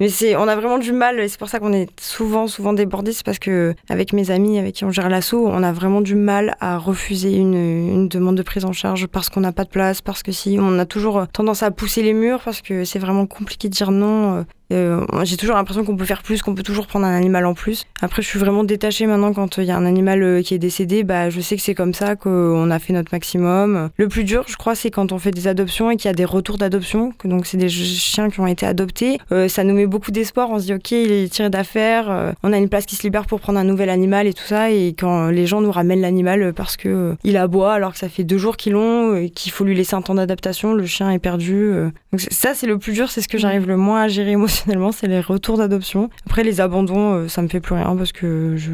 mais 0.00 0.08
c'est 0.08 0.36
on 0.36 0.48
a 0.48 0.56
vraiment 0.56 0.78
du 0.78 0.92
mal. 0.92 1.20
et 1.20 1.28
C'est 1.28 1.38
pour 1.38 1.48
ça 1.48 1.60
qu'on 1.60 1.72
est 1.72 1.88
souvent 2.00 2.46
souvent 2.46 2.72
débordé. 2.72 3.12
C'est 3.12 3.24
parce 3.24 3.38
que 3.38 3.74
avec 3.88 4.12
mes 4.12 4.30
amis 4.30 4.58
avec 4.58 4.74
qui 4.74 4.84
on 4.84 4.90
gère 4.90 5.08
l'assaut, 5.08 5.46
on 5.46 5.62
a 5.62 5.72
vraiment 5.72 6.00
du 6.00 6.14
mal 6.14 6.56
à 6.60 6.78
refuser 6.78 7.36
une, 7.36 8.08
demande 8.08 8.36
de 8.36 8.42
prise 8.42 8.64
en 8.64 8.72
charge 8.72 9.06
parce 9.06 9.28
qu'on 9.28 9.40
n'a 9.40 9.52
pas 9.52 9.64
de 9.64 9.70
place, 9.70 10.00
parce 10.00 10.22
que 10.22 10.32
si 10.32 10.58
on 10.60 10.78
a 10.78 10.86
toujours 10.86 11.26
tendance 11.28 11.62
à 11.62 11.70
pousser 11.70 12.02
les 12.02 12.12
murs 12.12 12.40
parce 12.44 12.60
que 12.62 12.84
c'est 12.84 12.98
vraiment 12.98 13.26
compliqué 13.26 13.68
de 13.68 13.74
dire 13.74 13.90
non. 13.90 14.44
j'ai 14.70 15.36
toujours 15.36 15.56
l'impression 15.56 15.84
qu'on 15.84 15.96
peut 15.96 16.04
faire 16.04 16.22
plus, 16.22 16.42
qu'on 16.42 16.54
peut 16.54 16.62
toujours 16.62 16.86
prendre 16.86 17.06
un 17.06 17.14
animal 17.14 17.46
en 17.46 17.54
plus. 17.54 17.84
Après, 18.00 18.22
je 18.22 18.28
suis 18.28 18.38
vraiment 18.38 18.64
détachée 18.64 19.06
maintenant 19.06 19.32
quand 19.32 19.58
il 19.58 19.64
y 19.64 19.70
a 19.70 19.76
un 19.76 19.86
animal 19.86 20.42
qui 20.42 20.54
est 20.54 20.58
décédé. 20.58 21.04
Bah, 21.04 21.30
je 21.30 21.40
sais 21.40 21.56
que 21.56 21.62
c'est 21.62 21.74
comme 21.74 21.94
ça 21.94 22.13
qu'on 22.16 22.70
a 22.70 22.78
fait 22.78 22.92
notre 22.92 23.12
maximum. 23.12 23.90
Le 23.96 24.08
plus 24.08 24.24
dur, 24.24 24.44
je 24.46 24.56
crois, 24.56 24.74
c'est 24.74 24.90
quand 24.90 25.12
on 25.12 25.18
fait 25.18 25.30
des 25.30 25.48
adoptions 25.48 25.90
et 25.90 25.96
qu'il 25.96 26.08
y 26.08 26.10
a 26.10 26.14
des 26.14 26.24
retours 26.24 26.58
d'adoption. 26.58 27.12
Donc, 27.24 27.46
c'est 27.46 27.56
des 27.56 27.68
chiens 27.68 28.30
qui 28.30 28.40
ont 28.40 28.46
été 28.46 28.66
adoptés. 28.66 29.18
Euh, 29.32 29.48
ça 29.48 29.64
nous 29.64 29.74
met 29.74 29.86
beaucoup 29.86 30.10
d'espoir. 30.10 30.50
On 30.50 30.58
se 30.58 30.64
dit, 30.66 30.74
ok, 30.74 30.90
il 30.92 31.12
est 31.12 31.32
tiré 31.32 31.50
d'affaire. 31.50 32.10
euh, 32.10 32.32
on 32.42 32.52
a 32.52 32.58
une 32.58 32.68
place 32.68 32.86
qui 32.86 32.96
se 32.96 33.02
libère 33.02 33.26
pour 33.26 33.40
prendre 33.40 33.58
un 33.58 33.64
nouvel 33.64 33.90
animal 33.90 34.26
et 34.26 34.32
tout 34.32 34.44
ça. 34.44 34.70
Et 34.70 34.88
quand 34.98 35.28
les 35.28 35.46
gens 35.46 35.60
nous 35.60 35.70
ramènent 35.72 36.00
l'animal 36.00 36.52
parce 36.54 36.76
que 36.76 36.88
euh, 36.88 37.14
il 37.24 37.36
aboie 37.36 37.72
alors 37.74 37.92
que 37.92 37.98
ça 37.98 38.08
fait 38.08 38.24
deux 38.24 38.38
jours 38.38 38.56
qu'ils 38.56 38.72
l'ont, 38.74 39.16
et 39.16 39.30
qu'il 39.30 39.52
faut 39.52 39.64
lui 39.64 39.74
laisser 39.74 39.94
un 39.94 40.02
temps 40.02 40.14
d'adaptation, 40.14 40.74
le 40.74 40.86
chien 40.86 41.10
est 41.10 41.18
perdu. 41.18 41.54
euh. 41.54 41.90
Donc, 42.12 42.20
ça, 42.30 42.54
c'est 42.54 42.66
le 42.66 42.78
plus 42.78 42.92
dur. 42.92 43.10
C'est 43.10 43.20
ce 43.20 43.28
que 43.28 43.38
j'arrive 43.38 43.66
le 43.66 43.76
moins 43.76 44.02
à 44.02 44.08
gérer 44.08 44.30
émotionnellement, 44.38 44.92
c'est 44.92 45.06
les 45.06 45.20
retours 45.20 45.58
d'adoption. 45.58 46.10
Après, 46.26 46.42
les 46.44 46.60
abandons, 46.60 47.14
euh, 47.14 47.28
ça 47.28 47.42
me 47.42 47.48
fait 47.48 47.60
plus 47.60 47.74
rien 47.74 47.94
parce 47.96 48.12
que 48.12 48.56
je. 48.56 48.70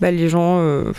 Bah, 0.00 0.10
les 0.10 0.28
gens. 0.28 0.58
euh, 0.60 0.92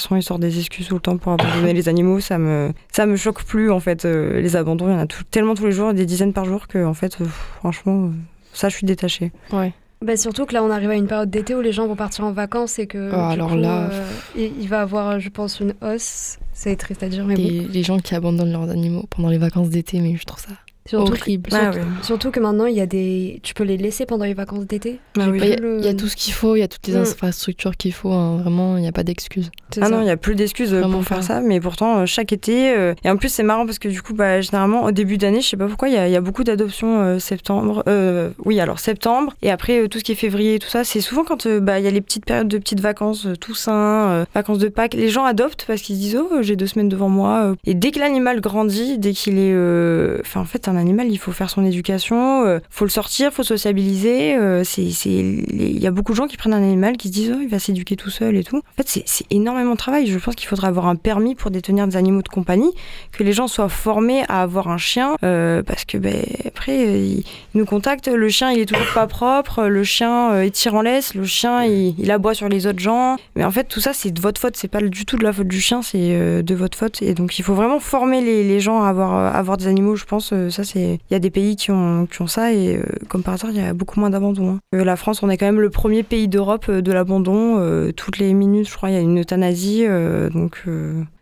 façon, 0.00 0.16
ils 0.16 0.22
sortent 0.22 0.40
des 0.40 0.58
excuses 0.58 0.88
tout 0.88 0.94
le 0.94 1.00
temps 1.00 1.16
pour 1.16 1.32
abandonner 1.32 1.72
les 1.72 1.88
animaux. 1.88 2.20
Ça 2.20 2.38
me, 2.38 2.72
ça 2.92 3.06
me 3.06 3.16
choque 3.16 3.44
plus, 3.44 3.70
en 3.70 3.80
fait. 3.80 4.04
euh, 4.04 4.40
les 4.40 4.56
abandons, 4.56 4.88
il 4.88 4.92
y 4.92 4.94
en 4.94 4.98
a 5.00 5.06
tout- 5.06 5.24
tellement 5.30 5.54
tous 5.54 5.66
les 5.66 5.72
jours, 5.72 5.92
des 5.94 6.06
dizaines 6.06 6.32
par 6.32 6.44
jour, 6.44 6.66
que, 6.68 6.84
en 6.84 6.94
fait, 6.94 7.20
euh, 7.20 7.26
franchement, 7.58 8.06
euh, 8.06 8.10
ça, 8.52 8.68
je 8.68 8.76
suis 8.76 8.86
détachée. 8.86 9.32
Ouais. 9.52 9.72
Bah 10.02 10.16
surtout 10.16 10.46
que 10.46 10.54
là, 10.54 10.64
on 10.64 10.70
arrive 10.70 10.88
à 10.88 10.94
une 10.94 11.06
période 11.06 11.28
d'été 11.28 11.54
où 11.54 11.60
les 11.60 11.72
gens 11.72 11.86
vont 11.86 11.94
partir 11.94 12.24
en 12.24 12.32
vacances 12.32 12.78
et 12.78 12.86
que. 12.86 13.10
Ah, 13.12 13.28
alors 13.28 13.50
coup, 13.50 13.56
là, 13.56 13.90
euh, 13.90 14.04
il, 14.34 14.50
il 14.62 14.66
va 14.68 14.80
avoir, 14.80 15.20
je 15.20 15.28
pense, 15.28 15.60
une 15.60 15.74
hausse. 15.82 16.38
C'est 16.54 16.74
triste 16.76 17.02
à 17.02 17.08
dire, 17.10 17.24
mais 17.26 17.34
bon. 17.34 17.66
les 17.70 17.82
gens 17.82 17.98
qui 17.98 18.14
abandonnent 18.14 18.50
leurs 18.52 18.70
animaux 18.70 19.04
pendant 19.10 19.28
les 19.28 19.36
vacances 19.36 19.68
d'été, 19.68 20.00
mais 20.00 20.16
je 20.16 20.24
trouve 20.24 20.40
ça 20.40 20.52
Surtout, 20.88 21.12
horrible. 21.12 21.50
Ah, 21.52 21.72
surtout, 21.72 21.78
ouais. 21.78 21.84
surtout 22.02 22.30
que 22.30 22.40
maintenant, 22.40 22.66
il 22.66 22.74
y 22.74 22.80
a 22.80 22.86
des. 22.86 23.38
Tu 23.42 23.54
peux 23.54 23.64
les 23.64 23.76
laisser 23.76 24.06
pendant 24.06 24.24
les 24.24 24.34
vacances 24.34 24.66
d'été. 24.66 24.98
Ah 25.18 25.28
oui. 25.30 25.38
Bah, 25.38 25.44
Il 25.46 25.50
y, 25.50 25.52
a- 25.52 25.56
plus 25.56 25.62
le- 25.66 25.78
il 25.78 25.84
y 25.84 25.88
a 25.88 25.94
tout 25.94 26.08
ce 26.08 26.16
qu'il 26.16 26.32
faut, 26.32 26.56
il 26.56 26.60
y 26.60 26.62
a 26.62 26.68
toutes 26.68 26.86
les 26.88 26.94
Mm. 26.94 27.02
infrastructures 27.02 27.76
qu'il 27.76 27.92
faut, 27.92 28.10
hein, 28.12 28.38
vraiment, 28.38 28.76
il 28.76 28.80
n'y 28.82 28.88
a 28.88 28.92
pas 28.92 29.04
d'excuses. 29.04 29.50
Ah 29.80 29.86
ça. 29.86 29.88
non, 29.88 30.00
il 30.00 30.04
n'y 30.04 30.10
a 30.10 30.16
plus 30.16 30.34
d'excuses 30.34 30.72
euh, 30.74 30.82
pour 30.82 31.04
faire 31.04 31.18
pas. 31.18 31.22
ça, 31.22 31.40
mais 31.42 31.60
pourtant, 31.60 31.98
euh, 31.98 32.06
chaque 32.06 32.32
été. 32.32 32.72
euh, 32.76 32.94
Et 33.04 33.10
en 33.10 33.16
plus, 33.16 33.28
c'est 33.28 33.42
marrant 33.42 33.66
parce 33.66 33.78
que 33.78 33.88
du 33.88 34.02
coup, 34.02 34.14
bah, 34.14 34.40
généralement, 34.40 34.84
au 34.84 34.90
début 34.90 35.16
d'année, 35.18 35.42
je 35.42 35.48
sais 35.48 35.56
pas 35.56 35.66
pourquoi, 35.66 35.88
il 35.88 35.94
y, 35.94 35.98
a- 35.98 36.08
il 36.08 36.12
y 36.12 36.16
a 36.16 36.20
beaucoup 36.20 36.44
d'adoptions 36.44 37.00
euh, 37.02 37.18
septembre. 37.18 37.84
euh, 37.86 38.30
oui, 38.44 38.58
alors 38.58 38.78
septembre. 38.80 39.34
Et 39.42 39.50
après, 39.50 39.82
euh, 39.82 39.88
tout 39.88 39.98
ce 39.98 40.04
qui 40.04 40.12
est 40.12 40.16
février 40.16 40.54
et 40.56 40.58
tout 40.58 40.68
ça, 40.68 40.82
c'est 40.84 41.00
souvent 41.00 41.24
quand 41.24 41.46
euh, 41.46 41.60
bah, 41.60 41.78
il 41.78 41.84
y 41.84 41.88
a 41.88 41.90
les 41.90 42.00
petites 42.00 42.24
périodes 42.24 42.48
de 42.48 42.58
petites 42.58 42.80
vacances, 42.80 43.26
euh, 43.26 43.36
Toussaint, 43.36 44.08
euh, 44.10 44.24
vacances 44.34 44.58
de 44.58 44.68
Pâques. 44.68 44.94
Les 44.94 45.08
gens 45.08 45.24
adoptent 45.24 45.64
parce 45.66 45.82
qu'ils 45.82 45.96
se 45.96 46.00
disent, 46.00 46.18
oh, 46.18 46.38
j'ai 46.42 46.56
deux 46.56 46.66
semaines 46.66 46.88
devant 46.88 47.08
moi. 47.08 47.54
Et 47.66 47.74
dès 47.74 47.90
que 47.90 48.00
l'animal 48.00 48.40
grandit, 48.40 48.98
dès 48.98 49.12
qu'il 49.12 49.34
est. 49.38 49.52
euh, 49.52 50.18
Enfin, 50.20 50.40
en 50.40 50.44
fait, 50.44 50.66
un 50.68 50.76
animal, 50.80 51.10
il 51.10 51.18
faut 51.18 51.32
faire 51.32 51.50
son 51.50 51.64
éducation, 51.64 52.44
euh, 52.44 52.58
faut 52.70 52.84
le 52.84 52.90
sortir, 52.90 53.32
faut 53.32 53.42
sociabiliser. 53.42 54.34
euh, 54.36 54.64
c'est, 54.64 54.82
Il 54.82 55.78
y 55.78 55.86
a 55.86 55.90
beaucoup 55.90 56.12
de 56.12 56.16
gens 56.16 56.26
qui 56.26 56.36
prennent 56.36 56.54
un 56.54 56.62
animal 56.62 56.96
qui 56.96 57.08
se 57.08 57.12
disent, 57.12 57.32
oh, 57.34 57.40
il 57.40 57.48
va 57.48 57.58
s'éduquer 57.58 57.96
tout 57.96 58.10
seul 58.10 58.36
et 58.36 58.44
tout. 58.44 58.58
En 58.58 58.82
fait, 58.82 59.02
c'est, 59.06 59.24
énormément 59.30 59.72
de 59.72 59.76
travail. 59.76 60.06
Je 60.06 60.18
pense 60.18 60.34
qu'il 60.34 60.48
faudrait 60.48 60.68
avoir 60.68 60.86
un 60.86 60.96
permis 60.96 61.34
pour 61.34 61.50
détenir 61.50 61.86
des 61.86 61.96
animaux 61.96 62.22
de 62.22 62.28
compagnie, 62.28 62.70
que 63.12 63.22
les 63.22 63.32
gens 63.32 63.46
soient 63.46 63.68
formés 63.68 64.24
à 64.28 64.42
avoir 64.42 64.68
un 64.68 64.78
chien, 64.78 65.16
euh, 65.22 65.62
parce 65.62 65.84
que 65.84 65.98
ben, 65.98 66.24
après, 66.46 66.86
euh, 66.86 66.96
ils, 66.96 67.24
nous 67.54 67.64
contactent, 67.64 68.08
le 68.08 68.28
chien, 68.28 68.50
il 68.50 68.60
est 68.60 68.66
toujours 68.66 68.92
pas 68.94 69.06
propre, 69.06 69.64
le 69.64 69.84
chien, 69.84 70.32
euh, 70.32 70.44
il 70.44 70.50
tire 70.50 70.74
en 70.74 70.82
laisse, 70.82 71.14
le 71.14 71.24
chien, 71.24 71.64
il, 71.64 72.10
aboie 72.10 72.34
sur 72.34 72.48
les 72.48 72.66
autres 72.66 72.80
gens. 72.80 73.16
Mais 73.36 73.44
en 73.44 73.50
fait, 73.50 73.64
tout 73.64 73.80
ça, 73.80 73.92
c'est 73.92 74.10
de 74.10 74.20
votre 74.20 74.40
faute, 74.40 74.56
c'est 74.56 74.68
pas 74.68 74.80
du 74.80 75.06
tout 75.06 75.16
de 75.16 75.24
la 75.24 75.32
faute 75.32 75.48
du 75.48 75.60
chien, 75.60 75.82
c'est 75.82 76.42
de 76.42 76.54
votre 76.54 76.76
faute. 76.76 77.02
Et 77.02 77.14
donc, 77.14 77.38
il 77.38 77.42
faut 77.42 77.54
vraiment 77.54 77.80
former 77.80 78.20
les, 78.20 78.60
gens 78.60 78.82
à 78.82 78.88
avoir, 78.88 79.12
à 79.12 79.30
avoir 79.30 79.56
des 79.56 79.66
animaux, 79.66 79.96
je 79.96 80.04
pense. 80.04 80.34
Ça, 80.64 80.72
c'est, 80.72 80.94
il 81.10 81.12
y 81.12 81.14
a 81.14 81.18
des 81.18 81.30
pays 81.30 81.56
qui 81.56 81.70
ont, 81.70 82.06
qui 82.06 82.20
ont 82.22 82.26
ça, 82.26 82.52
et 82.52 82.76
euh, 82.76 82.82
comme 83.08 83.22
par 83.22 83.34
hasard, 83.34 83.50
il 83.50 83.56
y 83.56 83.60
a 83.60 83.72
beaucoup 83.74 84.00
moins 84.00 84.10
d'abandon. 84.10 84.54
hein. 84.54 84.58
Euh, 84.74 84.84
la 84.84 84.96
France, 84.96 85.22
on 85.22 85.30
est 85.30 85.36
quand 85.36 85.46
même 85.46 85.60
le 85.60 85.70
premier 85.70 86.02
pays 86.02 86.28
d'Europe 86.28 86.66
euh, 86.68 86.80
de 86.82 86.92
l'abandon. 86.92 87.56
euh, 87.58 87.92
toutes 87.92 88.18
les 88.18 88.32
minutes, 88.34 88.68
je 88.68 88.74
crois, 88.76 88.90
il 88.90 88.94
y 88.94 88.98
a 88.98 89.00
une 89.00 89.20
euthanasie, 89.20 89.84
donc. 90.32 90.62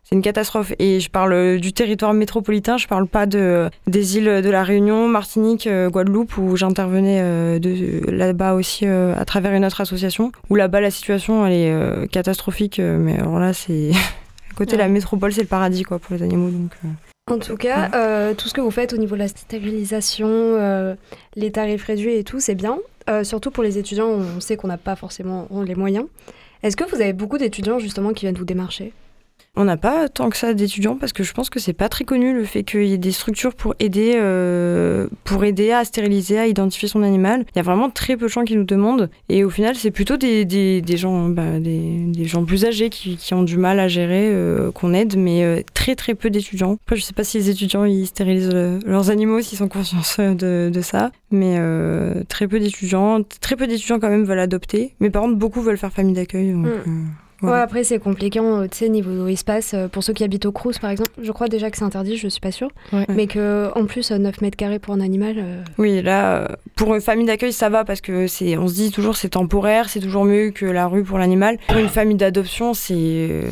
c'est 0.04 0.14
une 0.14 0.22
catastrophe. 0.22 0.72
Et 0.78 1.00
je 1.00 1.10
parle 1.10 1.58
du 1.58 1.72
territoire 1.72 2.14
métropolitain, 2.14 2.76
je 2.78 2.86
parle 2.86 3.06
pas 3.06 3.26
de, 3.26 3.68
des 3.86 4.16
îles 4.16 4.42
de 4.42 4.50
la 4.50 4.62
Réunion, 4.64 5.06
Martinique, 5.08 5.68
Guadeloupe, 5.90 6.36
où 6.38 6.56
j'intervenais 6.56 7.58
là-bas 8.08 8.54
aussi 8.54 8.86
à 8.86 9.24
travers 9.24 9.52
une 9.52 9.64
autre 9.64 9.80
association, 9.80 10.32
où 10.50 10.54
là-bas 10.56 10.80
la 10.80 10.90
situation 10.90 11.46
elle 11.46 11.52
est 11.52 12.08
catastrophique. 12.10 12.78
mais 12.80 13.18
alors 13.18 13.38
là, 13.38 13.52
c'est. 13.52 13.90
Côté, 14.56 14.72
Ouais. 14.72 14.78
la 14.82 14.88
métropole, 14.88 15.32
c'est 15.32 15.42
le 15.42 15.46
paradis 15.46 15.84
quoi, 15.84 15.98
pour 16.00 16.16
les 16.16 16.22
animaux. 16.22 16.50
Donc. 16.50 16.72
En 17.30 17.38
tout 17.38 17.56
cas, 17.56 17.90
euh, 17.94 18.34
tout 18.34 18.48
ce 18.48 18.54
que 18.54 18.60
vous 18.60 18.70
faites 18.70 18.92
au 18.92 18.96
niveau 18.96 19.14
de 19.14 19.20
la 19.20 19.28
stérilisation, 19.28 20.28
euh, 20.28 20.94
les 21.36 21.50
tarifs 21.50 21.84
réduits 21.84 22.14
et 22.14 22.24
tout, 22.24 22.40
c'est 22.40 22.54
bien. 22.54 22.78
Euh, 23.10 23.24
surtout 23.24 23.50
pour 23.50 23.62
les 23.62 23.78
étudiants, 23.78 24.08
on 24.08 24.40
sait 24.40 24.56
qu'on 24.56 24.68
n'a 24.68 24.78
pas 24.78 24.96
forcément 24.96 25.48
les 25.64 25.74
moyens. 25.74 26.06
Est-ce 26.62 26.76
que 26.76 26.84
vous 26.84 27.00
avez 27.00 27.12
beaucoup 27.12 27.38
d'étudiants 27.38 27.78
justement 27.78 28.12
qui 28.12 28.24
viennent 28.24 28.36
vous 28.36 28.44
démarcher? 28.44 28.92
On 29.60 29.64
n'a 29.64 29.76
pas 29.76 30.08
tant 30.08 30.30
que 30.30 30.36
ça 30.36 30.54
d'étudiants 30.54 30.94
parce 30.94 31.12
que 31.12 31.24
je 31.24 31.32
pense 31.32 31.50
que 31.50 31.58
c'est 31.58 31.72
pas 31.72 31.88
très 31.88 32.04
connu 32.04 32.32
le 32.32 32.44
fait 32.44 32.62
qu'il 32.62 32.84
y 32.84 32.92
ait 32.92 32.96
des 32.98 33.10
structures 33.10 33.56
pour 33.56 33.74
aider, 33.80 34.12
euh, 34.14 35.08
pour 35.24 35.42
aider 35.44 35.72
à 35.72 35.84
stériliser, 35.84 36.38
à 36.38 36.46
identifier 36.46 36.86
son 36.86 37.02
animal. 37.02 37.44
Il 37.52 37.56
y 37.56 37.58
a 37.58 37.64
vraiment 37.64 37.90
très 37.90 38.16
peu 38.16 38.26
de 38.26 38.30
gens 38.30 38.44
qui 38.44 38.54
nous 38.54 38.62
demandent 38.62 39.10
et 39.28 39.42
au 39.42 39.50
final 39.50 39.74
c'est 39.74 39.90
plutôt 39.90 40.16
des, 40.16 40.44
des, 40.44 40.80
des 40.80 40.96
gens, 40.96 41.28
bah, 41.28 41.58
des, 41.58 42.04
des 42.06 42.24
gens 42.24 42.44
plus 42.44 42.66
âgés 42.66 42.88
qui, 42.88 43.16
qui 43.16 43.34
ont 43.34 43.42
du 43.42 43.56
mal 43.56 43.80
à 43.80 43.88
gérer 43.88 44.30
euh, 44.30 44.70
qu'on 44.70 44.94
aide, 44.94 45.16
mais 45.16 45.42
euh, 45.42 45.60
très 45.74 45.96
très 45.96 46.14
peu 46.14 46.30
d'étudiants. 46.30 46.78
Après 46.84 46.94
je 46.94 47.02
sais 47.02 47.12
pas 47.12 47.24
si 47.24 47.38
les 47.38 47.50
étudiants 47.50 47.84
ils 47.84 48.06
stérilisent 48.06 48.54
leurs 48.54 49.10
animaux, 49.10 49.40
s'ils 49.40 49.58
sont 49.58 49.66
conscients 49.66 49.98
de, 50.36 50.70
de 50.72 50.80
ça, 50.80 51.10
mais 51.32 51.58
très 52.28 52.46
peu 52.46 52.60
d'étudiants, 52.60 53.24
très 53.40 53.56
peu 53.56 53.66
d'étudiants 53.66 53.98
quand 53.98 54.08
même 54.08 54.24
veulent 54.24 54.38
adopter. 54.38 54.94
Mais 55.00 55.10
par 55.10 55.22
contre 55.22 55.34
beaucoup 55.34 55.62
veulent 55.62 55.78
faire 55.78 55.92
famille 55.92 56.14
d'accueil. 56.14 56.52
donc, 56.52 56.68
Mm. 56.86 57.08
Euh, 57.42 57.46
Ouais, 57.46 57.58
après 57.60 57.84
c'est 57.84 57.98
compliqué, 57.98 58.40
euh, 58.40 58.66
tu 58.70 58.78
sais, 58.78 58.88
niveau 58.88 59.26
espace, 59.28 59.74
euh, 59.74 59.88
pour 59.88 60.02
ceux 60.02 60.12
qui 60.12 60.24
habitent 60.24 60.46
au 60.46 60.52
Crous 60.52 60.78
par 60.78 60.90
exemple, 60.90 61.10
je 61.22 61.30
crois 61.32 61.48
déjà 61.48 61.70
que 61.70 61.76
c'est 61.76 61.84
interdit, 61.84 62.16
je 62.16 62.28
suis 62.28 62.40
pas 62.40 62.50
sûre, 62.52 62.70
Ouais. 62.92 63.06
mais 63.08 63.26
que 63.26 63.70
en 63.76 63.86
plus 63.86 64.10
euh, 64.10 64.18
9 64.18 64.40
mètres 64.40 64.56
carrés 64.56 64.78
pour 64.78 64.94
un 64.94 65.00
animal, 65.00 65.34
euh, 65.38 65.62
Oui, 65.78 66.02
là, 66.02 66.36
euh, 66.42 66.48
pour 66.78 66.94
une 66.94 67.00
famille 67.00 67.26
d'accueil, 67.26 67.52
ça 67.52 67.68
va 67.68 67.84
parce 67.84 68.00
que 68.00 68.26
c'est, 68.28 68.56
on 68.56 68.68
se 68.68 68.74
dit 68.74 68.90
toujours 68.92 69.16
c'est 69.16 69.30
temporaire, 69.30 69.88
c'est 69.90 70.00
toujours 70.00 70.24
mieux 70.24 70.50
que 70.50 70.64
la 70.64 70.86
rue 70.86 71.02
pour 71.02 71.18
l'animal. 71.18 71.58
Pour 71.68 71.78
une 71.78 71.88
famille 71.88 72.16
d'adoption, 72.16 72.72
c'est 72.72 72.94
euh, 72.96 73.42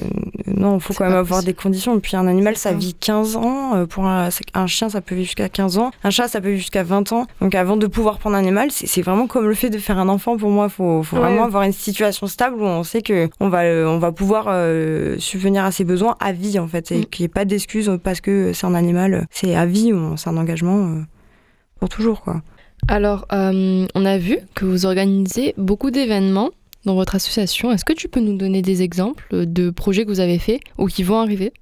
non, 0.47 0.77
il 0.77 0.81
faut 0.81 0.95
quand 0.95 1.05
même 1.05 1.12
avoir 1.15 1.41
possible. 1.41 1.47
des 1.47 1.55
conditions. 1.55 1.97
Et 1.97 2.01
puis 2.01 2.17
un 2.17 2.27
animal, 2.29 2.57
ça 2.57 2.73
vit 2.73 2.95
15 2.95 3.37
ans. 3.37 3.75
euh, 3.77 3.87
Pour 3.87 4.07
un, 4.07 4.29
un 4.55 4.67
chien, 4.69 4.89
ça 4.89 5.01
peut 5.01 5.15
vivre 5.17 5.27
jusqu'à 5.27 5.49
15 5.49 5.77
ans. 5.79 5.91
Un 6.05 6.11
chat, 6.11 6.29
ça 6.29 6.41
peut 6.41 6.49
vivre 6.49 6.61
jusqu'à 6.61 6.85
20 6.85 7.12
ans. 7.12 7.27
Donc 7.41 7.55
avant 7.57 7.77
de 7.77 7.87
pouvoir 7.89 8.19
prendre 8.19 8.37
un 8.37 8.39
animal, 8.39 8.71
c'est, 8.71 9.03
vraiment 9.03 9.27
comme 9.27 9.47
le 9.49 9.55
fait 9.55 9.71
de 9.71 9.79
faire 9.79 9.99
un 9.99 10.09
enfant. 10.09 10.37
Pour 10.37 10.51
moi, 10.51 10.69
faut, 10.69 11.03
faut 11.03 11.17
Ouais. 11.17 11.23
vraiment 11.23 11.45
avoir 11.45 11.65
une 11.65 11.73
situation 11.73 12.29
stable 12.29 12.57
où 12.62 12.65
on 12.65 12.85
sait 12.85 13.03
que 13.03 13.29
on 13.41 13.49
va, 13.49 13.62
euh, 13.62 13.87
on 13.87 13.99
va 13.99 14.12
pouvoir 14.12 14.47
euh, 14.49 15.17
subvenir 15.19 15.65
à 15.65 15.73
ses 15.73 15.85
besoins 15.85 16.15
à 16.21 16.31
vie 16.33 16.59
en 16.61 16.69
fait, 16.69 16.93
et 16.93 16.99
Mm. 17.01 17.05
qu'il 17.07 17.23
n'y 17.25 17.27
ait 17.27 17.29
pas 17.29 17.45
d'excuses 17.45 17.91
parce 18.05 18.21
que 18.21 18.53
c'est 18.53 18.67
un 18.67 18.75
animal. 18.75 19.27
C'est 19.31 19.55
à 19.57 19.67
vie, 19.67 19.93
c'est 20.17 20.29
un 20.31 20.37
engagement 20.37 20.77
euh, 20.87 21.01
pour 21.81 21.89
toujours 21.89 22.21
quoi. 22.23 22.41
Alors, 22.88 23.27
euh, 23.33 23.87
on 23.94 24.05
a 24.05 24.18
vu 24.18 24.38
que 24.55 24.64
vous 24.64 24.87
organisez 24.87 25.55
beaucoup 25.57 25.90
d'événements 25.90 26.51
dans 26.85 26.94
votre 26.94 27.16
association. 27.16 27.72
Est-ce 27.72 27.85
que 27.85 27.92
tu 27.92 28.09
peux 28.09 28.20
nous 28.20 28.37
donner 28.37 28.62
des 28.62 28.83
exemples 28.83 29.27
de 29.46 29.70
projets 29.70 30.05
que 30.05 30.11
vous 30.11 30.20
avez 30.20 30.38
faits 30.38 30.61
ou 30.79 30.87
qui 30.87 31.03
vont 31.03 31.18
arriver? 31.18 31.53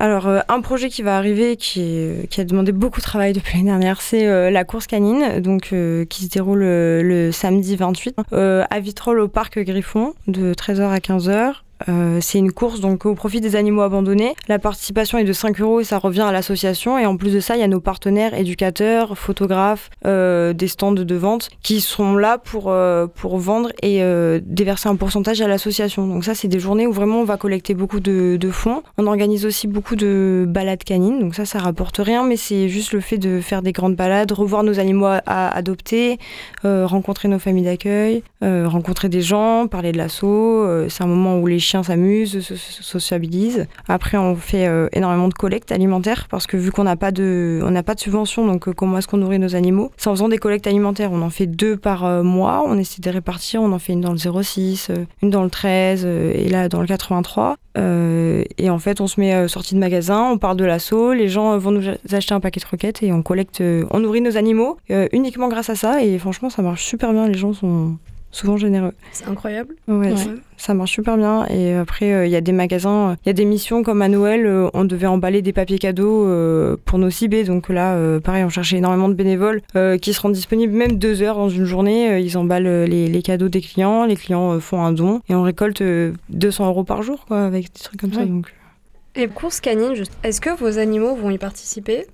Alors, 0.00 0.26
euh, 0.26 0.40
un 0.48 0.60
projet 0.60 0.90
qui 0.90 1.02
va 1.02 1.16
arriver, 1.16 1.56
qui, 1.56 1.80
est- 1.80 2.28
qui 2.28 2.40
a 2.40 2.44
demandé 2.44 2.72
beaucoup 2.72 2.98
de 3.00 3.04
travail 3.04 3.32
depuis 3.32 3.56
l'année 3.56 3.70
dernière, 3.70 4.02
c'est 4.02 4.26
euh, 4.26 4.50
la 4.50 4.64
course 4.64 4.86
canine, 4.86 5.40
donc 5.40 5.68
euh, 5.72 6.04
qui 6.04 6.24
se 6.24 6.28
déroule 6.28 6.62
euh, 6.62 7.00
le 7.02 7.32
samedi 7.32 7.76
28 7.76 8.16
euh, 8.32 8.64
à 8.68 8.80
Vitrolles 8.80 9.20
au 9.20 9.28
parc 9.28 9.58
Griffon, 9.60 10.12
de 10.26 10.52
13h 10.52 10.82
à 10.90 10.98
15h. 10.98 11.52
Euh, 11.88 12.18
c'est 12.20 12.38
une 12.38 12.52
course 12.52 12.80
donc 12.80 13.06
au 13.06 13.14
profit 13.14 13.40
des 13.40 13.56
animaux 13.56 13.82
abandonnés. 13.82 14.34
La 14.48 14.58
participation 14.58 15.18
est 15.18 15.24
de 15.24 15.32
5 15.32 15.60
euros 15.60 15.80
et 15.80 15.84
ça 15.84 15.98
revient 15.98 16.22
à 16.22 16.32
l'association. 16.32 16.98
Et 16.98 17.06
en 17.06 17.16
plus 17.16 17.32
de 17.32 17.40
ça, 17.40 17.56
il 17.56 17.60
y 17.60 17.64
a 17.64 17.68
nos 17.68 17.80
partenaires 17.80 18.34
éducateurs, 18.34 19.18
photographes, 19.18 19.90
euh, 20.06 20.52
des 20.52 20.68
stands 20.68 20.92
de 20.92 21.14
vente 21.14 21.50
qui 21.62 21.80
sont 21.80 22.16
là 22.16 22.38
pour, 22.38 22.70
euh, 22.70 23.06
pour 23.06 23.38
vendre 23.38 23.70
et 23.82 24.02
déverser 24.42 24.88
un 24.88 24.96
pourcentage 24.96 25.40
à 25.40 25.48
l'association. 25.48 26.06
Donc 26.06 26.24
ça, 26.24 26.34
c'est 26.34 26.48
des 26.48 26.60
journées 26.60 26.86
où 26.86 26.92
vraiment 26.92 27.20
on 27.20 27.24
va 27.24 27.36
collecter 27.36 27.74
beaucoup 27.74 28.00
de, 28.00 28.38
fonds. 28.50 28.82
On 28.98 29.06
organise 29.06 29.46
aussi 29.46 29.66
beaucoup 29.66 29.96
de 29.96 30.44
balades 30.46 30.84
canines. 30.84 31.18
Donc 31.18 31.34
ça, 31.34 31.44
ça 31.44 31.58
rapporte 31.58 31.96
rien, 31.98 32.24
mais 32.24 32.36
c'est 32.36 32.68
juste 32.68 32.92
le 32.92 33.00
fait 33.00 33.18
de 33.18 33.40
faire 33.40 33.62
des 33.62 33.72
grandes 33.72 33.96
balades, 33.96 34.30
revoir 34.32 34.62
nos 34.62 34.78
animaux 34.78 35.06
à, 35.06 35.48
adopter, 35.54 36.18
rencontrer 36.62 37.28
nos 37.28 37.38
familles 37.38 37.64
d'accueil, 37.64 38.22
rencontrer 38.42 39.08
des 39.08 39.22
gens, 39.22 39.66
parler 39.66 39.92
de 39.92 39.98
l'assaut. 39.98 40.88
C'est 40.88 41.02
un 41.02 41.06
moment 41.06 41.38
où 41.38 41.46
les 41.46 41.58
chiens 41.64 41.82
s'amusent, 41.82 42.40
se, 42.40 42.56
se 42.56 42.82
sociabilisent. 42.82 43.66
Après, 43.88 44.16
on 44.16 44.36
fait 44.36 44.66
euh, 44.66 44.88
énormément 44.92 45.28
de 45.28 45.34
collectes 45.34 45.72
alimentaires 45.72 46.26
parce 46.30 46.46
que 46.46 46.56
vu 46.56 46.70
qu'on 46.70 46.84
n'a 46.84 46.96
pas 46.96 47.12
de, 47.12 47.60
on 47.64 47.70
n'a 47.70 47.82
pas 47.82 47.94
de 47.94 48.00
subvention, 48.00 48.46
donc 48.46 48.68
euh, 48.68 48.72
comment 48.72 48.98
est-ce 48.98 49.08
qu'on 49.08 49.16
nourrit 49.16 49.38
nos 49.38 49.56
animaux? 49.56 49.90
C'est 49.96 50.08
en 50.08 50.12
faisant 50.12 50.28
des 50.28 50.38
collectes 50.38 50.66
alimentaires. 50.66 51.12
On 51.12 51.22
en 51.22 51.30
fait 51.30 51.46
deux 51.46 51.76
par 51.76 52.04
euh, 52.04 52.22
mois. 52.22 52.62
On 52.66 52.78
essaie 52.78 53.00
de 53.00 53.10
répartir. 53.10 53.62
On 53.62 53.72
en 53.72 53.78
fait 53.78 53.92
une 53.92 54.00
dans 54.00 54.12
le 54.12 54.42
06, 54.42 54.88
euh, 54.90 55.04
une 55.22 55.30
dans 55.30 55.42
le 55.42 55.50
13 55.50 56.02
euh, 56.04 56.32
et 56.34 56.48
là 56.48 56.68
dans 56.68 56.80
le 56.80 56.86
83. 56.86 57.56
Euh, 57.76 58.44
et 58.58 58.70
en 58.70 58.78
fait, 58.78 59.00
on 59.00 59.06
se 59.06 59.20
met 59.20 59.48
sortie 59.48 59.74
de 59.74 59.80
magasin, 59.80 60.30
on 60.30 60.38
parle 60.38 60.56
de 60.56 60.64
l'assaut, 60.64 61.12
les 61.12 61.28
gens 61.28 61.58
vont 61.58 61.72
nous 61.72 61.82
acheter 62.12 62.32
un 62.32 62.40
paquet 62.40 62.60
de 62.60 62.64
croquettes 62.64 63.02
et 63.02 63.12
on 63.12 63.22
collecte, 63.22 63.62
on 63.90 63.98
nourrit 63.98 64.20
nos 64.20 64.36
animaux 64.36 64.78
uniquement 65.12 65.48
grâce 65.48 65.70
à 65.70 65.74
ça. 65.74 66.02
Et 66.02 66.18
franchement, 66.18 66.50
ça 66.50 66.62
marche 66.62 66.84
super 66.84 67.12
bien. 67.12 67.26
Les 67.26 67.34
gens 67.34 67.52
sont 67.52 67.96
souvent 68.34 68.56
généreux. 68.56 68.92
C'est 69.12 69.28
incroyable. 69.28 69.74
Ouais, 69.88 70.10
Ouais. 70.10 70.16
ça- 70.16 70.30
Ça 70.56 70.72
marche 70.72 70.92
super 70.92 71.16
bien. 71.16 71.46
Et 71.48 71.74
après, 71.74 72.12
euh, 72.12 72.26
il 72.26 72.32
y 72.32 72.36
a 72.36 72.40
des 72.40 72.52
magasins, 72.52 73.16
il 73.24 73.28
y 73.28 73.30
a 73.30 73.32
des 73.32 73.44
missions 73.44 73.82
comme 73.82 74.00
à 74.02 74.08
Noël, 74.08 74.46
euh, 74.46 74.68
on 74.72 74.84
devait 74.84 75.06
emballer 75.08 75.42
des 75.42 75.52
papiers 75.52 75.78
cadeaux 75.78 76.26
euh, 76.26 76.76
pour 76.84 76.98
nos 76.98 77.10
cibés. 77.10 77.42
Donc 77.44 77.68
là, 77.68 77.94
euh, 77.94 78.20
pareil, 78.20 78.44
on 78.44 78.48
cherchait 78.48 78.76
énormément 78.76 79.08
de 79.08 79.14
bénévoles 79.14 79.62
euh, 79.76 79.98
qui 79.98 80.12
se 80.14 80.20
rendent 80.20 80.32
disponibles 80.32 80.72
même 80.72 80.92
deux 80.96 81.22
heures 81.22 81.36
dans 81.36 81.48
une 81.48 81.64
journée. 81.64 82.08
Euh, 82.10 82.18
ils 82.20 82.38
emballent 82.38 82.66
euh, 82.68 82.86
les, 82.86 83.08
les 83.08 83.22
cadeaux 83.22 83.48
des 83.48 83.60
clients, 83.60 84.04
les 84.04 84.14
clients 84.16 84.52
euh, 84.52 84.60
font 84.60 84.80
un 84.82 84.92
don 84.92 85.20
et 85.28 85.34
on 85.34 85.42
récolte 85.42 85.80
euh, 85.82 86.12
200 86.30 86.66
euros 86.68 86.84
par 86.84 87.02
jour 87.02 87.24
quoi, 87.26 87.42
avec 87.44 87.64
des 87.72 87.80
trucs 87.82 88.00
comme 88.00 88.12
ça. 88.12 88.24
Donc, 88.24 88.46
Et 89.16 89.26
course 89.28 89.60
canine, 89.60 89.94
juste, 89.94 90.12
est-ce 90.22 90.40
que 90.40 90.50
vos 90.56 90.78
animaux 90.78 91.14
vont 91.16 91.30
y 91.30 91.38
participer? 91.38 92.06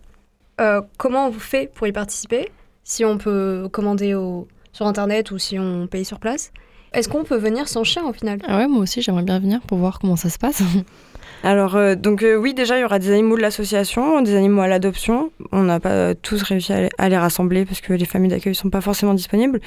Euh, 0.61 0.81
Comment 0.97 1.29
on 1.29 1.33
fait 1.33 1.71
pour 1.75 1.87
y 1.87 1.93
participer? 1.93 2.49
Si 2.85 3.05
on 3.05 3.19
peut 3.19 3.69
commander 3.71 4.15
au... 4.15 4.49
sur 4.73 4.87
internet 4.87 5.31
ou 5.31 5.39
si 5.39 5.59
on 5.59 5.87
paye 5.87 6.05
sur 6.05 6.19
place 6.19 6.53
Est-ce 6.93 7.09
qu'on 7.09 7.25
peut 7.25 7.37
venir 7.37 7.69
sans 7.69 7.85
chien 7.85 8.05
au 8.05 8.13
final? 8.13 8.39
Ah 8.47 8.59
ouais, 8.59 8.69
moi 8.69 8.81
aussi, 8.81 9.03
j'aimerais 9.03 9.23
bien 9.23 9.39
venir 9.39 9.61
pour 9.63 9.79
voir 9.79 9.99
comment 9.99 10.17
ça 10.17 10.31
se 10.31 10.39
passe. 10.39 10.63
Alors, 11.43 11.77
euh, 11.77 11.95
donc 11.95 12.23
euh, 12.23 12.37
oui, 12.37 12.55
déjà, 12.55 12.77
il 12.77 12.83
y 12.83 12.85
aura 12.85 12.99
des 12.99 13.11
animaux 13.13 13.37
de 13.37 13.43
l'association, 13.43 14.21
des 14.23 14.35
animaux 14.35 14.61
à 14.61 14.69
l'adoption. 14.69 15.31
On 15.53 15.63
n'a 15.63 15.81
pas 15.81 15.91
euh, 15.91 16.15
tous 16.21 16.43
réussi 16.43 16.73
à 16.73 16.83
les, 16.83 16.89
à 16.99 17.09
les 17.09 17.17
rassembler 17.17 17.65
parce 17.65 17.81
que 17.81 17.93
les 17.93 18.05
familles 18.05 18.31
d'accueil 18.31 18.55
sont 18.55 18.71
pas 18.71 18.81
forcément 18.81 19.15
disponibles. 19.15 19.61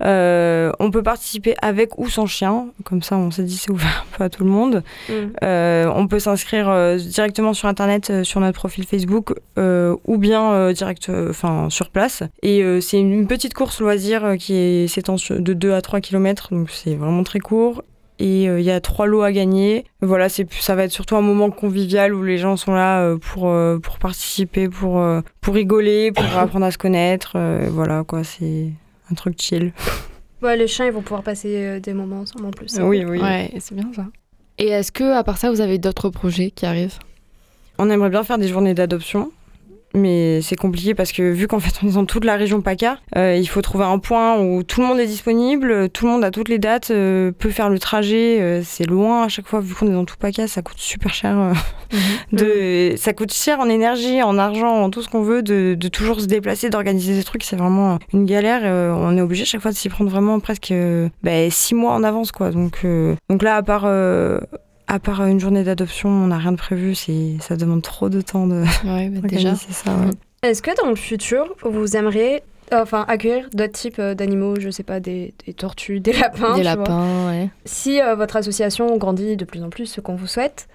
On 0.00 0.90
peut 0.92 1.02
participer 1.02 1.54
avec 1.62 1.98
ou 1.98 2.08
sans 2.08 2.26
chien. 2.26 2.68
Comme 2.84 3.02
ça, 3.02 3.16
on 3.16 3.30
s'est 3.30 3.42
dit, 3.42 3.56
c'est 3.56 3.70
ouvert 3.70 4.06
un 4.06 4.16
peu 4.16 4.24
à 4.24 4.28
tout 4.28 4.44
le 4.44 4.50
monde. 4.50 4.82
Mm. 5.08 5.14
On 5.42 6.06
peut 6.08 6.18
s'inscrire 6.18 6.96
directement 6.96 7.54
sur 7.54 7.68
Internet, 7.68 8.24
sur 8.24 8.40
notre 8.40 8.58
profil 8.58 8.84
Facebook, 8.84 9.34
ou 9.56 10.18
bien 10.18 10.72
direct, 10.72 11.10
enfin 11.30 11.68
sur 11.70 11.90
place. 11.90 12.22
Et 12.42 12.80
c'est 12.80 12.98
une 12.98 13.26
petite 13.26 13.54
course 13.54 13.80
loisir 13.80 14.36
qui 14.38 14.88
s'étend 14.88 15.16
de 15.30 15.52
2 15.52 15.72
à 15.72 15.80
3 15.80 16.00
km, 16.00 16.48
donc 16.52 16.70
c'est 16.70 16.94
vraiment 16.94 17.24
très 17.24 17.40
court. 17.40 17.82
Et 18.18 18.48
euh, 18.48 18.58
il 18.60 18.64
y 18.64 18.70
a 18.70 18.80
trois 18.80 19.06
lots 19.06 19.22
à 19.22 19.30
gagner. 19.32 19.84
Voilà, 20.00 20.28
c'est 20.28 20.50
ça 20.54 20.74
va 20.74 20.84
être 20.84 20.90
surtout 20.92 21.16
un 21.16 21.20
moment 21.22 21.50
convivial 21.50 22.14
où 22.14 22.22
les 22.22 22.38
gens 22.38 22.56
sont 22.56 22.72
là 22.72 23.00
euh, 23.02 23.18
pour 23.18 23.48
euh, 23.50 23.78
pour 23.78 23.98
participer, 23.98 24.68
pour 24.68 25.00
euh, 25.00 25.20
pour 25.42 25.54
rigoler, 25.54 26.12
pour 26.12 26.24
apprendre 26.38 26.64
à 26.66 26.70
se 26.70 26.78
connaître. 26.78 27.32
euh, 27.36 27.68
voilà 27.70 28.04
quoi, 28.04 28.24
c'est 28.24 28.70
un 29.10 29.14
truc 29.14 29.40
chill. 29.40 29.72
Ouais, 30.42 30.54
les 30.54 30.66
chiens, 30.68 30.84
ils 30.84 30.92
vont 30.92 31.00
pouvoir 31.00 31.22
passer 31.22 31.56
euh, 31.56 31.80
des 31.80 31.94
moments 31.94 32.20
ensemble 32.20 32.44
en 32.44 32.50
plus. 32.50 32.78
Oui, 32.78 33.02
oui. 33.06 33.20
Ouais, 33.22 33.50
c'est 33.58 33.74
bien 33.74 33.90
ça. 33.96 34.04
Et 34.58 34.68
est-ce 34.68 34.92
que, 34.92 35.14
à 35.16 35.24
part 35.24 35.38
ça, 35.38 35.50
vous 35.50 35.62
avez 35.62 35.78
d'autres 35.78 36.10
projets 36.10 36.50
qui 36.50 36.66
arrivent? 36.66 36.98
On 37.78 37.88
aimerait 37.88 38.10
bien 38.10 38.22
faire 38.22 38.36
des 38.36 38.46
journées 38.46 38.74
d'adoption, 38.74 39.32
mais 39.96 40.40
c'est 40.42 40.56
compliqué 40.56 40.94
parce 40.94 41.12
que 41.12 41.22
vu 41.22 41.48
qu'en 41.48 41.58
fait 41.58 41.72
on 41.82 41.88
est 41.88 41.94
dans 41.94 42.04
toute 42.04 42.24
la 42.24 42.36
région 42.36 42.60
PACA, 42.60 42.98
euh, 43.16 43.36
il 43.36 43.46
faut 43.46 43.62
trouver 43.62 43.84
un 43.84 43.98
point 43.98 44.38
où 44.38 44.62
tout 44.62 44.80
le 44.80 44.86
monde 44.86 45.00
est 45.00 45.06
disponible, 45.06 45.88
tout 45.88 46.06
le 46.06 46.12
monde 46.12 46.24
a 46.24 46.30
toutes 46.30 46.48
les 46.48 46.58
dates, 46.58 46.90
euh, 46.90 47.32
peut 47.32 47.50
faire 47.50 47.70
le 47.70 47.78
trajet. 47.78 48.40
euh, 48.40 48.62
c'est 48.64 48.84
loin 48.86 49.24
à 49.24 49.28
chaque 49.28 49.46
fois, 49.46 49.60
vu 49.60 49.74
qu'on 49.74 49.88
est 49.88 49.92
dans 49.92 50.04
tout 50.04 50.16
PACA, 50.18 50.46
ça 50.46 50.62
coûte 50.62 50.78
super 50.78 51.12
cher. 51.12 51.36
euh, 51.38 51.52
de, 52.32 52.96
ça 52.96 53.12
coûte 53.12 53.32
cher 53.32 53.58
en 53.60 53.68
énergie, 53.68 54.22
en 54.22 54.38
argent, 54.38 54.82
en 54.82 54.90
tout 54.90 55.02
ce 55.02 55.08
qu'on 55.08 55.22
veut, 55.22 55.42
de, 55.42 55.74
de 55.74 55.88
toujours 55.88 56.20
se 56.20 56.26
déplacer, 56.26 56.70
d'organiser 56.70 57.14
des 57.14 57.24
trucs. 57.24 57.44
C'est 57.44 57.56
vraiment 57.56 57.98
une 58.12 58.26
galère. 58.26 58.62
on 58.96 59.16
est 59.16 59.20
obligé 59.20 59.42
à 59.42 59.46
chaque 59.46 59.62
fois 59.62 59.70
de 59.70 59.76
s'y 59.76 59.88
prendre 59.88 60.10
vraiment 60.10 60.38
presque 60.40 60.72
bah, 61.22 61.50
six 61.50 61.74
mois 61.74 61.92
en 61.92 62.02
avance, 62.02 62.32
quoi. 62.32 62.50
Donc, 62.50 62.84
donc 63.30 63.42
là, 63.42 63.56
à 63.56 63.62
part. 63.62 63.86
Euh, 64.90 64.94
à 64.94 64.98
part 64.98 65.24
une 65.26 65.40
journée 65.40 65.64
d'adoption, 65.64 66.08
on 66.08 66.28
n'a 66.28 66.38
rien 66.38 66.52
de 66.52 66.56
prévu. 66.56 66.94
Ça 67.40 67.56
demande 67.56 67.82
trop 67.82 68.08
de 68.08 68.20
temps 68.20 68.46
de 68.46 68.62
Ouais, 68.84 69.08
bah, 69.08 69.28
déjà. 69.28 69.54
ça. 69.54 69.90
ouais. 69.96 70.10
Est-ce 70.48 70.62
que 70.62 70.70
dans 70.82 70.88
le 70.90 70.96
futur, 70.96 71.54
vous 71.62 71.96
aimeriez 71.96 72.42
enfin, 72.72 73.04
accueillir 73.08 73.48
d'autres 73.52 73.72
types 73.72 73.98
euh, 73.98 74.14
d'animaux, 74.14 74.58
je 74.58 74.70
sais 74.70 74.82
pas, 74.82 75.00
des, 75.00 75.34
des 75.46 75.54
tortues, 75.54 76.00
des 76.00 76.12
lapins 76.12 76.56
Des 76.56 76.62
lapins, 76.62 77.28
ouais. 77.28 77.48
Si 77.64 78.00
euh, 78.00 78.14
votre 78.14 78.36
association 78.36 78.96
grandit 78.96 79.36
de 79.36 79.44
plus 79.44 79.62
en 79.62 79.70
plus, 79.70 79.86
ce 79.86 80.00
qu'on 80.00 80.14
vous 80.16 80.26
souhaite, 80.26 80.68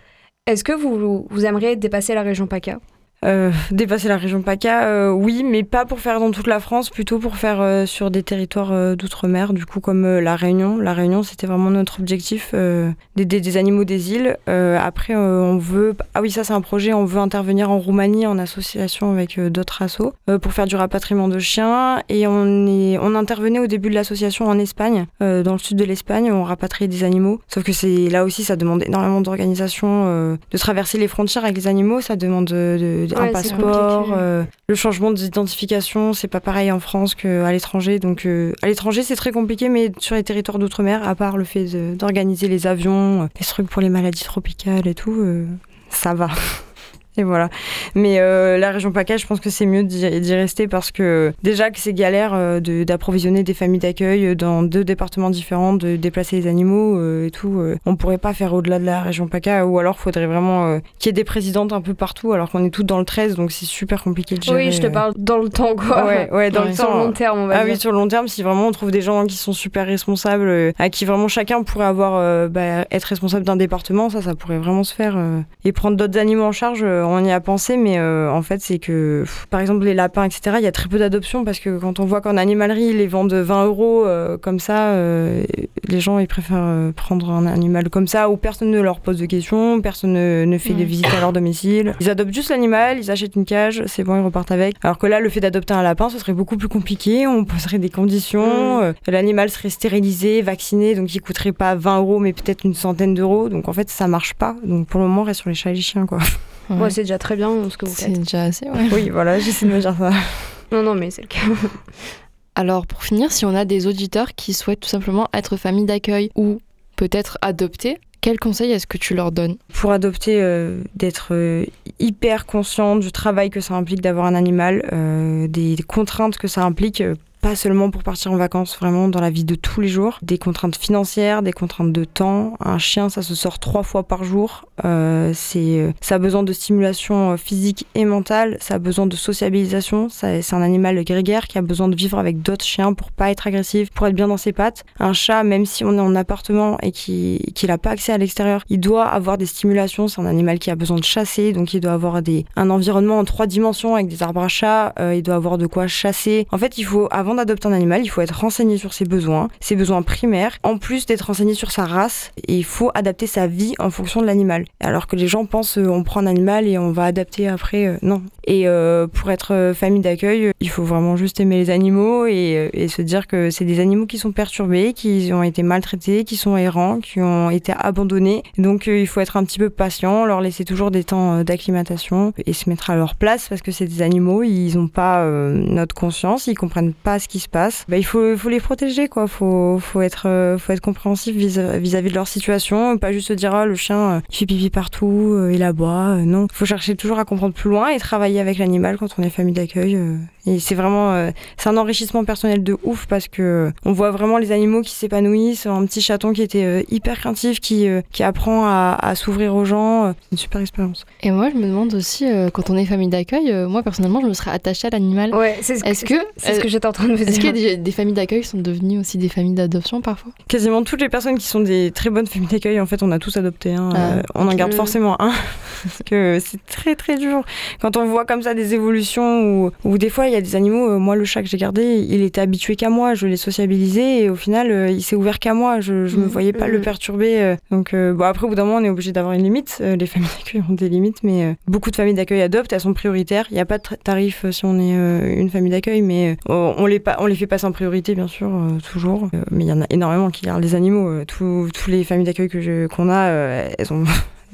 est-ce 0.48 0.64
que 0.64 0.72
vous, 0.72 1.28
vous 1.30 1.46
aimeriez 1.46 1.76
dépasser 1.76 2.14
la 2.14 2.22
région 2.24 2.48
PACA? 2.48 2.80
Euh, 3.24 3.52
dépasser 3.70 4.08
la 4.08 4.18
région 4.18 4.42
PACA, 4.42 4.86
euh, 4.88 5.12
oui, 5.12 5.44
mais 5.44 5.62
pas 5.62 5.86
pour 5.86 6.00
faire 6.00 6.20
dans 6.20 6.32
toute 6.32 6.48
la 6.48 6.60
France, 6.60 6.90
plutôt 6.90 7.20
pour 7.20 7.38
faire 7.38 7.62
euh, 7.62 7.86
sur 7.86 8.10
des 8.10 8.24
territoires 8.24 8.72
euh, 8.72 8.96
d'outre-mer, 8.96 9.54
du 9.54 9.66
coup 9.68 9.80
comme 9.80 10.06
euh, 10.06 10.22
la 10.22 10.36
Réunion. 10.36 10.78
La 10.78 10.94
Réunion, 10.94 11.22
c'était 11.22 11.46
vraiment 11.46 11.70
notre 11.70 12.00
objectif, 12.00 12.50
euh, 12.56 12.90
d'aider 13.16 13.40
des 13.40 13.58
animaux 13.58 13.84
des 13.84 14.14
îles. 14.14 14.38
Euh, 14.50 14.80
après, 14.82 15.16
euh, 15.16 15.40
on 15.40 15.58
veut... 15.58 15.96
Ah 16.16 16.22
oui, 16.22 16.32
ça 16.32 16.44
c'est 16.44 16.54
un 16.54 16.62
projet, 16.62 16.94
on 16.94 17.06
veut 17.06 17.20
intervenir 17.20 17.70
en 17.70 17.78
Roumanie 17.78 18.26
en 18.26 18.40
association 18.40 19.12
avec 19.12 19.38
euh, 19.38 19.52
d'autres 19.52 19.84
assos 19.84 20.14
euh, 20.28 20.40
pour 20.40 20.54
faire 20.54 20.66
du 20.66 20.76
rapatriement 20.76 21.28
de 21.28 21.38
chiens. 21.38 22.02
Et 22.10 22.26
on, 22.26 22.66
est... 22.66 22.98
on 23.00 23.14
intervenait 23.14 23.60
au 23.60 23.68
début 23.68 23.92
de 23.92 23.96
l'association 23.96 24.48
en 24.48 24.58
Espagne, 24.58 25.06
euh, 25.22 25.44
dans 25.44 25.54
le 25.54 25.60
sud 25.60 25.78
de 25.78 25.84
l'Espagne, 25.84 26.32
on 26.32 26.44
rapatriait 26.44 26.88
des 26.88 27.04
animaux. 27.04 27.40
Sauf 27.48 27.64
que 27.64 27.72
c'est 27.72 28.10
là 28.10 28.24
aussi, 28.24 28.44
ça 28.44 28.56
demande 28.56 28.82
énormément 28.84 29.22
d'organisation, 29.22 30.06
euh, 30.08 30.38
de 30.50 30.58
traverser 30.58 30.98
les 30.98 31.08
frontières 31.08 31.44
avec 31.44 31.56
les 31.56 31.68
animaux, 31.68 32.02
ça 32.02 32.16
demande 32.16 32.46
de, 32.46 33.08
de- 33.08 33.11
un 33.16 33.24
Ouais, 33.24 33.32
passeport, 33.32 34.14
euh, 34.18 34.44
le 34.68 34.76
changement 34.76 35.12
d'identification, 35.12 36.14
c'est 36.14 36.28
pas 36.28 36.40
pareil 36.40 36.72
en 36.72 36.80
France 36.80 37.16
qu'à 37.16 37.52
l'étranger. 37.52 38.00
Donc 38.00 38.26
euh, 38.26 38.54
à 38.62 38.68
l'étranger, 38.68 39.04
c'est 39.04 39.16
très 39.16 39.32
compliqué, 39.32 39.70
mais 39.70 39.92
sur 40.00 40.16
les 40.16 40.24
territoires 40.24 40.60
d'outre-mer, 40.60 41.08
à 41.08 41.16
part 41.16 41.38
le 41.38 41.44
fait 41.44 41.66
d'organiser 41.96 42.48
les 42.48 42.68
avions, 42.68 43.24
euh, 43.24 43.28
les 43.40 43.46
trucs 43.46 43.68
pour 43.68 43.82
les 43.82 43.90
maladies 43.90 44.24
tropicales 44.24 44.88
et 44.88 44.96
tout, 44.96 45.46
ça 45.90 46.14
va. 46.14 46.30
Et 47.18 47.24
voilà. 47.24 47.50
Mais 47.96 48.20
euh, 48.20 48.58
la 48.58 48.72
région 48.72 48.92
PACA, 48.92 49.18
je 49.18 49.26
pense 49.28 49.40
que 49.42 49.50
c'est 49.50 49.66
mieux 49.66 49.84
d'y 49.84 50.34
rester 50.34 50.68
parce 50.68 50.92
que 50.92 51.34
déjà 51.44 51.70
que 51.70 51.78
c'est 51.80 51.94
galère 51.94 52.32
euh, 52.34 52.60
de- 52.62 52.84
d'approvisionner 52.86 53.44
des 53.44 53.54
familles 53.54 53.80
d'accueil 53.82 54.36
dans 54.36 54.64
deux 54.64 54.84
départements 54.86 55.30
différents, 55.30 55.74
de 55.74 55.98
déplacer 55.98 56.38
les 56.40 56.48
animaux 56.48 56.98
euh, 56.98 57.28
et 57.28 57.32
tout. 57.32 57.60
euh, 57.60 57.76
on 57.86 57.96
pourrait 57.98 58.18
pas 58.18 58.34
faire 58.34 58.54
au-delà 58.54 58.80
de 58.80 58.86
la 58.86 59.02
région 59.02 59.28
PACA 59.28 59.66
ou 59.66 59.78
alors 59.80 60.00
faudrait 60.00 60.26
vraiment 60.26 60.68
euh, 60.68 60.80
qu'il 61.00 61.08
y 61.08 61.12
ait 61.12 61.14
des 61.14 61.24
présidentes 61.26 61.74
un 61.74 61.82
peu 61.82 61.94
partout 61.94 62.32
alors 62.34 62.50
qu'on 62.50 62.64
est 62.64 62.70
toutes 62.70 62.86
dans 62.86 63.00
le 63.00 63.06
13 63.06 63.36
donc 63.36 63.52
c'est 63.52 63.66
super 63.66 64.04
compliqué 64.04 64.36
de 64.36 64.44
gérer. 64.44 64.66
Oui, 64.68 64.72
je 64.72 64.82
te 64.82 64.88
euh. 64.88 64.92
parle 64.92 65.14
dans 65.18 65.38
le 65.38 65.50
temps, 65.50 65.76
quoi. 65.76 66.06
Ouais, 66.06 66.30
ouais, 66.32 66.50
dans 66.50 66.64
le 66.64 66.74
Sur 66.74 66.86
temps. 66.88 66.98
le 67.00 67.04
long 67.06 67.12
terme, 67.12 67.40
on 67.40 67.48
va 67.48 67.56
Ah 67.58 67.64
dire. 67.66 67.74
oui, 67.74 67.80
sur 67.80 67.92
le 67.92 67.98
long 67.98 68.08
terme, 68.08 68.28
si 68.30 68.42
vraiment 68.44 68.68
on 68.68 68.72
trouve 68.72 68.92
des 68.92 69.02
gens 69.02 69.26
qui 69.26 69.36
sont 69.36 69.54
super 69.54 69.86
responsables, 69.86 70.48
euh, 70.48 70.72
à 70.80 70.90
qui 70.90 71.04
vraiment 71.06 71.28
chacun 71.28 71.62
pourrait 71.64 71.86
avoir, 71.86 72.14
euh, 72.16 72.48
bah, 72.48 72.86
être 72.90 73.04
responsable 73.06 73.46
d'un 73.46 73.56
département, 73.58 74.10
ça, 74.10 74.22
ça 74.22 74.34
pourrait 74.36 74.60
vraiment 74.60 74.84
se 74.84 74.94
faire. 74.94 75.16
euh. 75.18 75.42
Et 75.66 75.72
prendre 75.74 75.98
d'autres 75.98 76.18
animaux 76.18 76.44
en 76.44 76.52
charge, 76.52 76.82
euh, 76.84 77.01
on 77.06 77.24
y 77.24 77.32
a 77.32 77.40
pensé, 77.40 77.78
mais 77.78 77.98
euh, 77.98 78.32
en 78.32 78.42
fait, 78.42 78.62
c'est 78.62 78.80
que, 78.80 79.22
pff, 79.24 79.48
par 79.50 79.60
exemple, 79.60 79.86
les 79.86 79.94
lapins, 79.94 80.24
etc., 80.24 80.58
il 80.60 80.64
y 80.64 80.68
a 80.68 80.72
très 80.72 80.90
peu 80.90 80.98
d'adoptions 81.00 81.44
parce 81.44 81.60
que 81.60 81.78
quand 81.78 82.00
on 82.00 82.06
voit 82.06 82.22
qu'en 82.22 82.38
animalerie, 82.38 82.88
ils 82.90 82.98
les 82.98 83.08
vendent 83.08 83.34
20 83.34 83.66
euros 83.66 84.06
euh, 84.06 84.38
comme 84.38 84.60
ça, 84.60 84.90
euh, 84.90 85.44
les 85.88 86.00
gens, 86.00 86.20
ils 86.20 86.28
préfèrent 86.28 86.58
euh, 86.60 86.92
prendre 86.92 87.30
un 87.30 87.46
animal 87.46 87.90
comme 87.90 88.08
ça 88.08 88.30
où 88.30 88.38
personne 88.38 88.72
ne 88.72 88.80
leur 88.80 89.00
pose 89.00 89.18
de 89.18 89.26
questions, 89.26 89.82
personne 89.82 90.14
ne, 90.14 90.46
ne 90.46 90.58
fait 90.58 90.74
des 90.74 90.86
visites 90.86 91.14
à 91.16 91.20
leur 91.20 91.34
domicile. 91.34 91.96
Ils 92.00 92.10
adoptent 92.10 92.34
juste 92.34 92.50
l'animal, 92.50 92.98
ils 93.00 93.12
achètent 93.12 93.36
une 93.36 93.46
cage, 93.46 93.84
c'est 93.88 94.04
bon, 94.04 94.16
ils 94.16 94.24
repartent 94.24 94.52
avec. 94.52 94.76
Alors 94.84 94.98
que 94.98 95.08
là, 95.08 95.20
le 95.20 95.30
fait 95.30 95.40
d'adopter 95.40 95.74
un 95.74 95.84
lapin, 95.84 96.10
ce 96.10 96.18
serait 96.18 96.34
beaucoup 96.34 96.58
plus 96.58 96.68
compliqué. 96.68 97.28
On 97.28 97.46
poserait 97.46 97.80
des 97.80 97.90
conditions. 97.90 98.80
Mm. 98.80 98.84
euh, 98.84 98.94
L'animal 99.08 99.50
serait 99.50 99.70
stérilisé, 99.70 100.42
vacciné, 100.42 100.96
donc 100.96 101.14
il 101.14 101.22
coûterait 101.22 101.52
pas 101.52 101.76
20 101.76 102.00
euros, 102.00 102.20
mais 102.20 102.34
peut-être 102.34 102.64
une 102.64 102.74
centaine 102.74 103.14
d'euros. 103.14 103.50
Donc 103.50 103.68
en 103.68 103.74
fait, 103.74 103.90
ça 103.90 104.08
marche 104.08 104.34
pas. 104.34 104.56
Donc 104.64 104.88
pour 104.88 105.02
le 105.02 105.08
moment, 105.08 105.22
on 105.22 105.26
reste 105.26 105.42
sur 105.42 105.50
les 105.50 105.56
chats 105.56 105.72
et 105.72 105.76
les 105.76 105.82
chiens, 105.82 106.06
quoi. 106.06 106.20
Ouais. 106.70 106.90
C'est 106.90 107.02
déjà 107.04 107.18
très 107.18 107.36
bien 107.36 107.70
ce 107.70 107.78
que 107.78 107.86
vous 107.86 107.94
c'est 107.96 108.06
faites. 108.08 108.20
déjà 108.20 108.44
assez, 108.44 108.70
ouais. 108.70 108.90
oui, 108.94 109.10
voilà, 109.10 109.40
j'essaie 109.40 109.66
de 109.66 109.72
me 109.72 109.80
dire 109.80 109.96
ça. 109.98 110.12
Non, 110.72 110.84
non, 110.84 110.96
mais 110.96 111.12
c'est 111.12 111.22
le 111.24 111.28
cas. 111.28 111.40
Alors, 112.56 112.88
pour 112.88 113.04
finir, 113.04 113.32
si 113.32 113.44
on 113.46 113.54
a 113.56 113.66
des 113.66 113.88
auditeurs 113.88 114.36
qui 114.36 114.54
souhaitent 114.54 114.80
tout 114.80 114.88
simplement 114.90 115.28
être 115.34 115.58
famille 115.58 115.86
d'accueil 115.86 116.30
ou 116.36 116.60
peut-être 116.96 117.38
adopter, 117.42 117.98
Quels 118.22 118.40
conseils 118.40 118.72
est-ce 118.72 118.86
que 118.88 118.98
tu 119.00 119.16
leur 119.16 119.32
donnes? 119.32 119.58
Pour 119.74 119.92
adopter, 119.92 120.40
euh, 120.42 120.82
d'être 120.96 121.30
euh, 121.32 121.66
hyper 122.00 122.46
conscient 122.46 122.96
du 122.96 123.12
travail 123.12 123.50
que 123.50 123.60
ça 123.60 123.74
implique 123.74 124.00
d'avoir 124.00 124.28
un 124.28 124.36
animal, 124.36 124.88
euh, 124.94 125.48
des 125.48 125.76
contraintes 125.88 126.38
que 126.38 126.48
ça 126.48 126.64
implique. 126.64 127.02
Pas 127.42 127.56
seulement 127.56 127.90
pour 127.90 128.04
partir 128.04 128.32
en 128.32 128.38
vacances, 128.38 128.78
vraiment 128.80 129.08
dans 129.08 129.20
la 129.20 129.30
vie 129.32 129.44
de 129.44 129.56
tous 129.56 129.82
les 129.82 129.88
jours. 129.88 130.20
Des 130.22 130.38
contraintes 130.38 130.76
financières, 130.76 131.42
des 131.42 131.52
contraintes 131.52 131.92
de 131.92 132.04
temps. 132.04 132.54
Un 132.60 132.78
chien, 132.78 133.10
ça 133.10 133.22
se 133.22 133.34
sort 133.36 133.60
trois 133.60 133.84
fois 133.84 134.04
par 134.04 134.24
jour. 134.24 134.66
Euh, 134.86 135.32
c'est, 135.34 135.80
euh, 135.80 135.92
ça 136.02 136.16
a 136.16 136.20
besoin 136.20 136.44
de 136.44 136.54
stimulation 136.54 137.32
euh, 137.32 137.38
physique 137.38 137.88
et 137.96 138.06
mentale. 138.06 138.58
Ça 138.62 138.76
a 138.76 138.80
besoin 138.80 139.06
de 139.08 139.16
sociabilisation. 139.16 140.08
C'est 140.10 140.54
un 140.54 140.62
animal 140.62 141.04
grégaire 141.04 141.48
qui 141.48 141.58
a 141.58 141.62
besoin 141.62 141.88
de 141.88 141.96
vivre 141.96 142.18
avec 142.20 142.42
d'autres 142.42 142.66
chiens 142.66 142.94
pour 142.94 143.12
pas 143.12 143.32
être 143.32 143.48
agressif, 143.48 143.90
pour 143.92 144.08
être 144.08 144.16
bien 144.16 144.28
dans 144.28 144.38
ses 144.38 144.54
pattes. 144.54 144.84
Un 145.00 145.14
chat, 145.14 145.44
même 145.44 145.66
si 145.66 145.84
on 145.84 145.94
est 145.98 146.00
en 146.00 146.16
appartement 146.16 146.78
et 146.82 146.92
qui- 146.92 147.40
qu'il 147.56 147.70
n'a 147.70 147.78
pas 147.78 147.92
accès 147.92 148.12
à 148.14 148.18
l'extérieur, 148.18 148.64
il 148.70 148.80
doit 148.80 149.06
avoir 149.08 149.38
des 149.38 149.46
stimulations. 149.48 150.08
C'est 150.08 150.22
un 150.22 150.26
animal 150.26 150.60
qui 150.60 150.70
a 150.72 150.76
besoin 150.76 150.98
de 150.98 151.04
chasser, 151.04 151.54
donc 151.54 151.74
il 151.74 151.80
doit 151.82 151.94
avoir 151.94 152.22
des, 152.22 152.46
un 152.56 152.70
environnement 152.70 153.18
en 153.20 153.26
trois 153.26 153.48
dimensions 153.48 153.96
avec 153.96 154.08
des 154.08 154.22
arbres 154.24 154.44
à 154.44 154.48
chat. 154.48 154.94
il 155.14 155.24
doit 155.24 155.36
avoir 155.36 155.58
de 155.58 155.66
quoi 155.68 155.88
chasser. 155.88 156.48
En 156.52 156.58
fait, 156.58 156.78
il 156.78 156.84
faut, 156.84 157.08
avant 157.12 157.31
d'adopter 157.36 157.68
un 157.68 157.74
animal, 157.74 158.02
il 158.04 158.10
faut 158.10 158.22
être 158.22 158.40
renseigné 158.40 158.78
sur 158.78 158.94
ses 158.94 159.06
besoins, 159.06 159.50
ses 159.60 159.76
besoins 159.76 160.02
primaires, 160.02 160.58
en 160.64 160.78
plus 160.78 161.06
d'être 161.06 161.22
renseigné 161.28 161.54
sur 161.54 161.72
sa 161.72 161.86
race. 161.86 162.32
Et 162.48 162.58
il 162.58 162.66
faut 162.66 162.92
adapter 162.94 163.28
sa 163.28 163.48
vie 163.48 163.74
en 163.80 163.90
fonction 163.90 164.22
de 164.22 164.26
l'animal. 164.26 164.66
Alors 164.80 165.08
que 165.08 165.16
les 165.16 165.28
gens 165.28 165.46
pensent, 165.46 165.78
euh, 165.78 165.88
on 165.88 166.04
prend 166.04 166.22
un 166.22 166.28
animal 166.28 166.68
et 166.68 166.78
on 166.78 166.92
va 166.92 167.06
adapter 167.06 167.48
après. 167.48 167.86
euh, 167.86 167.98
non. 168.02 168.22
Et 168.46 168.68
euh, 168.68 169.08
pour 169.08 169.32
être 169.32 169.54
euh, 169.54 169.74
famille 169.74 170.02
d'accueil, 170.02 170.52
il 170.60 170.70
faut 170.70 170.84
vraiment 170.84 171.16
juste 171.16 171.40
aimer 171.40 171.58
les 171.58 171.70
animaux 171.70 172.26
et, 172.26 172.70
et 172.74 172.88
se 172.88 173.02
dire 173.02 173.28
que 173.28 173.50
c'est 173.50 173.66
des 173.66 173.80
animaux 173.80 174.06
qui 174.06 174.18
sont 174.18 174.32
perturbés, 174.32 174.94
qui 174.94 175.30
ont 175.34 175.44
été 175.44 175.64
maltraités, 175.64 176.24
qui 176.24 176.36
sont 176.36 176.58
errants, 176.58 177.00
qui 177.00 177.22
ont 177.22 177.50
été 177.50 177.74
abandonnés. 177.78 178.44
Donc 178.58 178.88
il 178.88 179.08
faut 179.08 179.20
être 179.22 179.38
un 179.38 179.44
petit 179.44 179.60
peu 179.60 179.70
patient, 179.70 180.26
leur 180.26 180.42
laisser 180.42 180.66
toujours 180.66 180.92
des 180.92 181.04
temps 181.04 181.44
d'acclimatation 181.44 182.34
et 182.46 182.54
se 182.54 182.70
mettre 182.70 182.90
à 182.90 182.96
leur 182.96 183.16
place 183.16 183.48
parce 183.50 183.62
que 183.62 183.72
c'est 183.72 183.86
des 183.86 184.02
animaux, 184.02 184.44
ils 184.44 184.76
n'ont 184.76 184.88
pas 184.88 185.26
notre 185.26 185.96
conscience, 185.96 186.48
ils 186.48 186.56
comprennent 186.56 186.94
pas 186.94 187.20
ce 187.22 187.28
qui 187.28 187.40
se 187.40 187.48
passe. 187.48 187.86
Bah, 187.88 187.98
il 187.98 188.04
faut, 188.06 188.36
faut 188.36 188.50
les 188.50 188.60
protéger, 188.60 189.08
quoi. 189.08 189.28
Faut, 189.28 189.80
faut 189.80 190.02
être, 190.02 190.28
euh, 190.28 190.58
faut 190.58 190.74
être 190.74 190.82
compréhensif 190.82 191.36
vis- 191.36 191.60
vis-à-vis 191.80 192.10
de 192.10 192.16
leur 192.16 192.28
situation, 192.28 192.98
pas 192.98 193.12
juste 193.14 193.30
se 193.30 193.34
dire 193.34 193.56
ah 193.56 193.66
le 193.66 193.76
chien 193.76 193.98
euh, 193.98 194.20
il 194.30 194.36
fait 194.36 194.46
pipi 194.46 194.70
partout, 194.70 195.34
euh, 195.34 195.52
il 195.54 195.64
aboie. 195.64 196.18
Euh, 196.18 196.26
non, 196.26 196.48
faut 196.52 196.66
chercher 196.66 196.96
toujours 196.96 197.20
à 197.20 197.26
comprendre 197.26 197.54
plus 197.54 197.70
loin 197.70 197.90
et 197.90 198.00
travailler 198.00 198.40
avec 198.40 198.58
l'animal 198.58 198.98
quand 198.98 199.08
on 199.18 199.24
est 199.24 199.30
famille 199.30 199.54
d'accueil. 199.54 199.96
euh. 199.96 200.18
Et 200.48 200.60
c'est 200.60 200.74
vraiment, 200.74 201.12
euh, 201.14 201.30
c'est 201.58 201.70
un 201.70 201.78
enrichissement 201.78 202.24
personnel 202.26 202.64
de 202.64 202.76
ouf 202.84 203.06
parce 203.06 203.28
que 203.28 203.42
euh, 203.42 203.72
on 203.86 203.92
voit 203.94 204.10
vraiment 204.10 204.40
les 204.40 204.52
animaux 204.52 204.82
qui 204.82 204.90
s'épanouissent. 204.96 205.68
Un 205.68 205.86
petit 205.86 206.02
chaton 206.02 206.34
qui 206.34 206.42
était 206.42 206.64
euh, 206.64 206.82
hyper 206.90 207.20
craintif, 207.20 207.60
qui, 207.60 207.88
euh, 207.88 208.02
qui 208.12 208.24
apprend 208.24 208.66
à, 208.66 208.98
à 209.00 209.14
s'ouvrir 209.14 209.56
aux 209.56 209.66
gens. 209.66 210.06
euh, 210.08 210.14
une 210.32 210.38
super 210.40 210.60
expérience. 210.62 211.06
Et 211.22 211.30
moi, 211.30 211.50
je 211.52 211.58
me 211.58 211.68
demande 211.68 211.94
aussi, 211.94 212.26
euh, 212.26 212.50
quand 212.50 212.72
on 212.72 212.76
est 212.78 212.86
famille 212.86 213.10
d'accueil, 213.10 213.52
euh, 213.52 213.68
moi 213.68 213.84
personnellement, 213.84 214.22
je 214.22 214.28
me 214.28 214.34
serais 214.34 214.50
attachée 214.50 214.88
à 214.88 214.90
l'animal. 214.90 215.36
Ouais, 215.36 215.58
c'est 215.62 215.76
ce, 215.78 215.86
Est-ce 215.86 216.06
que, 216.06 216.16
c'est 216.38 216.56
ce 216.56 216.60
que 216.60 216.68
j'étais 216.68 216.88
en 216.88 216.92
train 216.92 217.08
de. 217.08 217.11
Est-ce 217.16 217.40
qu'il 217.40 217.46
y 217.46 217.50
a 217.50 217.76
des, 217.76 217.78
des 217.78 217.92
familles 217.92 218.14
d'accueil 218.14 218.42
qui 218.42 218.48
sont 218.48 218.60
devenues 218.62 219.00
aussi 219.00 219.18
des 219.18 219.30
familles 219.30 219.54
d'adoption 219.54 220.02
parfois? 220.02 220.32
Quasiment 220.48 220.84
toutes 220.84 221.02
les 221.02 221.10
personnes 221.10 221.38
qui 221.38 221.46
sont 221.48 221.60
des 221.60 221.92
très 221.92 222.10
bonnes 222.10 222.28
familles 222.28 222.50
d'accueil, 222.50 222.80
en 222.80 222.86
fait, 222.86 223.04
on 223.04 223.12
a 223.12 223.20
tous 223.20 223.38
adopté. 223.38 223.74
hein. 223.74 223.90
Ah, 223.94 224.12
Euh, 224.18 224.22
on 224.36 224.48
en 224.48 224.54
garde 224.56 224.72
ok. 224.72 224.78
forcément 224.78 225.22
un. 225.22 225.32
parce 225.84 226.02
que 226.06 226.38
c'est 226.44 226.64
très 226.66 226.96
très 226.96 227.18
dur. 227.18 227.44
Quand 227.82 227.98
on 227.98 228.06
voit 228.06 228.26
comme 228.26 228.42
ça 228.42 228.54
des 228.54 228.74
évolutions 228.74 229.44
où, 229.66 229.72
où 229.84 229.98
des 229.98 230.10
fois 230.10 230.28
il 230.28 230.34
y 230.34 230.36
a 230.36 230.42
des 230.42 230.56
animaux, 230.56 230.92
euh, 230.92 230.98
moi 231.00 231.16
le 231.16 231.26
chat 231.26 231.42
que 231.42 231.48
j'ai 231.50 231.58
gardé, 231.58 232.06
il 232.08 232.22
était 232.22 232.42
habitué 232.42 232.76
qu'à 232.76 232.90
moi, 232.90 233.14
je 233.16 233.28
l'ai 233.28 233.38
sociabilisé 233.38 234.24
et 234.24 234.30
au 234.30 234.36
final 234.36 234.72
euh, 234.72 234.90
il 234.90 235.02
s'est 235.02 235.16
ouvert 235.16 235.40
qu'à 235.40 235.54
moi, 235.54 235.80
je, 235.82 236.06
je 236.06 236.18
me 236.18 236.24
Mhm. 236.24 236.28
voyais 236.30 236.54
pas 236.54 236.68
le 236.68 236.78
Mhm. 236.78 236.84
perturber. 236.84 237.42
euh. 237.42 237.56
donc 237.72 237.94
euh, 237.94 238.14
bon 238.14 238.26
après 238.26 238.46
au 238.46 238.50
bout 238.50 238.56
d'un 238.56 238.66
moment 238.66 238.78
on 238.78 238.84
est 238.84 238.90
obligé 238.90 239.12
d'avoir 239.12 239.34
une 239.34 239.44
limite, 239.44 239.78
Euh, 239.82 239.96
les 239.96 240.06
familles 240.06 240.30
d'accueil 240.38 240.64
ont 240.70 240.74
des 240.74 240.90
limites, 240.90 241.24
mais 241.24 241.44
euh, 241.46 241.54
beaucoup 241.68 241.90
de 241.92 241.96
familles 241.96 242.14
d'accueil 242.14 242.42
adoptent, 242.42 242.72
elles 242.74 242.80
sont 242.82 242.94
prioritaires. 242.94 243.48
Il 243.52 243.56
n'y 243.56 243.60
a 243.60 243.66
pas 243.66 243.78
de 243.78 243.84
tarif 244.04 244.46
euh, 244.46 244.52
si 244.52 244.66
on 244.66 244.76
est 244.80 244.96
euh, 244.96 245.34
une 245.36 245.50
famille 245.50 245.72
d'accueil, 245.72 246.02
mais 246.02 246.38
euh, 246.50 246.74
on, 246.78 246.86
les 246.86 247.00
on 247.20 247.26
les 247.26 247.36
fait 247.36 247.48
passer 247.48 247.66
en 247.66 247.72
priorité 247.72 248.16
bien 248.16 248.28
sûr, 248.28 248.48
euh, 248.48 248.78
toujours. 248.92 249.30
Euh, 249.34 249.44
mais 249.52 249.66
il 249.66 249.68
y 249.68 249.72
en 249.72 249.82
a 249.82 249.86
énormément 249.90 250.30
qui 250.30 250.44
gardent 250.46 250.64
les 250.64 250.76
animaux. 250.76 251.08
euh, 251.10 251.26
tous 251.26 251.70
tous 251.74 251.90
les 251.90 252.04
familles 252.04 252.26
d'accueil 252.26 252.50
que 252.50 252.62
je- 252.62 252.88
qu'on 252.88 253.10
a, 253.10 253.26
elles 253.28 253.74
ont 253.94 254.04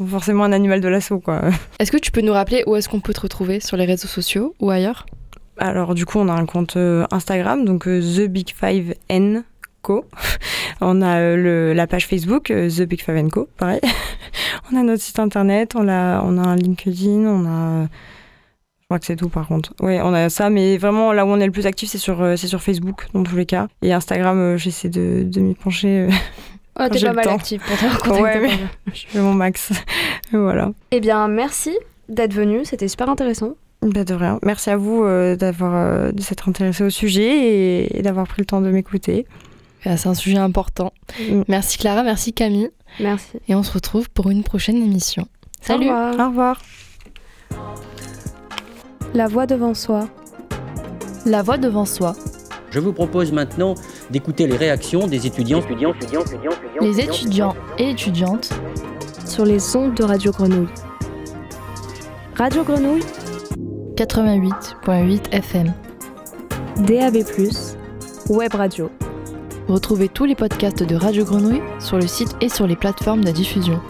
forcément 0.07 0.43
un 0.43 0.51
animal 0.51 0.81
de 0.81 0.87
l'assaut 0.87 1.19
quoi. 1.19 1.41
Est-ce 1.79 1.91
que 1.91 1.97
tu 1.97 2.11
peux 2.11 2.21
nous 2.21 2.33
rappeler 2.33 2.63
où 2.67 2.75
est-ce 2.75 2.87
qu'on 2.89 2.99
peut 2.99 3.13
te 3.13 3.21
retrouver 3.21 3.59
sur 3.59 3.77
les 3.77 3.85
réseaux 3.85 4.07
sociaux 4.07 4.53
ou 4.59 4.69
ailleurs? 4.69 5.05
Alors 5.57 5.95
du 5.95 6.05
coup, 6.05 6.19
on 6.19 6.27
a 6.29 6.33
un 6.33 6.45
compte 6.45 6.77
Instagram, 7.11 7.65
donc 7.65 7.85
The 7.85 8.27
Big 8.27 8.49
Five 8.55 8.93
N 9.09 9.43
Co. 9.81 10.05
On 10.81 11.01
a 11.01 11.19
le, 11.35 11.73
la 11.73 11.87
page 11.87 12.05
Facebook 12.07 12.45
The 12.53 12.81
Big 12.83 13.01
Five 13.01 13.15
N 13.17 13.31
Co. 13.31 13.47
Pareil. 13.57 13.79
on 14.71 14.77
a 14.77 14.83
notre 14.83 15.01
site 15.01 15.17
internet, 15.17 15.73
on 15.75 15.87
a, 15.87 16.21
on 16.21 16.37
a 16.37 16.41
un 16.47 16.55
LinkedIn, 16.55 17.25
on 17.25 17.45
a. 17.47 17.87
Je 18.89 18.93
crois 18.95 18.99
que 18.99 19.05
c'est 19.05 19.17
tout 19.17 19.27
par 19.27 19.49
contre. 19.49 19.73
Oui, 19.81 19.97
on 20.01 20.13
a 20.13 20.29
ça, 20.29 20.49
mais 20.49 20.77
vraiment 20.77 21.11
là 21.11 21.25
où 21.25 21.29
on 21.29 21.41
est 21.41 21.45
le 21.45 21.51
plus 21.51 21.65
actif, 21.67 21.89
c'est 21.89 21.97
sur, 21.97 22.21
euh, 22.21 22.37
c'est 22.37 22.47
sur 22.47 22.61
Facebook 22.63 23.07
dans 23.13 23.21
tous 23.21 23.35
les 23.35 23.45
cas. 23.45 23.67
Et 23.81 23.91
Instagram, 23.91 24.37
euh, 24.39 24.55
j'essaie 24.57 24.87
de, 24.87 25.23
de 25.25 25.41
m'y 25.41 25.55
pencher. 25.55 26.07
euh, 26.07 26.09
Oh, 26.79 26.83
t'es 26.89 27.01
pas 27.01 27.11
mal 27.11 27.27
active 27.27 27.61
pour 27.67 27.75
te. 27.77 28.21
Ouais, 28.21 28.39
mais- 28.39 28.51
je 28.93 29.07
fais 29.07 29.19
mon 29.19 29.33
max. 29.33 29.73
voilà. 30.31 30.71
Eh 30.91 31.01
bien, 31.01 31.27
merci 31.27 31.75
d'être 32.07 32.31
venu, 32.33 32.63
c'était 32.63 32.87
super 32.87 33.09
intéressant. 33.09 33.55
Bah, 33.81 34.05
de 34.05 34.13
rien. 34.13 34.39
Merci 34.41 34.69
à 34.69 34.77
vous 34.77 35.03
euh, 35.03 35.35
d'avoir 35.35 35.75
euh, 35.75 36.11
de 36.13 36.21
s'être 36.21 36.47
intéressé 36.47 36.85
au 36.85 36.89
sujet 36.89 37.25
et, 37.25 37.99
et 37.99 38.01
d'avoir 38.01 38.25
pris 38.25 38.41
le 38.41 38.45
temps 38.45 38.61
de 38.61 38.71
m'écouter. 38.71 39.25
C'est 39.83 40.07
un 40.07 40.13
sujet 40.13 40.37
important. 40.37 40.93
Mm. 41.29 41.41
Merci 41.49 41.77
Clara, 41.77 42.03
merci 42.03 42.31
Camille. 42.31 42.69
Merci. 43.01 43.31
Et 43.49 43.55
on 43.55 43.63
se 43.63 43.73
retrouve 43.73 44.09
pour 44.09 44.29
une 44.29 44.43
prochaine 44.43 44.77
émission. 44.77 45.27
Salut 45.59 45.89
Au 45.89 45.93
revoir. 45.93 46.19
Au 46.25 46.29
revoir. 46.29 46.61
La 49.13 49.27
voix 49.27 49.45
devant 49.45 49.73
soi. 49.73 50.07
La 51.25 51.41
voix 51.41 51.57
devant 51.57 51.85
soi. 51.85 52.13
Je 52.71 52.79
vous 52.79 52.93
propose 52.93 53.31
maintenant 53.31 53.75
d'écouter 54.11 54.47
les 54.47 54.57
réactions 54.57 55.07
des 55.07 55.25
étudiants, 55.25 55.61
étudiants, 55.61 55.93
étudiants, 55.93 56.21
étudiants, 56.21 56.51
étudiants, 56.51 56.81
Les 56.81 56.99
étudiants 56.99 57.55
et 57.77 57.89
étudiantes 57.89 58.49
sur 59.25 59.45
les 59.45 59.75
ondes 59.75 59.93
de 59.93 60.03
Radio 60.03 60.31
Grenouille. 60.31 60.67
Radio 62.35 62.63
Grenouille, 62.63 63.03
88.8 63.95 65.33
FM. 65.33 65.73
DAB+, 66.85 67.17
Web 68.29 68.53
Radio. 68.53 68.91
Retrouvez 69.67 70.09
tous 70.09 70.25
les 70.25 70.35
podcasts 70.35 70.83
de 70.83 70.95
Radio 70.95 71.25
Grenouille 71.25 71.61
sur 71.79 71.97
le 71.97 72.07
site 72.07 72.35
et 72.41 72.49
sur 72.49 72.67
les 72.67 72.75
plateformes 72.75 73.23
de 73.23 73.31
diffusion. 73.31 73.81